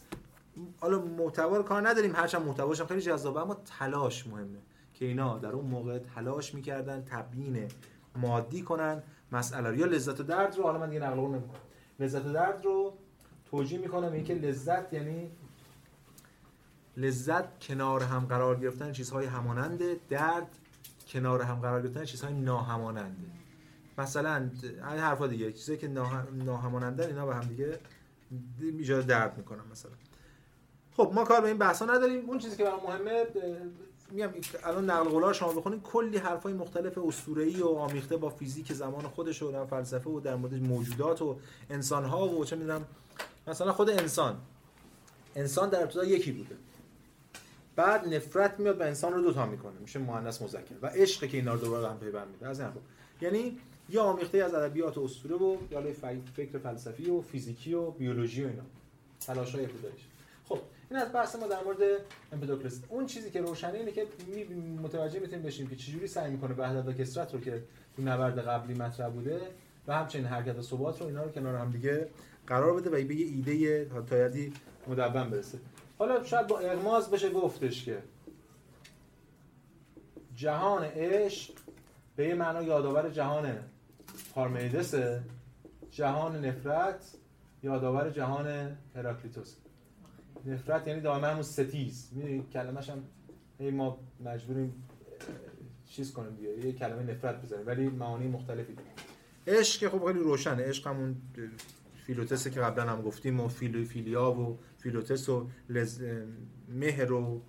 [0.80, 4.60] حالا محتوا رو کار نداریم هرچند محتواش خیلی جذابه اما تلاش مهمه
[4.94, 7.68] که اینا در اون موقع تلاش می‌کردن تبیین
[8.16, 9.76] مادی کنن مسئله رو.
[9.76, 11.60] یا لذت و درد رو حالا من دیگه نقل قول نمی‌کنم.
[12.00, 12.94] لذت و درد رو
[13.46, 15.32] توجیه می‌کنم اینکه لذت یعنی
[16.98, 20.48] لذت کنار هم قرار گرفتن چیزهای هماننده درد
[21.08, 23.28] کنار هم قرار گرفتن چیزهای ناهماننده.
[23.98, 25.88] مثلا این حرفا دیگه چیزایی که
[26.34, 27.80] ناهماننده اینا به هم دیگه
[28.62, 29.92] ایجاد درد می‌کنن مثلا.
[30.98, 32.30] خب ما کار به این بحثا نداریم.
[32.30, 33.26] اون چیزی که برام مهمه
[34.12, 34.30] میگم
[34.64, 39.42] الان نقل قولا شما بخونید کلی حرفای مختلف اسطوره‌ای و آمیخته با فیزیک زمان خودش
[39.42, 41.38] و فلسفه و در مورد موجودات و
[41.70, 42.86] انسان‌ها و چه می‌دونم.
[43.48, 44.38] مثلا خود انسان.
[45.36, 46.56] انسان در ابتدا یکی بوده.
[47.76, 49.74] بعد نفرت میاد و انسان رو دوتا می‌کنه.
[49.82, 50.76] میشه مؤنث مذکر.
[50.82, 52.48] و عشق که اینا رو دوباره هم پیوند میده.
[52.48, 52.70] از این
[53.22, 53.58] یعنی
[53.90, 55.82] یه آمیخته از ادبیات و اسطوره و یا
[56.36, 58.64] فکر فلسفی و فیزیکی و بیولوژی و اینا.
[59.20, 60.02] تلاش‌های ابتداییش
[60.50, 60.60] خب
[60.90, 61.78] این از بحث ما در مورد
[62.34, 64.08] امپدوکلس اون چیزی که روشنه اینه که
[64.84, 67.64] متوجه می‌تونیم بشیم که چجوری سعی می‌کنه وحدت و کسرت رو که
[67.96, 69.42] تو نبرد قبلی مطرح بوده
[69.88, 72.10] و همچنین حرکت و ثبات رو اینا رو کنار هم دیگه
[72.48, 74.54] قرار بده و به یه ایده تایدی
[74.88, 75.58] مدون برسه.
[75.98, 77.98] حالا شاید با اغماز بشه گفتش که
[80.36, 81.54] جهان عشق
[82.16, 83.58] به یه معنا یادآور جهان
[84.36, 85.24] پارمیدسه
[85.92, 87.14] جهان نفرت
[87.64, 89.56] یادآور جهان هراکلیتوس
[90.46, 92.10] نفرت یعنی دائما همون ستیز.
[92.12, 93.04] می‌دونید کلمش هم
[93.60, 94.84] ما مجبوریم
[95.88, 97.68] چیز کنیم دیگه یه کلمه نفرت بزنیم.
[97.68, 100.64] ولی معانی مختلفی داره عشق که خب خیلی روشنه.
[100.64, 101.16] عشق همون
[102.06, 106.04] فیلوتسه که قبلا هم گفتیم و فیلو فیلیا و فیلوتس و لز...
[106.70, 107.42] مهر و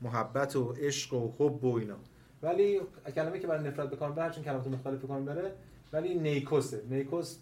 [0.00, 1.96] محبت و عشق و حب و اینا.
[2.42, 2.80] ولی
[3.14, 5.52] کلمه که برای نفرت بکنم بره چون کلمات مختلف بکنم بره
[5.92, 6.82] ولی نیکوسه.
[6.90, 7.38] نیکوس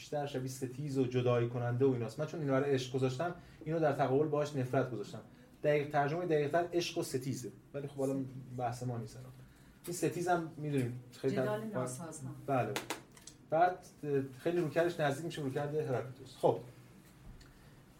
[0.00, 2.20] بیشتر شبیه ستیز و جدایی کننده و ایناست.
[2.20, 5.20] من چون اینو برای عشق گذاشتم اینو در تقابل باهاش نفرت گذاشتم.
[5.64, 7.52] دقیق ترجمه دقیق‌تر عشق و ستیزه.
[7.74, 8.24] ولی خب حالا
[8.58, 9.18] بحث ما نیست
[9.86, 12.34] این ستیز هم می‌دونیم خیلی جدال ناسازمان.
[12.46, 12.72] بله.
[13.50, 13.86] بعد
[14.38, 16.60] خیلی روکردش نزدیک میشه روکرد هراکلیتوس خب.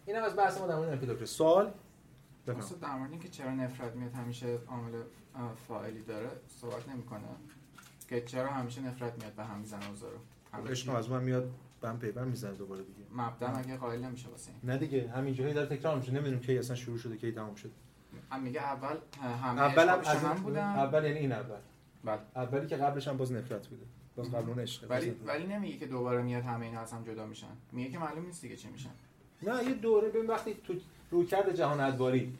[0.05, 1.71] اینم از بحث ما در مورد امپیدوکلس سوال؟
[2.47, 2.79] بفرمایید.
[2.79, 4.91] در مورد اینکه چرا نفرت میاد همیشه عامل
[5.67, 6.29] فاعلی داره
[6.61, 7.21] صحبت نمی‌کنه.
[8.07, 9.79] که چرا همیشه نفرت میاد به هم زن
[10.57, 11.51] و عشق از من میاد.
[11.81, 12.99] بهم پیوند می‌زنه دوباره دیگه.
[13.15, 16.11] مبدا مگه قائل نمیشه واسه نه دیگه همین جایی داره تکرار میشه.
[16.11, 17.71] نمی‌دونم کی اصلا شروع شده کی تمام شد
[18.31, 20.63] هم میگه اول هم اول هم از من بودن.
[20.63, 21.57] اول یعنی این اول.
[22.03, 22.19] بله.
[22.35, 23.83] اولی که قبلش هم باز نفرت بوده.
[24.15, 27.25] باز قبل اون عشق ولی ولی نمیگه که دوباره میاد همه اینا از هم جدا
[27.25, 27.47] میشن.
[27.71, 28.89] میگه که معلوم نیست دیگه چی میشن.
[29.43, 30.73] نه یه دوره ببین وقتی تو
[31.11, 32.37] رویکرد جهان ادواری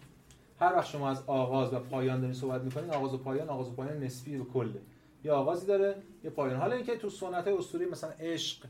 [0.59, 3.72] هر وقت شما از آغاز و پایان دارین صحبت می‌کنین آغاز و پایان آغاز و
[3.72, 4.81] پایان نسبی و کله.
[5.23, 6.59] یه آغازی داره یه پایان.
[6.59, 8.65] حالا اینکه تو سنت اسطوره مثلا عشق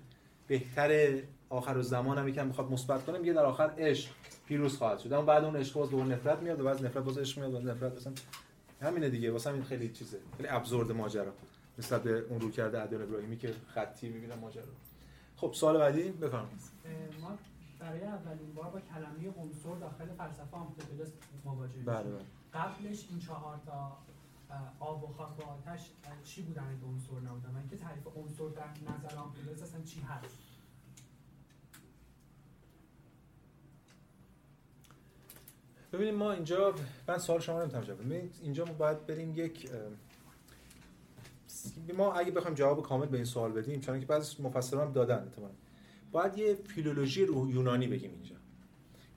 [0.51, 4.09] بهتر آخر و زمان هم یکم می‌خواد مثبت کنه میگه در آخر عشق
[4.47, 5.13] پیروز خواهد شد.
[5.13, 7.59] اما بعد اون عشق باز دوباره نفرت میاد و بعد نفرت باز عشق میاد و
[7.59, 8.13] نفرت مثلا
[8.81, 9.31] همینه دیگه.
[9.31, 10.17] واسه همین خیلی چیزه.
[10.37, 11.33] خیلی absurd ماجرا.
[11.79, 14.63] نسبت به اون رویکرد ادیان ابراهیمی که خطی می‌بینم ماجرا.
[15.35, 16.59] خب سوال بعدی؟ بفرمایید.
[17.21, 17.37] ما
[17.79, 21.09] برای اولین بار با کلمه عنصر داخل فلسفه امپدوکلس
[21.45, 22.25] مواجه بله بله.
[22.53, 23.97] قبلش این چهار تا
[24.79, 25.91] آب و خاک و آتش
[26.23, 30.37] چی بودن این عنصر نبودن؟ من که تعریف عنصر در نظر امپدوکلس اصلا چی هست؟
[35.93, 36.73] ببینید ما اینجا
[37.07, 38.29] من سوال شما رو نمی‌تونم جواب بدم.
[38.41, 39.69] اینجا ما باید بریم یک
[41.97, 45.23] ما اگه بخوایم جواب کامل به این سوال بدیم چون که بعضی مفسران هم دادن
[45.23, 45.53] احتمالاً.
[46.11, 48.35] باید یه فیلولوژی رو یونانی بگیم اینجا.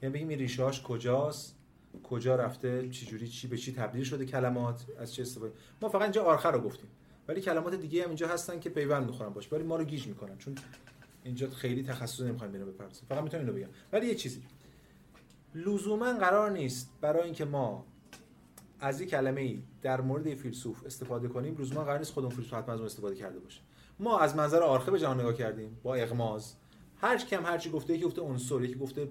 [0.02, 1.56] یعنی بگیم این ریشه‌هاش کجاست؟
[2.02, 5.52] کجا رفته چی جوری چی به چی تبدیل شده کلمات از چه استفاده.
[5.82, 6.88] ما فقط اینجا آرخر رو گفتیم.
[7.28, 9.52] ولی کلمات دیگه هم اینجا هستن که پیوند می‌خورن باش.
[9.52, 10.38] ولی ما رو گیج می‌کنن.
[10.38, 10.54] چون
[11.24, 13.04] اینجا خیلی تخصصی نمی‌خوایم بینو بپردازیم.
[13.08, 13.68] فقط می‌تونم اینو بگم.
[13.92, 14.42] ولی یه چیزی.
[15.54, 17.86] لزوما قرار نیست برای اینکه ما
[18.80, 22.74] از یک کلمه ای در مورد فیلسوف استفاده کنیم لزوما قرار نیست خودمون فیلسوف حتما
[22.74, 23.60] از اون استفاده کرده باشه.
[23.98, 26.54] ما از منظر آرخه به جهان نگاه کردیم با اغماز.
[26.96, 29.08] هر کم هر چی گفته یکی گفته عنصر یکی گفته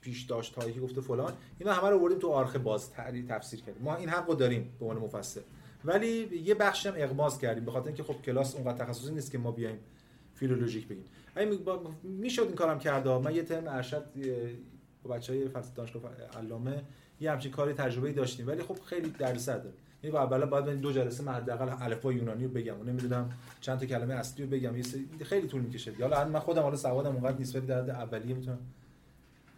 [0.00, 2.92] پیش داشت یکی گفته فلان اینا همه رو آوردیم تو آرخه باز
[3.28, 3.82] تفسیر کردیم.
[3.82, 5.40] ما این حقو داریم به عنوان مفسر.
[5.84, 9.38] ولی یه بخشی هم اغماز کردیم به خاطر اینکه خب کلاس اونقدر تخصصی نیست که
[9.38, 9.78] ما بیایم
[10.34, 11.04] فیلولوژیک بگیم.
[11.64, 14.04] با- می‌شد این کارم کرد من یه ترم ارشد
[15.02, 16.02] با بچهای فلسفه دانشگاه
[16.38, 16.82] علامه
[17.20, 18.46] یه همچین کاری تجربه داشتیم.
[18.46, 19.74] ولی خب خیلی دردسر داره.
[20.02, 22.80] یعنی اولا باید بریم دو جلسه من حداقل الفبای یونانی رو بگم.
[22.80, 24.72] و نمی‌دونم چند تا کلمه اصلی رو بگم.
[25.24, 28.58] خیلی طول می‌کشه حالا من خودم حالا سوادم اونقدر نیست ولی در اولیه می‌تونم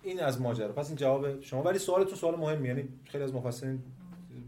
[0.09, 0.73] این از ماجرا.
[0.73, 1.63] پس این جواب شما.
[1.63, 3.83] ولی سوالتون سوال مهمی یعنی خیلی از مفسرین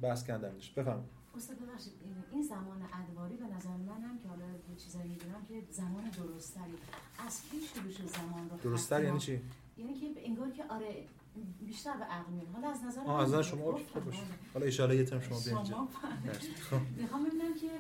[0.03, 0.71] بحث کردنش.
[0.71, 1.05] بفهم
[1.37, 1.93] استاد ببخشید
[2.33, 6.75] این- زمان ادواری به نظر من هم که حالا یه چیزایی می‌دونم که زمان درستری.
[7.27, 9.41] از کی شروع شد زمان رو درستتر خط یعنی چی؟
[9.79, 11.05] یعنی که انگار که آره
[11.67, 13.83] بیشتر به عقل میاد حالا از نظر از نظر شما آره.
[14.55, 15.73] حالا ان یه ترم شما بیاین اینجا.
[15.75, 15.89] شما
[16.27, 16.53] مرسی.
[16.55, 16.77] خب.
[16.99, 17.71] می‌خوام ببینم که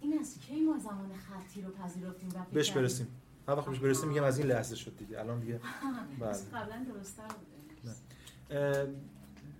[0.00, 3.06] این از کی ما زمان خطی رو پذیرفتیم و بهش؟ برسیم.
[3.48, 5.20] هر وقت بهش برسیم میگم از این لحظه شد دیگه.
[5.20, 5.60] الان دیگه
[6.20, 6.32] بله.
[6.32, 8.92] قبلا درست‌تر بوده.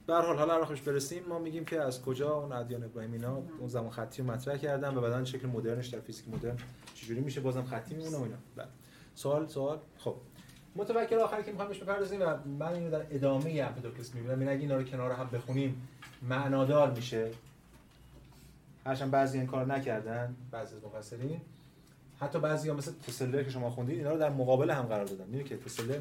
[0.07, 3.43] به هر حال حالا بهش برسیم ما میگیم که از کجا اون ادیان ابراهیمی اینا
[3.59, 6.57] اون زمان خطی رو مطرح کردن و بعدن شکل مدرنش در فیزیک مدرن
[6.95, 8.37] چجوری میشه بازم خطی میمونه و اینا.
[8.57, 8.67] بله.
[9.15, 9.79] سوال سوال.
[9.99, 10.17] خب.
[10.77, 14.41] متفکر آخری که می‌خوام بهش بپردازیم و من اینو در ادامه امپدوکلس می‌بینم.
[14.41, 15.89] این اگه اینا رو کنار هم بخونیم
[16.23, 17.31] معنادار میشه.
[18.87, 21.41] هرچند بعضی این کار نکردن بعضی از مفسرین.
[22.23, 25.25] حتی بعضی ها مثل تسلر که شما خوندید اینا رو در مقابل هم قرار دادن.
[25.25, 26.01] می‌دونی که تسلر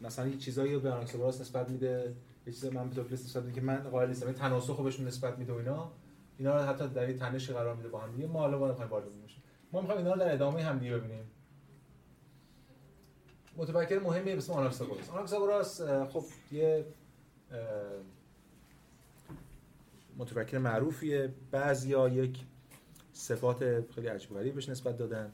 [0.00, 2.14] مثلا یه چیزایی رو به آناکساگوراس نسبت میده
[2.46, 4.26] یه چیز من امپدوکلس نسبت میده که من قائل نیستم.
[4.26, 5.90] این تناسخ رو بهشون نسبت میده و اینا.
[6.38, 8.26] اینا رو حتی در یه تنش قرار میده با هم دیگه.
[8.26, 9.42] ما حالا نمی‌خوایم وارد بشیم.
[9.72, 11.24] ما می‌خوایم اینا رو در ادامه هم دیگه ببینیم.
[13.56, 15.10] متفکر مهمی به اسم آناکساگوراس.
[15.10, 16.84] آناکساگوراس خب یه
[20.16, 21.34] متفکر معروفیه.
[21.50, 22.38] بعضیا یک
[23.12, 25.32] صفات خیلی عجیب غریب بهش نسبت دادن.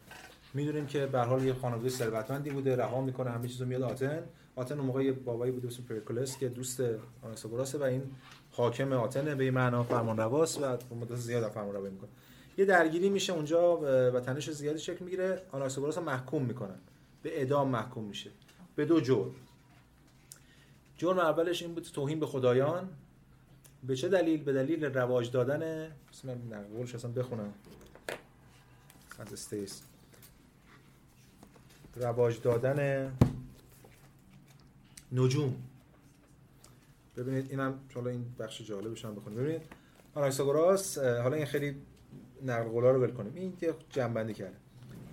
[0.55, 4.23] می‌دونیم که به حال یه خانواده ثروتمندی بوده رها می‌کنه همه چیزو میاد آتن.
[4.57, 6.83] آتن اون موقع یه بابایی بوده اسم پرکولس که دوست
[7.23, 8.03] آناکساگوراسه و این
[8.51, 12.11] حاکم آتنه به این معنا فرمانرواست و مدت زیاد فرمانروایی می‌کنه.
[12.59, 13.77] یه درگیری میشه اونجا
[14.15, 15.43] و تنش زیادی شکل می‌گیره.
[15.53, 16.79] آناکساگوراس محکوم می‌کنن.
[17.23, 18.31] به اعدام محکوم میشه.
[18.77, 19.31] به دو جرم.
[20.97, 22.89] جرم اولش این بود توهین به خدایان.
[23.87, 25.63] به چه دلیل؟ به دلیل رواج دادن
[26.13, 27.55] اسم نقولش اصلا بخونم.
[29.19, 29.83] از استیس.
[31.97, 33.11] رواج دادن
[35.13, 35.55] نجوم.
[37.17, 39.63] ببینید اینم حالا این بخش جالبش هم بخونید ببینید
[40.15, 41.77] آناکساگوراس اه، حالا این خیلی
[42.43, 43.33] نقل قولا رو ول کنیم.
[43.35, 44.57] این یه جنبندی کرده.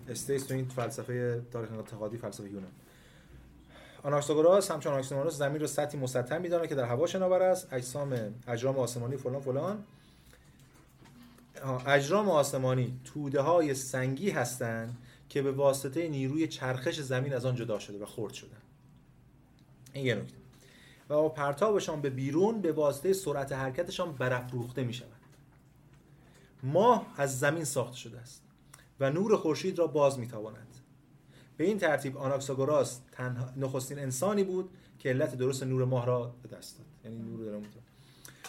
[0.09, 2.71] استیس تو این فلسفه تاریخ انتقادی فلسفه یونان.
[4.05, 7.73] آناکساگوراس همچون آناکسیمانوس زمین رو سطحی مسطح میدانه که در هوا شناور است.
[7.73, 9.83] اجسام اجرام آسمانی فلان فلان.
[11.87, 14.97] اجرام آسمانی توده های سنگی هستند
[15.29, 18.57] که به واسطه نیروی چرخش زمین از آن جدا شده و خرد شدن
[19.93, 20.37] این یه نکته.
[21.09, 25.09] و با پرتابشان به بیرون به واسطه سرعت حرکتشان برافروخته می شود
[26.63, 28.41] ماه از زمین ساخته شده است
[28.99, 30.74] و نور خورشید را باز می تواند
[31.57, 34.69] به این ترتیب آناکساگوراس تنها نخستین انسانی بود
[34.99, 36.85] که علت درست نور ماه را به دست داد.
[37.05, 37.61] یعنی نور داره.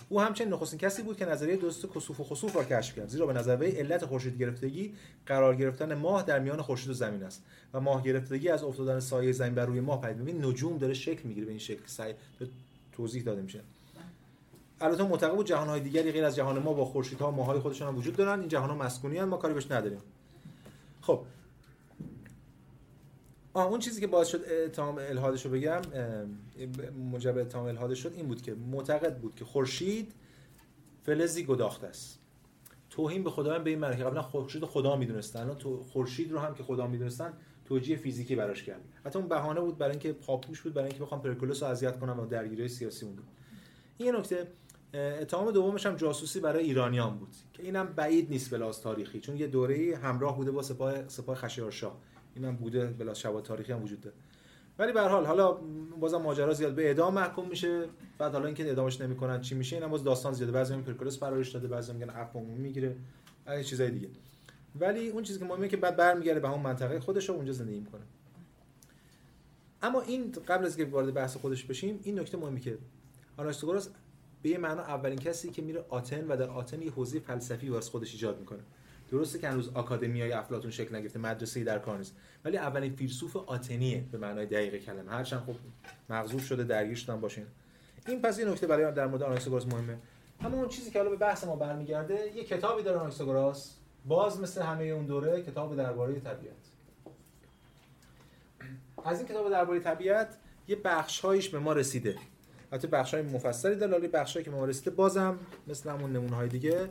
[0.08, 3.26] او همچنین نخستین کسی بود که نظریه درست کسوف و خسوف را کشف کرد زیرا
[3.26, 4.94] به نظر وی علت خورشید گرفتگی
[5.26, 7.42] قرار گرفتن ماه در میان خورشید و زمین است
[7.74, 10.18] و ماه گرفتگی از افتادن سایه زمین بر روی ماه پدید.
[10.18, 11.82] ببین نجوم داره شکل می‌گیره به این شکل.
[11.86, 12.14] سعی
[12.92, 13.60] توضیح داده میشه.
[14.80, 17.96] البته معتقد بود جهانهای دیگری غیر از جهان ما با خورشیدها و ماههای خودشون هم
[17.96, 18.40] وجود دارن.
[18.40, 20.00] این جهانها مسکونی ما کاری بهش نداریم.
[21.00, 21.20] خب
[23.56, 25.80] آه اون چیزی که باعث شد اتهام الحادش رو بگم
[27.10, 30.12] موجب اتهام الحادش شد این بود که معتقد بود که خورشید
[31.02, 32.18] فلزی گداخته است.
[32.90, 36.54] توهین به خدایان به این معنی قبلا خورشید خدا می‌دونستن الان تو خورشید رو هم
[36.54, 37.32] که خدا می‌دونستن
[37.64, 41.22] توجیه فیزیکی براش کردیم حتی اون بهانه بود برای اینکه پاپوش بود برای اینکه بخوام
[41.22, 43.22] پرکولوس رو اذیت کنم و درگیری سیاسی بود.
[43.98, 44.46] این نکته
[44.94, 49.46] اتهام دومش هم جاسوسی برای ایرانیان بود که اینم بعید نیست بلاس تاریخی چون یه
[49.46, 52.00] دوره‌ای همراه بوده با سپاه سپاه خشایارشاه
[52.36, 54.16] اینم بوده بلاس شواهد تاریخی هم وجود داره.
[54.78, 55.52] ولی به حال حالا
[56.00, 57.84] بازم ماجرا زیاد به اعدام محکوم میشه
[58.18, 60.52] بعد حالا اینکه اعدامش نمی‌کنن چی میشه اینم باز داستان زیاده.
[60.52, 62.96] بعضی میگن پرکولوس فرارش داده بعضی میگن عفو می‌گیره
[63.46, 64.08] این چیزای دیگه.
[64.80, 67.80] ولی اون چیزی که مهمه که بعد برمیگرده به اون منطقه خودش رو اونجا زندگی
[67.80, 68.02] می‌کنه.
[69.82, 72.78] اما این قبل از که وارد بحث خودش بشیم این نکته مهمی که
[73.36, 73.88] آناکساگوراس
[74.42, 77.90] به یه معنا اولین کسی که میره آتن و در آتن یه حوزه فلسفی واسه
[77.90, 78.62] خودش ایجاد می‌کنه.
[79.10, 84.04] درسته که هنوز آکادمیای افلاطون شکل نگرفته مدرسه‌ای در کار نیست ولی اولین فیلسوف آتنیه
[84.12, 85.10] به معنای دقیق کلمه.
[85.10, 85.54] هرچند خب
[86.10, 87.46] مغزوب شده درگیر شدن باشین.
[88.06, 89.98] این پس یه نکته برای در مورد آناکساگوراس مهمه.
[90.40, 93.74] اما اون چیزی که حالا به بحث ما برمیگرده یه کتابی داره آناکساگوراس
[94.06, 96.56] باز مثل همه اون دوره کتاب درباره طبیعت.
[99.04, 100.36] از این کتاب درباره طبیعت
[100.68, 102.16] یه بخشهایش به ما رسیده.
[102.72, 106.48] حتی بخشای مفصلی داره ولی بخشایی که به ما رسیده بازم مثل همون نمونه های
[106.48, 106.90] دیگه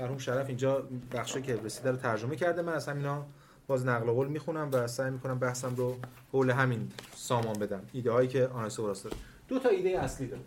[0.00, 2.62] مرحوم شرف اینجا بخشی که رسیده رو ترجمه کرده.
[2.62, 3.26] من از همینا
[3.66, 5.96] باز نقل قول می‌خونم و سعی می‌کنم بحثم رو
[6.32, 7.82] حول همین سامان بدم.
[7.92, 9.16] ایده هایی که آناسوراس داره
[9.48, 10.42] دو تا ایده اصلی داره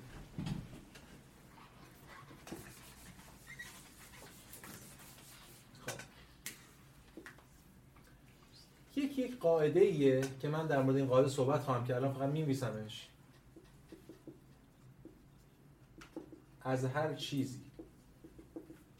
[8.95, 13.09] یک یک قاعده ایه که من در مورد این قاعده صحبت خواهم کردم فقط می‌نویسمش.
[16.61, 17.59] از هر چیزی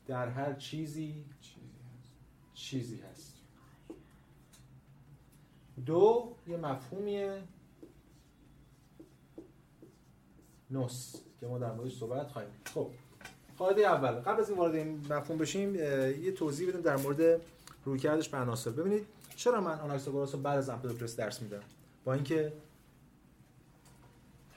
[0.07, 1.25] در هر چیزی
[2.53, 3.34] چیزی هست.
[5.85, 7.43] دو یه مفهومیه.
[10.71, 12.51] نص که ما در موردش صحبت خواهیم.
[12.73, 12.91] خب
[13.57, 14.11] قاعده اول.
[14.11, 17.41] قبل از این وارد این مفهوم بشیم یه توضیح بدیم در مورد
[17.85, 18.71] رویکردش به عناصر.
[18.71, 19.05] ببینید
[19.35, 21.63] چرا من آناکساگوراس رو بعد از امپدوکلس درس میدم؟
[22.05, 22.53] با اینکه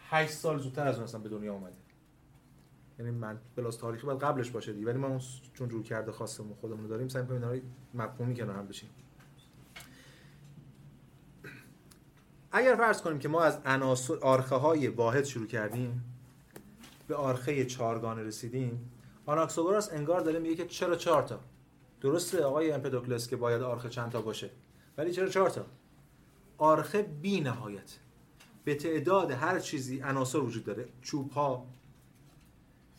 [0.08, 1.85] 8 سال زودتر از اون اصلا به دنیا اومده.
[2.98, 4.86] یعنی من بلاس تاریخی باید قبلش باشه دیگه.
[4.86, 5.18] ولی ما
[5.54, 7.62] چون روی کرده خاصمون خودمون رو داریم سعی کنیم اینا
[7.94, 8.90] مفهومی کنار هم بشیم
[12.52, 16.04] اگر فرض کنیم که ما از عناصر آرخه های واحد شروع کردیم
[17.08, 18.90] به آرخه چهارگانه رسیدیم
[19.26, 21.40] آناکساگوراس انگار داره میگه که چرا چهار تا؟
[22.00, 24.50] درسته آقای امپدوکلس که باید آرخه چند تا باشه
[24.98, 25.66] ولی چرا چهار تا؟
[26.58, 27.98] آرخه بی نهایت.
[28.64, 30.88] به تعداد هر چیزی عناصر وجود داره.
[31.02, 31.66] چوب ها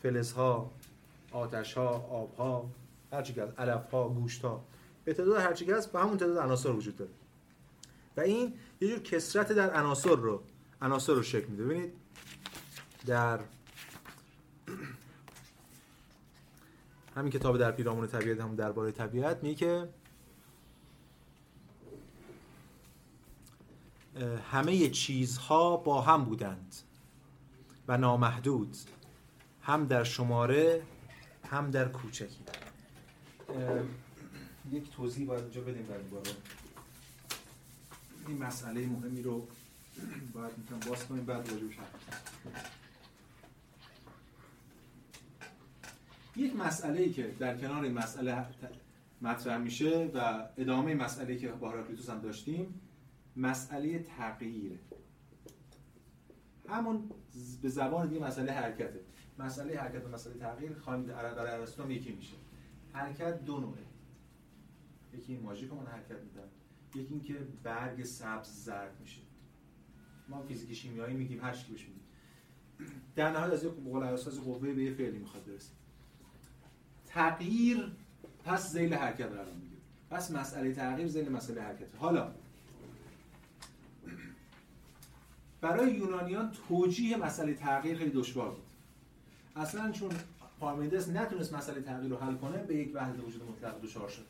[0.02, 0.70] فلزها
[1.32, 2.70] آتش ها آب ها
[3.12, 4.64] هر چی که هست علف ها گوشت ها
[5.04, 7.10] به تعداد هر چی که هست به همون تعداد عناصر وجود داره.
[8.16, 10.42] و این یه جور کسرت در عناصر رو
[10.82, 11.64] عناصر رو شکل میده.
[11.64, 11.92] ببینید
[13.06, 13.40] در
[17.16, 19.88] همین کتاب در پیرامون طبیعت هم درباره طبیعت میگه که
[24.50, 26.74] همه چیزها با هم بودند
[27.88, 28.76] و نامحدود.
[29.68, 30.82] هم در شماره
[31.44, 32.44] هم در کوچکی.
[34.70, 36.36] یک توضیح باید اینجا بدیم در این
[38.28, 39.48] این مسئله مهمی رو
[40.32, 41.48] باید می‌تونم باز کنیم بعد
[46.36, 48.46] یک مسئله ای که در کنار این مسئله
[49.22, 52.80] مطرح میشه و ادامه مسئله که با هراکلیتوس هم داشتیم
[53.36, 54.78] مسئله تغییره
[56.68, 57.10] همون
[57.62, 59.00] به زبان دیگه مسئله حرکته.
[59.38, 62.36] مسئله حرکت و مسئله تغییر خواهیم برای ارسطو یکی میشه.
[62.92, 63.82] حرکت دو نوعه.
[65.14, 66.48] یکی این ماژیک من حرکت میدن.
[66.94, 69.20] یکی اینکه برگ سبز زرد میشه.
[70.28, 72.04] ما فیزیک شیمیایی میگیم هر چی بهش میگیم.
[73.16, 75.72] در نهایت از یک قول اساس قوه به یه فعلی می‌خواد برسه.
[77.06, 77.92] تغییر
[78.44, 81.94] پس ذیل حرکت قرار می‌گیره پس مسئله تغییر ذیل مسئله حرکت.
[81.96, 82.34] حالا
[85.60, 88.67] برای یونانیان توجیه مسئله تغییر خیلی دشوار بود.
[89.58, 90.10] اصلا چون
[90.60, 94.26] پارمیدس نتونست مسئله تغییر رو حل کنه به یک وحدت وجود مطلق دچار شد.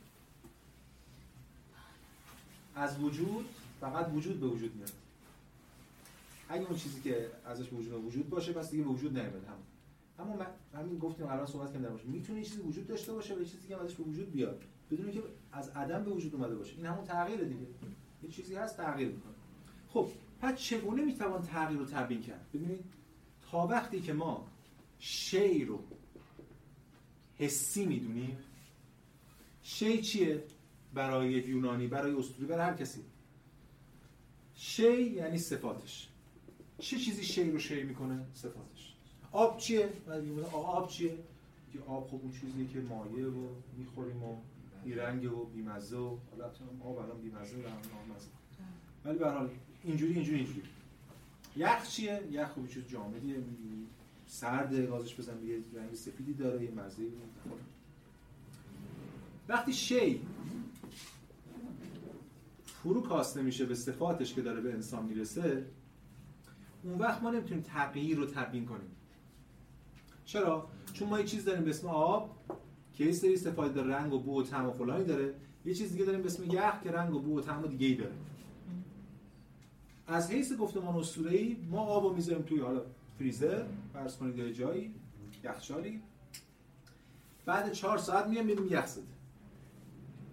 [2.75, 3.49] از وجود
[3.81, 4.93] فقط وجود به وجود میاد.
[6.49, 9.57] اگه اون چیزی که ازش وجود وجود باشه پس دیگه به وجود نمیاد هم
[10.19, 10.47] اما من
[10.81, 13.95] همین گفتیم الان صحبت کردم باشه می‌تونه چیزی وجود داشته باشه و چیزی که ازش
[13.95, 14.63] به وجود بیاد.
[14.91, 15.23] بدون که
[15.53, 16.77] از عدم به وجود اومده باشه.
[16.77, 17.67] این همون تغییر دیگه.
[18.23, 19.33] یه چیزی هست تغییر می‌کنه.
[19.89, 20.09] خب
[20.41, 22.85] پس چگونه می‌توان تغییر رو تبیین کرد؟ ببینید
[23.51, 24.47] تا وقتی که ما
[24.99, 25.85] شی رو
[27.39, 28.39] حسی می‌دونیم
[29.63, 30.45] شی چیه
[30.95, 33.01] برای یونانی؟ برای اسطوری؟ برای هر کسی.
[34.55, 36.09] شی یعنی صفاتش.
[36.79, 38.95] چه چیزی شی رو شی می‌کنه؟ صفاتش.
[39.33, 39.93] آب چیه؟
[40.53, 41.19] آب چیه؟
[41.73, 44.37] که آب خب اون چیزیه که مایه و می‌خوریم و
[44.85, 46.51] بیرنگ و بیمزه و حالا
[46.85, 48.29] آب الان بیمزه و نامزه
[49.05, 49.51] ولی به حال
[49.85, 50.63] اینجوری اینجوری اینجوری.
[51.57, 53.37] یخ چیه؟ یخ خوبی چیز جامدیه
[54.31, 57.03] سرد گازش بزن یه رنگ سفیدی داره یه مزه
[59.49, 60.21] وقتی شی
[62.65, 65.67] فرو کاسته میشه به صفاتش که داره به انسان می‌رسه
[66.83, 68.91] اون وقت ما نمی‌تونیم تغییر رو تبیین کنیم.
[70.25, 72.37] چرا؟ چون ما یه چیز داریم به اسم آب
[72.95, 75.35] که یه سری صفات داره رنگ و بو و طعم و فلانی داره.
[75.65, 77.95] یه چیز دیگه داریم به اسم یخ که رنگ و بو و طعم دیگه ای
[77.95, 78.15] داره.
[80.07, 82.83] از حیث گفتمان اسطوره‌ای ما آب رو می‌ذاریم توی حالا
[83.19, 84.95] فریزر فرض کنید یه جایی
[85.45, 86.03] یخچالی
[87.45, 89.03] بعد چهار ساعت میام میریم یخ زده.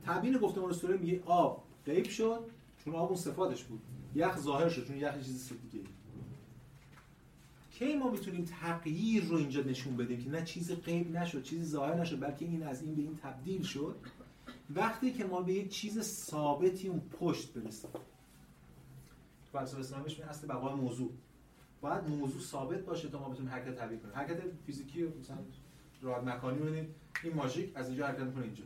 [0.05, 2.45] تبیین گفتمان اسطوره میگه آب غیب شد
[2.77, 3.81] چون آب اون صفاتش بود.
[4.15, 5.85] یخ ظاهر شد چون یخ چیز دیگه
[7.71, 12.01] کی ما می‌تونیم تغییر رو اینجا نشون بدیم که نه چیز غیب نشد چیزی ظاهر
[12.01, 13.95] نشد بلکه این از این به این تبدیل شد؟
[14.75, 17.89] وقتی که ما به یه چیز ثابتی اون پشت برسیم.
[17.91, 21.11] تو فلسفه اسلامیش میگه اصل بقای موضوع.
[21.85, 24.13] باید موضوع ثابت باشه تا ما بتونیم حرکت تبیین کنیم.
[24.15, 25.37] حرکت فیزیکی مثلا
[26.01, 26.89] راه مکانی ببینید
[27.23, 28.63] این ماژیک از اینجا حرکت می‌کنه اینجا.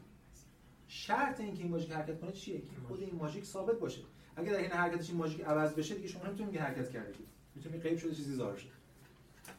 [0.87, 3.45] شرط اینکه این ماژیک حرکت کنه چیه؟ که خود این ماژیک.
[3.45, 4.01] ثابت باشه.
[4.35, 7.27] اگر در این حرکتش این ماژیک عوض بشه دیگه شما نمی‌تونید حرکت کردید.
[7.55, 8.71] می‌تونید غیب شده چیزی ظاهر شده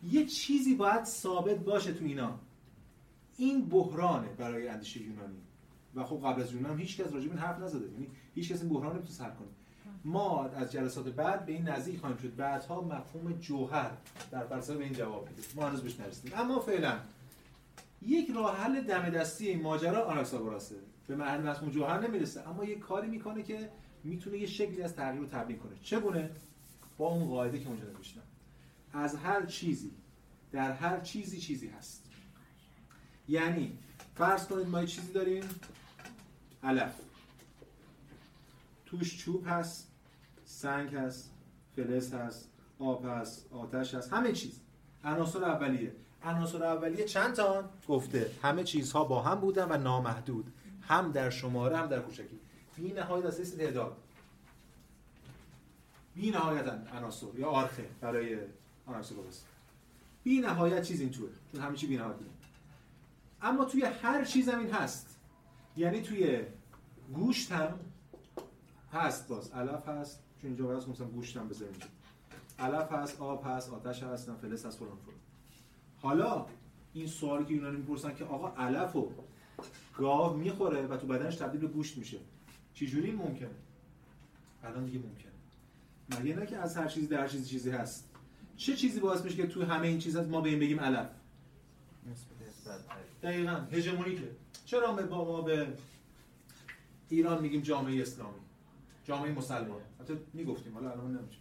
[0.03, 2.39] یه چیزی باید ثابت باشه تو اینا.
[3.37, 5.41] این بحرانه برای اندیشه یونانی.
[5.95, 7.93] و خب قبل از یونان هیچ کس راجع به حرف نزده.
[7.93, 9.49] یعنی هیچ کس این بحران نمی‌تونه حل کنه.
[10.05, 12.37] ما از جلسات بعد به این نزدیک خواهیم شد.
[12.37, 13.91] بعدها مفهوم جوهر
[14.31, 15.43] در فلسفه به این جواب میده.
[15.55, 16.39] ما هنوز بهش نرسیدیم.
[16.39, 16.99] اما فعلا
[18.03, 20.77] یک راه حل دم دستی این ماجرا آناکساگوراسه.
[21.07, 22.49] به معنی مفهوم جوهر نمی‌رسه.
[22.49, 23.71] اما یک کاری می‌کنه که
[24.05, 25.73] می‌تونه یه شکلی از تغییر رو تبیین کنه.
[25.83, 26.31] چگونه؟
[26.99, 28.21] با اون قاعده که اونجا نوشتم.
[28.93, 29.93] از هر چیزی
[30.53, 32.05] در هر چیزی چیزی هست.
[33.29, 33.79] یعنی
[34.15, 35.45] فرض کنید ما چیزی داریم.
[36.63, 36.95] علف.
[38.87, 39.90] توش چوب هست.
[40.51, 41.31] سنگ هست
[41.77, 44.61] فلز هست آب هست آتش هست همه چیز.
[45.05, 45.93] عناصر اولیه.
[46.23, 48.31] عناصر اولیه چند تا؟ گفته.
[48.43, 50.53] همه چیزها با هم بودن و نامحدود.
[50.83, 52.41] هم در شماره هم در کوچکی.
[52.77, 53.97] بی نهایت از تعداد.
[56.15, 58.39] بی نهایت عناصر یا آرخه برای
[58.87, 59.43] آناکسیگوروس
[60.25, 61.31] بی نهایت چیز این توه.
[61.53, 62.17] چون همه چی بی نهایت
[63.43, 65.19] اما توی هر چیز هم این هست.
[65.77, 66.43] یعنی توی
[67.15, 67.81] گوشت هم
[68.93, 69.51] هست باز.
[69.51, 70.21] علف هست.
[70.41, 71.75] چون اینجا باید مثلا گوشت هم بذاریم.
[72.59, 75.17] علف هست آب هست آتش هست فلز هست فلان فلان.
[76.03, 76.47] حالا
[76.93, 79.13] این سوالی که یونانی می‌پرسن که آقا علف و
[79.99, 82.19] گاو می‌خوره و تو بدنش تبدیل به گوشت میشه.
[82.75, 83.51] چجوری ممکنه؟
[84.65, 85.31] الان دیگه ممکنه.
[86.21, 88.09] مگه نه که از هر چیزی در چیزی چیزی هست.
[88.57, 91.09] چه چیزی باعث میشه که تو همه این چیزا ما به این بگیم علف؟
[93.23, 94.31] دقیقا هژمونیکه.
[94.65, 95.67] چرا ما به
[97.09, 98.41] ایران میگیم جامعه اسلامی؟
[99.11, 99.81] جامعه مسلمان.
[100.01, 101.39] حتی می‌گفتیم حالا الان نمیشه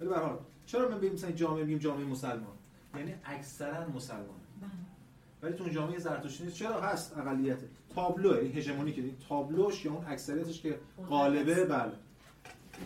[0.00, 2.56] ولی به حال چرا من بگیم مثلا جامعه میگیم جامعه مسلمان؟
[2.96, 4.40] یعنی اکثرا مسلمان.
[4.60, 4.70] بله.
[5.42, 6.56] ولی تو جامعه زرتشتی نیست.
[6.56, 7.58] چرا؟ هست اقلیت.
[7.94, 10.78] تابلو هژمونی که تابلوش یا اون اکثریتش که
[11.08, 11.92] غالبه بله.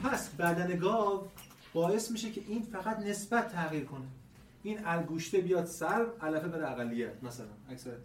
[0.03, 1.27] پس بدن گاو
[1.73, 4.07] باعث میشه که این فقط نسبت تغییر کنه.
[4.63, 7.97] این الگوشته بیاد سر علفه بره اقلیت مثلا اکثر.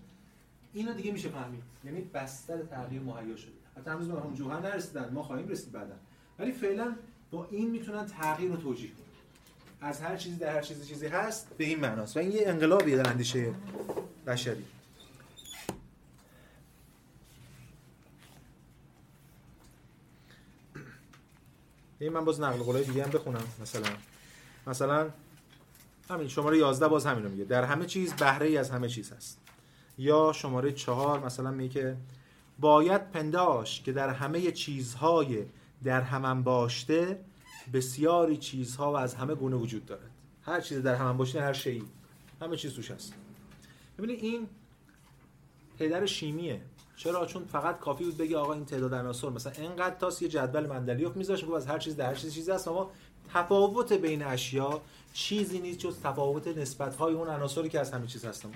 [0.74, 1.64] اینو دیگه میشه فهمید.
[1.84, 3.52] یعنی بستر تغییر مهیا شده.
[3.78, 5.14] حتی هنوز به جوهر نرسیدن.
[5.14, 5.96] ما خواهیم رسید بعدا
[6.40, 6.96] ولی فعلا
[7.32, 9.90] با این می‌تونن تغییر رو توجیه کنن.
[9.90, 12.18] از هر چیزی در هر چیزی چیزی هست به این معناست.
[12.18, 13.54] و این یه انقلابیه در اندیشه
[14.28, 14.66] بشری.
[22.00, 23.90] این من باز نقل قولای دیگه هم بخونم مثلا.
[24.68, 25.10] مثلا
[26.10, 27.44] همین شماره 11 باز همین رو میگه.
[27.44, 29.40] در همه چیز بهره ای از همه چیز هست.
[29.98, 31.98] یا شماره چهار مثلا میگه
[32.60, 35.46] باید پنداش که در همه چیزهای
[35.84, 37.20] در همان باشته
[37.74, 40.12] بسیاری چیزها و از همه گونه وجود دارد.
[40.42, 41.82] هر چیز در همان باشته هر شیء.
[42.42, 43.14] همه چیز توش هست.
[43.98, 44.48] ببینید این
[45.80, 46.62] پدر شیمیه.
[46.96, 50.68] چرا؟ چون فقط کافی بود بگی آقا این تعداد عناصر مثلا اینقدر تاس یه جدول
[50.68, 52.68] مندلیوف میذاش میگه از هر چیز در هر چیز چیزی هست.
[52.68, 52.92] اما
[53.34, 54.82] تفاوت بین اشیا
[55.14, 58.50] چیزی نیست جز تفاوت نسبت های اون عناصری که از همه چیز هستن.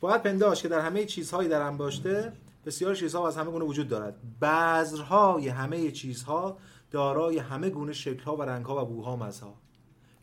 [0.00, 2.32] باید پنداش که در همه چیزهایی در هم باشته
[2.66, 4.38] بسیار چیزها از همه گونه وجود دارد.
[4.40, 6.58] بذرهای همه چیزها
[6.90, 9.54] دارای همه گونه شکلها و رنگها و بوها و مزها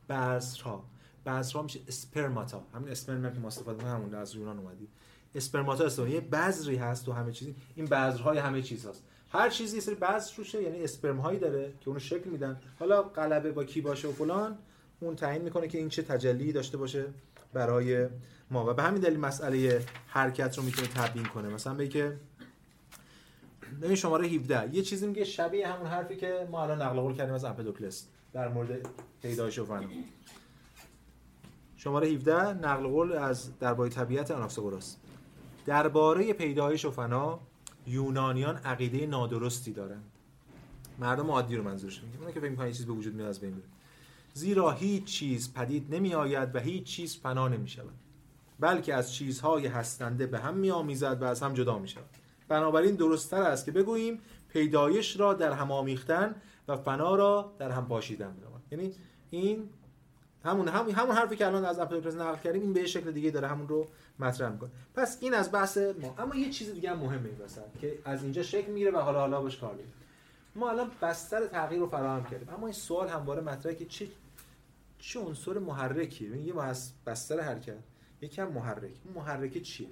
[0.09, 0.83] بذرها.
[1.25, 2.63] بذرها میشه اسپرماتا.
[2.73, 4.87] همین اسپرم که ما استفاده همون از یونان اومدی.
[5.35, 7.55] اسپرماتا یه بذری هست تو همه چیزی.
[7.75, 11.87] این بذرهای همه چیز هست هر چیزی سری بذر روشه یعنی اسپرم هایی داره که
[11.87, 12.61] اونو شکل میدن.
[12.79, 14.57] حالا قلبه با کی باشه و فلان
[14.99, 17.05] اون تعیین می‌کنه که این چه تجلی داشته باشه
[17.53, 18.07] برای
[18.51, 18.71] ما.
[18.71, 21.49] و به همین دلیل مسئله حرکت رو می‌تونه تبیین کنه.
[21.49, 22.17] مثلا بگه که
[23.81, 27.33] ببین شماره 17 یه چیزی میگه شبیه همون حرفی که ما الان نقل قول کردیم
[27.33, 28.87] از امپدوکلس در مورد
[29.21, 29.87] پیدایش و فنا
[31.77, 34.97] شماره 17 نقل قول از درباره طبیعت آناکساگوراس
[35.65, 37.39] درباره پیدایش و فنا
[37.87, 40.01] یونانیان عقیده نادرستی دارن
[40.99, 43.67] مردم عادی رو منظورش میگه که فکر می‌کنن چیز به وجود میاد از بین میره.
[44.33, 47.93] زیرا هیچ چیز پدید نمی آید و هیچ چیز فنا نمی شود
[48.59, 52.09] بلکه از چیزهای هستنده به هم می آمیزد و از هم جدا می شود
[52.53, 56.35] بنابراین درستتر است که بگوییم پیدایش را در هم آمیختن
[56.67, 58.93] و فنا را در هم پاشیدن بدانند یعنی
[59.29, 59.69] این
[60.45, 63.47] همون همون همون حرفی که الان از اپوکریپس نقل کردیم این به شکل دیگه داره
[63.47, 63.87] همون رو
[64.19, 64.69] مطرح می‌کنه.
[64.95, 66.15] پس این از بحث ما.
[66.17, 69.19] اما یه چیز دیگه هم مهمه این وسط که از اینجا شکل می‌گیره و حالا
[69.19, 69.93] حالا باش کار می‌کنیم.
[70.55, 72.49] ما الان بستر تغییر رو فراهم کردیم.
[72.49, 74.07] اما این سوال همواره مطرحه که چه
[74.99, 77.75] چه عنصر محرکیه؟ ببین یه بس- بستر حرکت
[78.21, 78.91] یکی هم محرک.
[79.05, 79.87] اون محرک چیه؟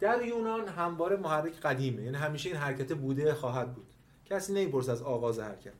[0.00, 2.02] در یونان همواره محرک قدیمه.
[2.02, 3.86] یعنی همیشه این حرکت بوده خواهد بود.
[4.24, 5.72] کسی نمی‌پرسه از آغاز حرکت.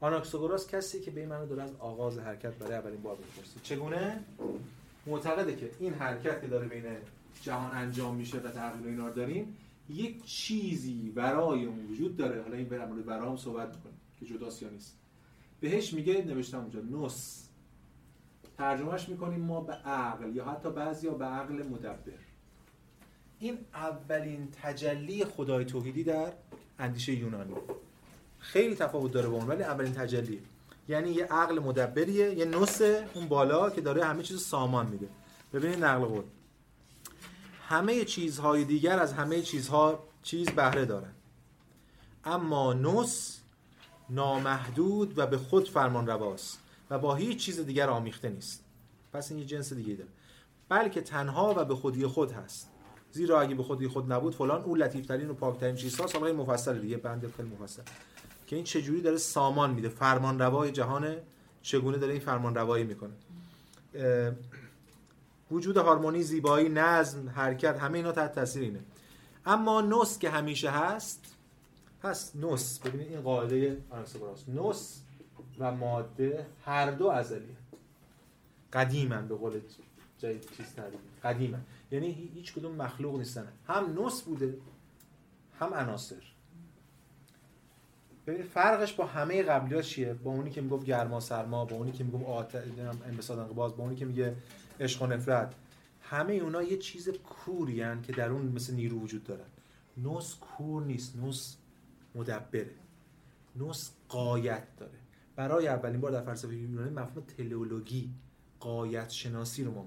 [0.00, 3.60] آناکساگوراس کسی که به این معنی داره از آغاز حرکت برای اولین بار می‌پرسه.
[3.62, 4.24] چگونه؟
[5.06, 6.84] معتقده که این حرکت که داره بین
[7.42, 9.56] جهان انجام میشه و تغییر اینا داریم
[9.90, 12.42] یک چیزی برای اون وجود داره.
[12.42, 14.96] حالا این مورد برام صحبت می‌کنیم که جداست یا نیست.
[15.60, 17.48] بهش میگه نوشتم اونجا نوس.
[18.58, 22.25] ترجمهش می‌کنیم ما به عقل یا حتی بعضیا به عقل مدبر.
[23.38, 26.32] این اولین تجلی خدای توحیدی در
[26.78, 27.54] اندیشه یونانی.
[28.38, 30.42] خیلی تفاوت داره با اون ولی اولین تجلی.
[30.88, 32.80] یعنی یه عقل مدبریه یه نوس
[33.14, 35.08] اون بالا که داره همه چیز سامان میده.
[35.52, 36.24] ببینید نقل قول.
[37.68, 41.12] همه چیزهای دیگر از همه چیزها چیز بهره دارن.
[42.24, 43.40] اما نوس
[44.10, 46.58] نامحدود و به خود فرمان رواست
[46.90, 48.64] و با هیچ چیز دیگر آمیخته نیست.
[49.12, 50.10] پس این یه جنس دیگه داره.
[50.68, 52.75] بلکه تنها و به خودی خود هست.
[53.12, 56.96] زیرا اگه به خودی خود نبود فلان اون لطیفترین و پاکترین چیزها سابقه مفصل دیگه
[56.96, 57.82] بند خیلی مفصل.
[58.46, 61.16] که این چجوری داره سامان میده فرمان روای جهان
[61.62, 63.12] چگونه داره این فرمان روایی می‌کنه
[65.50, 68.80] وجود هارمونی زیبایی نظم حرکت همه اینا تحت تاثیر اینه.
[69.46, 71.24] اما نوس که همیشه هست
[72.02, 72.78] پس نوس.
[72.78, 75.00] ببینید این قاعده آناکساگوراس نوس
[75.58, 77.56] و ماده هر دو ازلی
[78.72, 79.60] قدیمن به قول
[80.18, 80.66] جای چیز
[81.24, 81.60] قدیمن.
[81.90, 83.52] یعنی هی- هیچ کدوم مخلوق نیستن.
[83.66, 84.58] هم نوس بوده
[85.60, 86.22] هم عناصر.
[88.26, 91.92] ببینید فرقش با همه قبلی ها چیه؟ با اونی که می‌گفت گرما سرما با اونی
[91.92, 92.54] که می‌گفت آت...
[93.06, 94.36] انبساط انقباض با اونی که میگه
[94.80, 95.54] عشق و نفرت.
[96.02, 99.46] همه اونا یه چیز کوری که در اون مثل نیرو وجود دارن.
[99.96, 101.56] نوس کور نیست نوس
[102.14, 102.74] مدبره.
[103.56, 104.98] نوس قایت داره.
[105.36, 108.10] برای اولین بار در فلسفه یونانی مفهوم تلئولوژی
[108.60, 109.82] قایت شناسی رو ما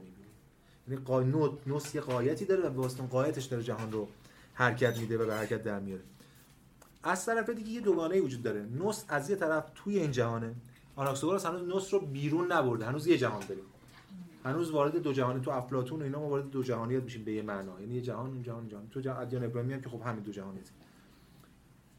[0.89, 1.23] یعنی قا...
[1.23, 1.57] نو...
[1.67, 4.07] نوس یه قایتی داره و به واسطه قایتش داره جهان رو
[4.53, 6.03] حرکت میده و به حرکت در میاره.
[7.03, 8.61] از طرف دیگه یه دوگانه وجود داره.
[8.61, 10.55] نوس از یه طرف توی این جهانه.
[10.95, 12.85] آناکساگوراس هنوز نوس رو بیرون نبرده.
[12.85, 13.63] هنوز یه جهان داریم.
[14.45, 17.41] هنوز وارد دو جهانی تو افلاطون و اینا ما وارد دو جهانیت میشیم به یه
[17.41, 17.81] معنا.
[17.81, 18.87] یعنی یه جهان اون جهان جهان.
[18.89, 20.69] تو جهان ادیان ابراهیمی هم که خب همین دو جهانیت.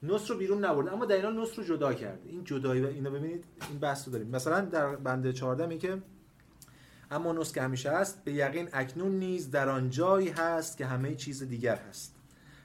[0.02, 0.92] نوس رو بیرون نبرده.
[0.92, 2.28] اما در اینا نوس رو جدا کرده.
[2.28, 4.28] این جدایی و اینا ببینید این بحث رو داریم.
[4.28, 6.02] مثلا در بند 14 میگه
[7.10, 11.14] اما نوس که همیشه هست به یقین اکنون نیز در آن جایی هست که همه
[11.14, 12.16] چیز دیگر هست.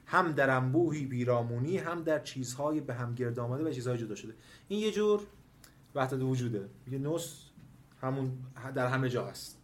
[0.06, 4.34] هم در انبوهی بیرامونی هم در چیزهای به هم گرد آمده و چیزهای جدا شده.
[4.68, 5.26] این یه جور
[5.94, 6.68] وحدت وجوده.
[6.86, 7.42] میگه نوس
[8.02, 8.32] همون
[8.74, 9.58] در همه جا هست.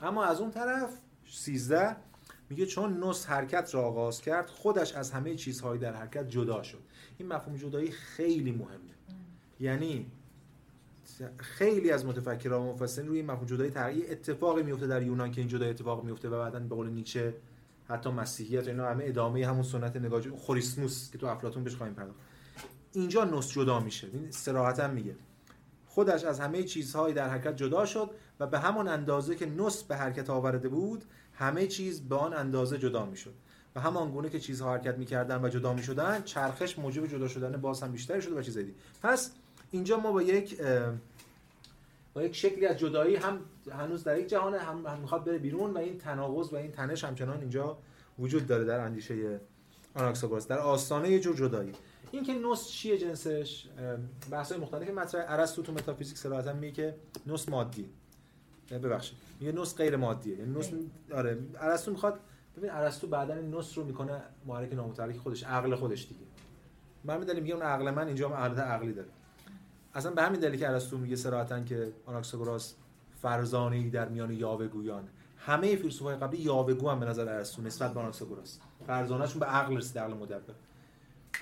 [0.00, 0.98] اما از اون طرف
[1.30, 1.96] 13
[2.50, 6.82] میگه چون نوس حرکت را آغاز کرد خودش از همه چیزهای در حرکت جدا شد.
[7.18, 8.94] این مفهوم جدایی خیلی مهمه.
[9.60, 10.06] یعنی
[11.36, 15.48] خیلی از متفکران و مفسرین روی مفهوم جدایی تغییر اتفاقی میفته در یونان که این
[15.48, 17.34] جدایی اتفاق میفته و بعدا به قول نیچه
[17.88, 22.18] حتی مسیحیت اینا همه ادامه همون سنت نگاه خوریسموس که تو افلاطون بهش خواهیم پرداخت.
[22.92, 24.08] اینجا نوس جدا میشه.
[24.12, 25.16] این صراحتا میگه.
[25.86, 28.10] خودش از همه چیزهای در حرکت جدا شد
[28.40, 32.78] و به همان اندازه که نوس به حرکت آورده بود همه چیز به آن اندازه
[32.78, 33.34] جدا می‌شد.
[33.76, 37.82] و همان گونه که چیزها حرکت می‌کردن و جدا می‌شدن چرخش موجب جدا شدن باز
[37.82, 38.78] هم بیشتر شده و چیزایی دیگه.
[39.02, 39.32] پس
[39.70, 40.60] اینجا ما با یک
[42.20, 43.40] با یک شکلی از جدایی هم
[43.72, 47.40] هنوز در یک جهان هم, می‌خواد بره بیرون و این تناقض و این تنش همچنان
[47.40, 47.78] اینجا
[48.18, 49.40] وجود داره در اندیشه
[49.94, 51.72] آناکساگوراس در آستانه یه جور جدایی.
[52.10, 53.66] این که نوس چیه جنسش؟
[54.30, 55.24] بحث های مختلفی مطرح.
[55.28, 56.94] ارسطو تو متافیزیک صراحتا میگه که
[57.26, 57.90] نوس مادی.
[58.70, 59.18] ببخشید.
[59.40, 60.38] میگه نوس غیر مادیه.
[60.38, 60.70] یعنی نوس
[61.14, 61.38] آره.
[61.60, 62.20] ارسطو می‌خواد
[62.56, 66.20] ببین ارسطو بعدا این نوس رو می‌کنه محرک نامتحرک خودش عقل خودش دیگه.
[67.04, 69.08] من همین دلیل میگم اون عقل من اینجا هم عقلی داره.
[69.94, 72.74] اصلا به همین دلیل که ارسطو میگه صراحتا که آناکساگوراس
[73.22, 75.08] فرزانه در میان یاوهگویان.
[75.36, 78.58] همه فیلسوفای قبلی یاوهگو هم به نظر ارسطو نسبت به آناکساگوراس.
[78.86, 80.54] فرزانهشون به عقل رسید عقل مدبر.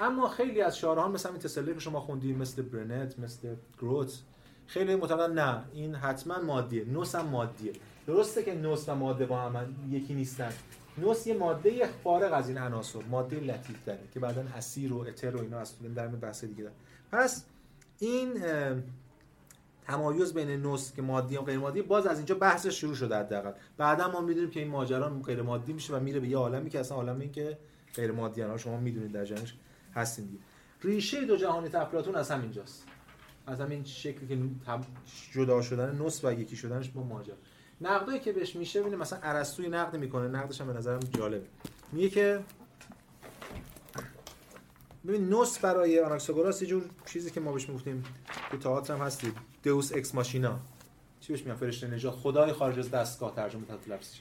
[0.01, 4.19] اما خیلی از شارعان مثل این تسلی که شما خوندید مثل برنت مثل گروت
[4.67, 6.85] خیلی معتقدن نه این حتما مادیه.
[6.85, 7.73] نوس هم مادیه.
[8.07, 10.53] درسته که نوس و ماده با هم یکی نیستن.
[10.99, 15.37] نوس یه ماده فارغ از این عناصر ماده لطیف داره که بعدا اسیر و اتر
[15.37, 16.75] و اینا از در بحث دیگه داره
[17.13, 17.45] پس
[17.99, 18.43] این
[19.83, 23.53] تمایز بین نوس که مادی و غیر مادی باز از اینجا بحثش شروع شده حداقل.
[23.77, 26.81] بعدا ما می‌دونیم که این ماجرا غیر مادی میشه و میره به یه عالمی که
[26.81, 27.59] اصلا عالمی که
[27.95, 29.55] غیر مادی ها شما می‌دونید در جنش
[29.95, 30.39] هستین دیگه.
[30.83, 32.85] ریشه دو جهانی افلاطون از همینجاست
[33.47, 34.39] از همین شکلی که
[35.33, 37.37] جدا شدن نوس و یکی شدنش با ماجرا.
[37.81, 40.29] نقدایی که بهش میشه ببینید مثلا ارسطوی نقد می‌کنه.
[40.29, 41.47] نقدش هم به نظرم جالبه.
[41.93, 42.41] میگه که
[45.07, 48.05] ببین نوس برای آناکساگوراس یه جور چیزی که ما بهش می‌گفتیم
[48.51, 50.61] تو تئاتر هم هستید دوس اکس ماشینا
[51.21, 52.15] چی بهش میگن؟ فرشته نجات.
[52.15, 54.15] خدای خارج از دستگاه ترجمه تحت لفظ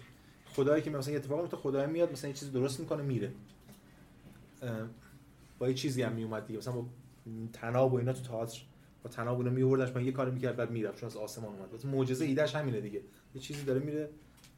[0.45, 3.31] خدایی که مثلا اتفاقی میفته خدای میاد مثلا یه چیزی درست می‌کنه میره.
[5.59, 6.59] با یه چیزی هم میومد دیگه.
[6.59, 6.85] مثلا با
[7.53, 8.61] تناب و اینا تو تئاتر.
[9.03, 10.99] با تناب اونو میوردنش من یه کاری می‌کرد بعد می‌رفت.
[10.99, 11.85] چون از آسمان اومد.
[11.85, 13.01] معجزه ایدهش همینه دیگه.
[13.35, 14.09] یه چیزی داره میره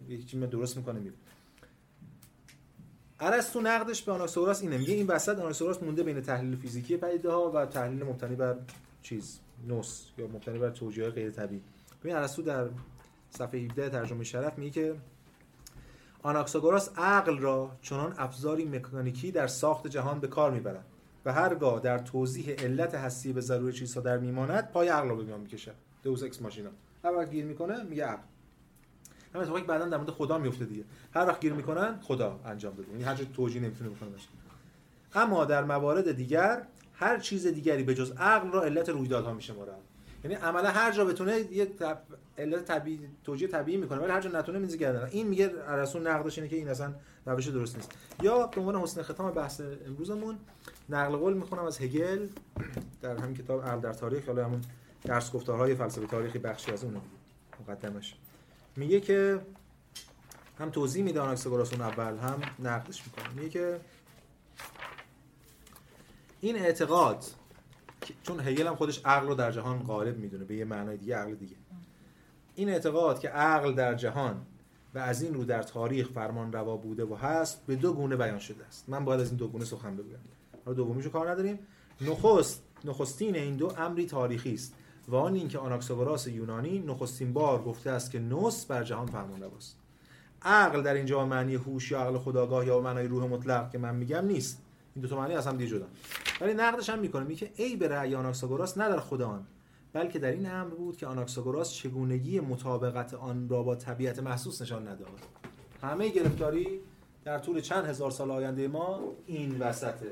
[0.09, 1.15] یه چیزی درست می‌کنه میره.
[3.19, 4.77] ارسطو نقدش به آناکساگوراس اینه.
[4.77, 8.55] میگه این وسط آناکساگوراس مونده بین تحلیل فیزیکی پدیده ها و تحلیل مبتنی بر
[9.01, 11.61] چیز نوس یا مبتنی بر توجیه غیر طبیعی.
[12.03, 12.67] ببین ارسطو در
[13.29, 14.95] صفحه 17 ترجمه شرف میگه که
[16.23, 20.85] آناکساگوراس عقل را چنان افزاری مکانیکی در ساخت جهان به کار می‌برد
[21.25, 25.23] و هرگاه در توضیح علت هستی به ضرور چیزها در میماند پای عقل را به
[25.23, 25.71] میان می‌کشه
[26.03, 26.69] دوز اکس ماشینا
[27.03, 28.21] وقت گیر می‌کنه میگه عقل.
[29.33, 30.83] همین اتفاقی بعدا در مورد خدا میفته دیگه.
[31.13, 34.27] هر وقت گیر می‌کنن خدا انجام بده یعنی هر توجیه نمی‌تونه بکنه باشه
[35.15, 39.81] اما در موارد دیگر هر چیز دیگری به جز عقل را علت رویدادها میشه مراد
[40.23, 42.01] یعنی عملا هر جا بتونه یه تب...
[42.37, 45.07] علت طبیعی توجیه طبیعی می‌کنه ولی هر جا نتونه میزه گردن.
[45.11, 46.93] این میگه ارسطو نقدش اینه که این اصلا
[47.25, 47.91] روش درست نیست.
[48.23, 50.37] یا به عنوان حسن ختام بحث امروزمون
[50.89, 52.27] نقل قول می‌خونم از هگل
[53.01, 54.61] در همین کتاب عقل در تاریخ یا همون
[55.03, 57.01] درس گفتارهای فلسفه تاریخی بخشی از اون
[57.59, 58.15] مقدمش.
[58.75, 59.41] میگه که
[60.59, 63.33] هم توضیح میده آناکساگوراس اون اول هم نقدش می‌کنه.
[63.33, 63.79] میگه که
[66.41, 67.25] این اعتقاد
[68.23, 71.35] چون هگل هم خودش عقل رو در جهان غالب می‌دونه به یه معنای دیگه عقل
[71.35, 71.55] دیگه.
[72.55, 74.45] این اعتقاد که عقل در جهان
[74.93, 78.39] و از این رو در تاریخ فرمان روا بوده و هست به دو گونه بیان
[78.39, 78.89] شده است.
[78.89, 80.19] من باید از این دو گونه سخن بگویم.
[80.65, 81.59] حالا دومیشو کار نداریم.
[82.01, 84.73] نخست نخستین این دو امری تاریخی است.
[85.09, 89.77] و آن اینکه آناکساگوراس یونانی نخستین بار گفته است که نوس بر جهان فرمان رواست
[90.41, 94.25] عقل در اینجا معنی هوش یا عقل خداگاه یا معنای روح مطلق که من میگم
[94.25, 94.61] نیست.
[94.95, 95.85] این دو تا معنی از هم دیگه جدا.
[96.41, 99.47] ولی نقدش هم می‌کنه میگه ای به رأی آناکساگوراس نه در خود آن
[99.93, 104.87] بلکه در این امر بود که آناکساگوراس چگونگی مطابقت آن را با طبیعت محسوس نشان
[104.87, 105.19] نداد.
[105.81, 106.79] همه گرفتاری
[107.23, 110.11] در طول چند هزار سال آینده ما این وسطه.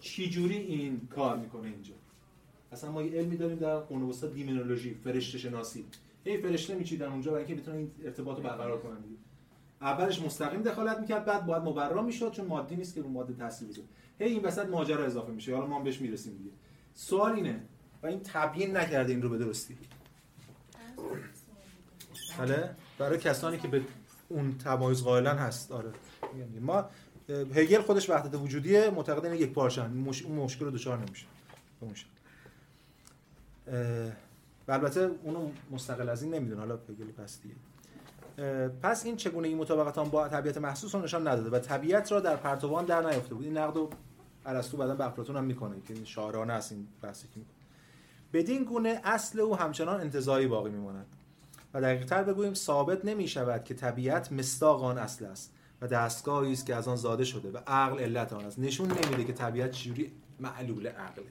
[0.00, 1.94] چی جوری این کار می‌کنه اینجا؟
[2.72, 5.84] اصلا ما یه علمی داریم در قرون وسطا دیمنولوژی فرشته شناسی.
[6.24, 9.16] هی فرشته میچیدن اونجا برای اینکه بتونن این ارتباط رو برقرار کنن دیگه.
[9.80, 13.68] اولش مستقیم دخالت می‌کرد بعد باید مبرا می‌شد چون مادی نیست که رو ماده تاثیر
[13.68, 13.88] بذاره
[14.18, 15.54] هی این وسط ماجرا اضافه میشه.
[15.54, 16.50] حالا ما هم بهش می‌رسیم دیگه.
[16.94, 17.60] سوال اینه
[18.02, 19.78] و این تبیین نکرده این رو به درستی.
[22.38, 23.82] بله برای کسانی که به
[24.28, 25.72] اون تمایز قائلن هست.
[25.72, 25.90] آره.
[26.60, 26.84] ما
[27.54, 30.22] هگل خودش وحدت وجودیه معتقد یک پارچن مش...
[30.22, 31.26] اون مشکل رو دچار نمیشه.
[34.68, 37.54] و البته اونو مستقل از این نمی‌دونه حالا هگل پس دیگه.
[38.82, 42.36] پس این چگونه این مطابقتان با طبیعت محسوس رو نشان نداده و طبیعت را در
[42.36, 43.90] پرتوان در نیافته بود؟ این نقد رو
[44.46, 47.40] ارسطو بعدا به افلاطون هم می‌کنه که این شاعرانه است این بحثی که
[48.32, 51.06] بدین گونه اصل او همچنان انتزاعی باقی میماند
[51.74, 56.66] و دقیقتر بگوییم ثابت نمی شود که طبیعت مستاق آن اصل است و دستگاهی است
[56.66, 58.58] که از آن زاده شده و عقل علت آن است.
[58.58, 61.24] نشون نمیده که طبیعت چجوری معلول عقله.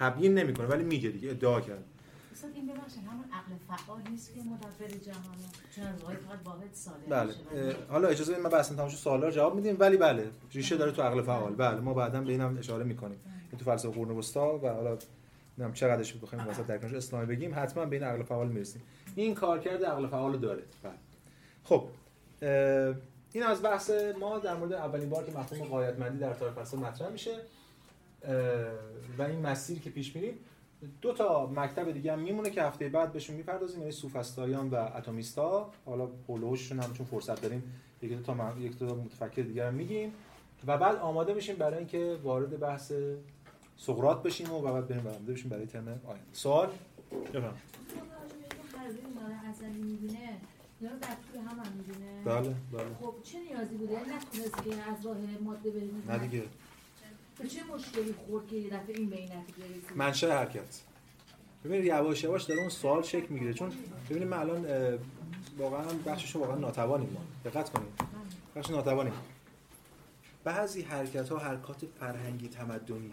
[0.00, 1.84] تبیین نمی‌کنه ولی میگه دیگه ادعا کرد.
[2.32, 5.36] استاد این ببخشید همون عقل فعال نیست که مدبر جهان
[5.76, 7.76] چون از فقط واحد ساله بله.
[7.88, 11.02] حالا اجازه بدید ما بحث تماشا سوالا رو جواب میدیم ولی بله ریشه داره تو
[11.02, 11.54] عقل فعال.
[11.54, 11.80] بله.
[11.80, 13.20] ما بعدا به اینم اشاره می‌کنیم.
[13.50, 17.84] این تو فلسفه قرون وسطا و حالا نمی‌دونم چقدرش بخوایم واسه در اسلامی بگیم حتما
[17.86, 18.82] به این عقل فعال می‌رسیم.
[19.14, 20.62] این کارکرد عقل فعال داره.
[20.82, 20.92] بله.
[21.64, 21.84] خب
[23.32, 23.90] این از بحث
[24.20, 27.36] ما در مورد اولین بار که مفهوم قایتمندی در تاریخ فلسفه مطرح میشه.
[29.18, 30.34] و این مسیر که پیش میریم
[31.00, 35.70] دو تا مکتب دیگه هم میمونه که هفته بعد بهشون می‌پردازیم یعنی سوفسطائیان و اتمیستا.
[35.86, 37.62] حالا هولوششون هم چون فرصت داریم
[38.02, 40.12] یک دو تا یک دو تا متفکر دیگه هم میگیم.
[40.66, 42.92] و بعد آماده میشیم برای اینکه وارد بحث
[43.76, 46.24] سقراط بشیم و بعد بریم آماده بشیم برای ترم آینده.
[46.32, 46.70] سوال؟
[47.34, 47.70] بفرمایید.
[50.80, 52.94] یا در طول هم هم بله بله.
[53.00, 56.42] خب چه نیازی بوده؟ یعنی نتونست که از راه ماده بریم نه دیگه.
[57.46, 60.80] چه مشکلی خورد که یه دفعه این به این نتیجه رسید منشأ حرکت.
[61.64, 63.54] ببینید یواش یواش داره اون سوال شکل می‌گیره.
[63.54, 63.72] چون
[64.10, 64.66] ببینید من الان
[65.58, 67.88] واقعا بخشش واقعا ناتوانیم ما دقت کنید.
[68.56, 69.12] بخش ناتوانیم
[70.44, 73.10] بعضی حرکت ها حرکات فرهنگی تمدنی.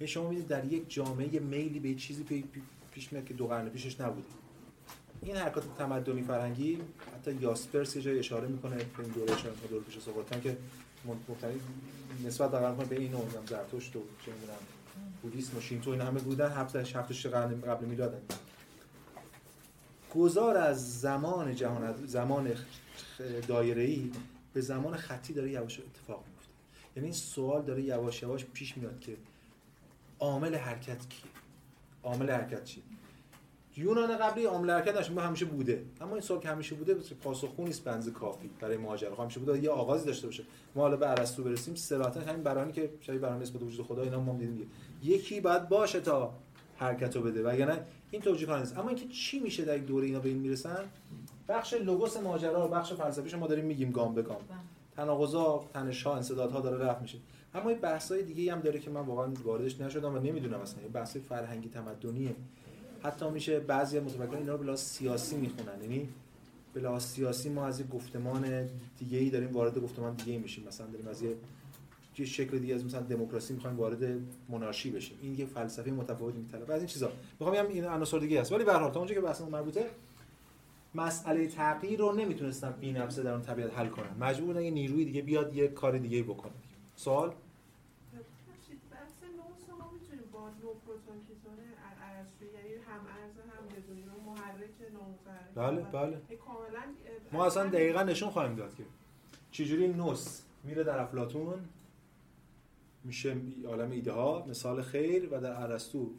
[0.00, 2.62] یعنی شما می‌دید در یک جامعه یه میلی به چیزی پی- پی-
[2.92, 4.26] پیش میاد که دو قرن پیشش نبوده.
[5.22, 6.78] این حرکات تمدنی فرهنگی
[7.14, 9.98] حتی یاسپرس یه جای اشاره می‌کنه به این دوره اشاره دوره پیش
[10.42, 10.56] که
[11.28, 11.60] مختلف
[12.24, 14.58] نسبت دقیقا می‌کنه به این و زرتشت و چه می‌دونم
[15.22, 18.20] بودیسم و شینتو اینا همه بودن هفت هفت قرن قبل میلادن.
[20.14, 22.52] گذار از زمان جهان زمان
[23.48, 24.12] دایره ای
[24.54, 26.50] به زمان خطی داره یواش اتفاق میفته
[26.96, 29.16] یعنی این سوال داره یواش یواش پیش میاد که
[30.20, 31.30] عامل حرکت کیه؟
[32.02, 32.82] عامل حرکت چیه؟
[33.76, 35.84] یونان قبلی عامل نشه همیشه بوده.
[36.00, 39.62] اما این سوال که همیشه بوده پاسخگو نیست بنز کافی برای ماجرا خب همیشه بوده.
[39.62, 40.44] یه آغازی داشته باشه.
[40.74, 41.74] ما حالا به ارسطو برسیم.
[41.74, 44.70] صراحتا همین برانی که شبیه برانی نسبت وجود خدا اینا ما دیدیم.
[45.02, 46.34] یکی باید باشه تا
[46.76, 47.42] حرکت رو بده.
[47.42, 47.78] وگرنه
[48.10, 50.84] این توجیه کننده نیست اما اینکه چی میشه در یک دوره اینا به این می‌رسن؟
[51.48, 54.40] بخش لوگوس ماجرا بخش فلسفیش ما داریم میگیم گام به گام.
[54.96, 57.18] تناقضا تنش‌ها انسدادها داره رفع میشه.
[57.54, 60.80] اما این بحث‌های دیگه هم داره که من واقعا واردش نشدم و نمی‌دونم اصلا.
[60.82, 62.34] این بحث فرهنگی تمدنیه.
[63.06, 65.82] حتی میشه بعضی متفکران اینا رو به لحاظ سیاسی می‌خونن.
[65.82, 66.08] یعنی
[66.74, 68.68] به لحاظ سیاسی ما از یک گفتمان
[68.98, 70.64] دیگه ای داریم وارد گفتمان دیگه ای میشیم.
[70.64, 71.36] مثلا داریم از یه
[72.18, 74.18] یه شکل دیگه از مثلا دموکراسی می‌خوایم وارد
[74.48, 75.18] منارشی بشیم.
[75.22, 77.12] این یه فلسفه متفاوتی میطلبه از این چیزا.
[77.40, 78.52] می‌خوام بگم این عناصر دیگه است.
[78.52, 79.90] ولی به هر حال تا اونجا که بحثمون مربوطه
[80.94, 84.16] مسئله تغییر رو نمی‌تونستم بی نفسه در اون طبیعت حل کنم.
[84.20, 86.52] مجبور یه نیروی دیگه بیاد یه کار دیگه بکنه
[86.96, 91.58] سوال ببخشید، بحث نوع ما می‌تونیم با نو پروتون کیتون
[92.18, 96.20] ارسطو یعنی هم ارز هم بدونی و محرک نومحرک بله بله.
[97.32, 98.84] ما اصلا دقیقا نشون خواهیم داد که
[99.50, 101.58] چجوری نوس میره در افلاتون
[103.04, 106.10] میشه عالم ایده ها مثال خیر و در ارسطو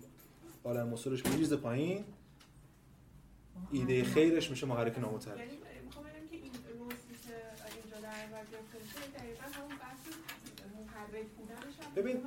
[0.63, 2.05] عالم مصولش میریزه پایین.
[3.71, 5.51] ایده خیرش میشه محرک نامتحرک یعنی
[5.85, 7.33] می‌خوام بگم که این نوعی که
[7.75, 9.77] اینجا در دقیقا همون
[11.95, 12.23] ببین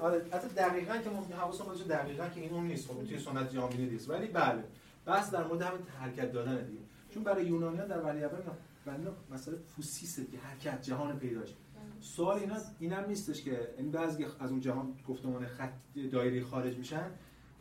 [0.00, 3.76] آره حتی دقیقاً که ما حواسمون دقیقاً که این اون نیست خب توی سنت جامعه
[3.76, 4.10] نیست.
[4.10, 4.64] ولی بله
[5.06, 6.80] بحث در مورد همین حرکت دادن دیگه.
[7.10, 8.42] چون برای یونانیان در ولی اول
[8.86, 11.54] اینا مسئله فوسیسه که حرکت جهان پیداش.
[12.00, 15.72] سوال اینا اینم نیستش که این بعضی از اون جهان گفتمان خط
[16.12, 17.10] دایره خارج میشن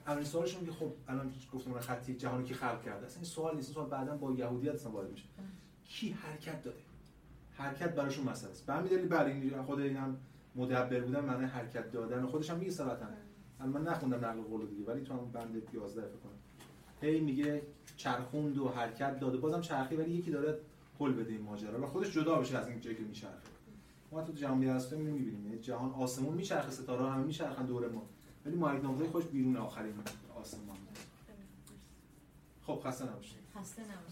[0.08, 3.74] اولین سوالشون که خب الان گفتمان خطی جهانی که خلق کرده؟ اصلا این سوال نیست.
[3.74, 5.26] سوال بعدا با یهودیت اصلا وارد میشه.
[5.86, 6.78] کی حرکت داده؟
[7.52, 8.70] حرکت براشون مسئله است.
[8.70, 10.18] همین دلیل بله این خود اینم
[10.56, 12.26] مدبر بودن معنی حرکت دادن.
[12.26, 13.06] خودش هم میگه صراحتا
[13.60, 16.31] من نخوندم نقل قول دیگه ولی تو هم بند 11 فکر
[17.02, 17.62] هی میگه
[17.98, 19.38] چرخوند و حرکت داده.
[19.38, 20.60] بازم چرخی ولی یکی داره
[21.00, 21.84] حل بده این ماجرا.
[21.84, 23.52] و خودش جدا بشه از این جایی که میچرخه.
[24.12, 28.06] ما تو جهان هستیم اینو می‌بینیم یعنی جهان آسمون میچرخه ستاره همه میچرخن دور ما.
[28.46, 29.94] ولی مایک نقطه خوش بیرون آخرین
[30.36, 30.78] آسمان.
[32.68, 33.38] خب خسته نباشید.
[33.56, 34.02] خسته نباشید.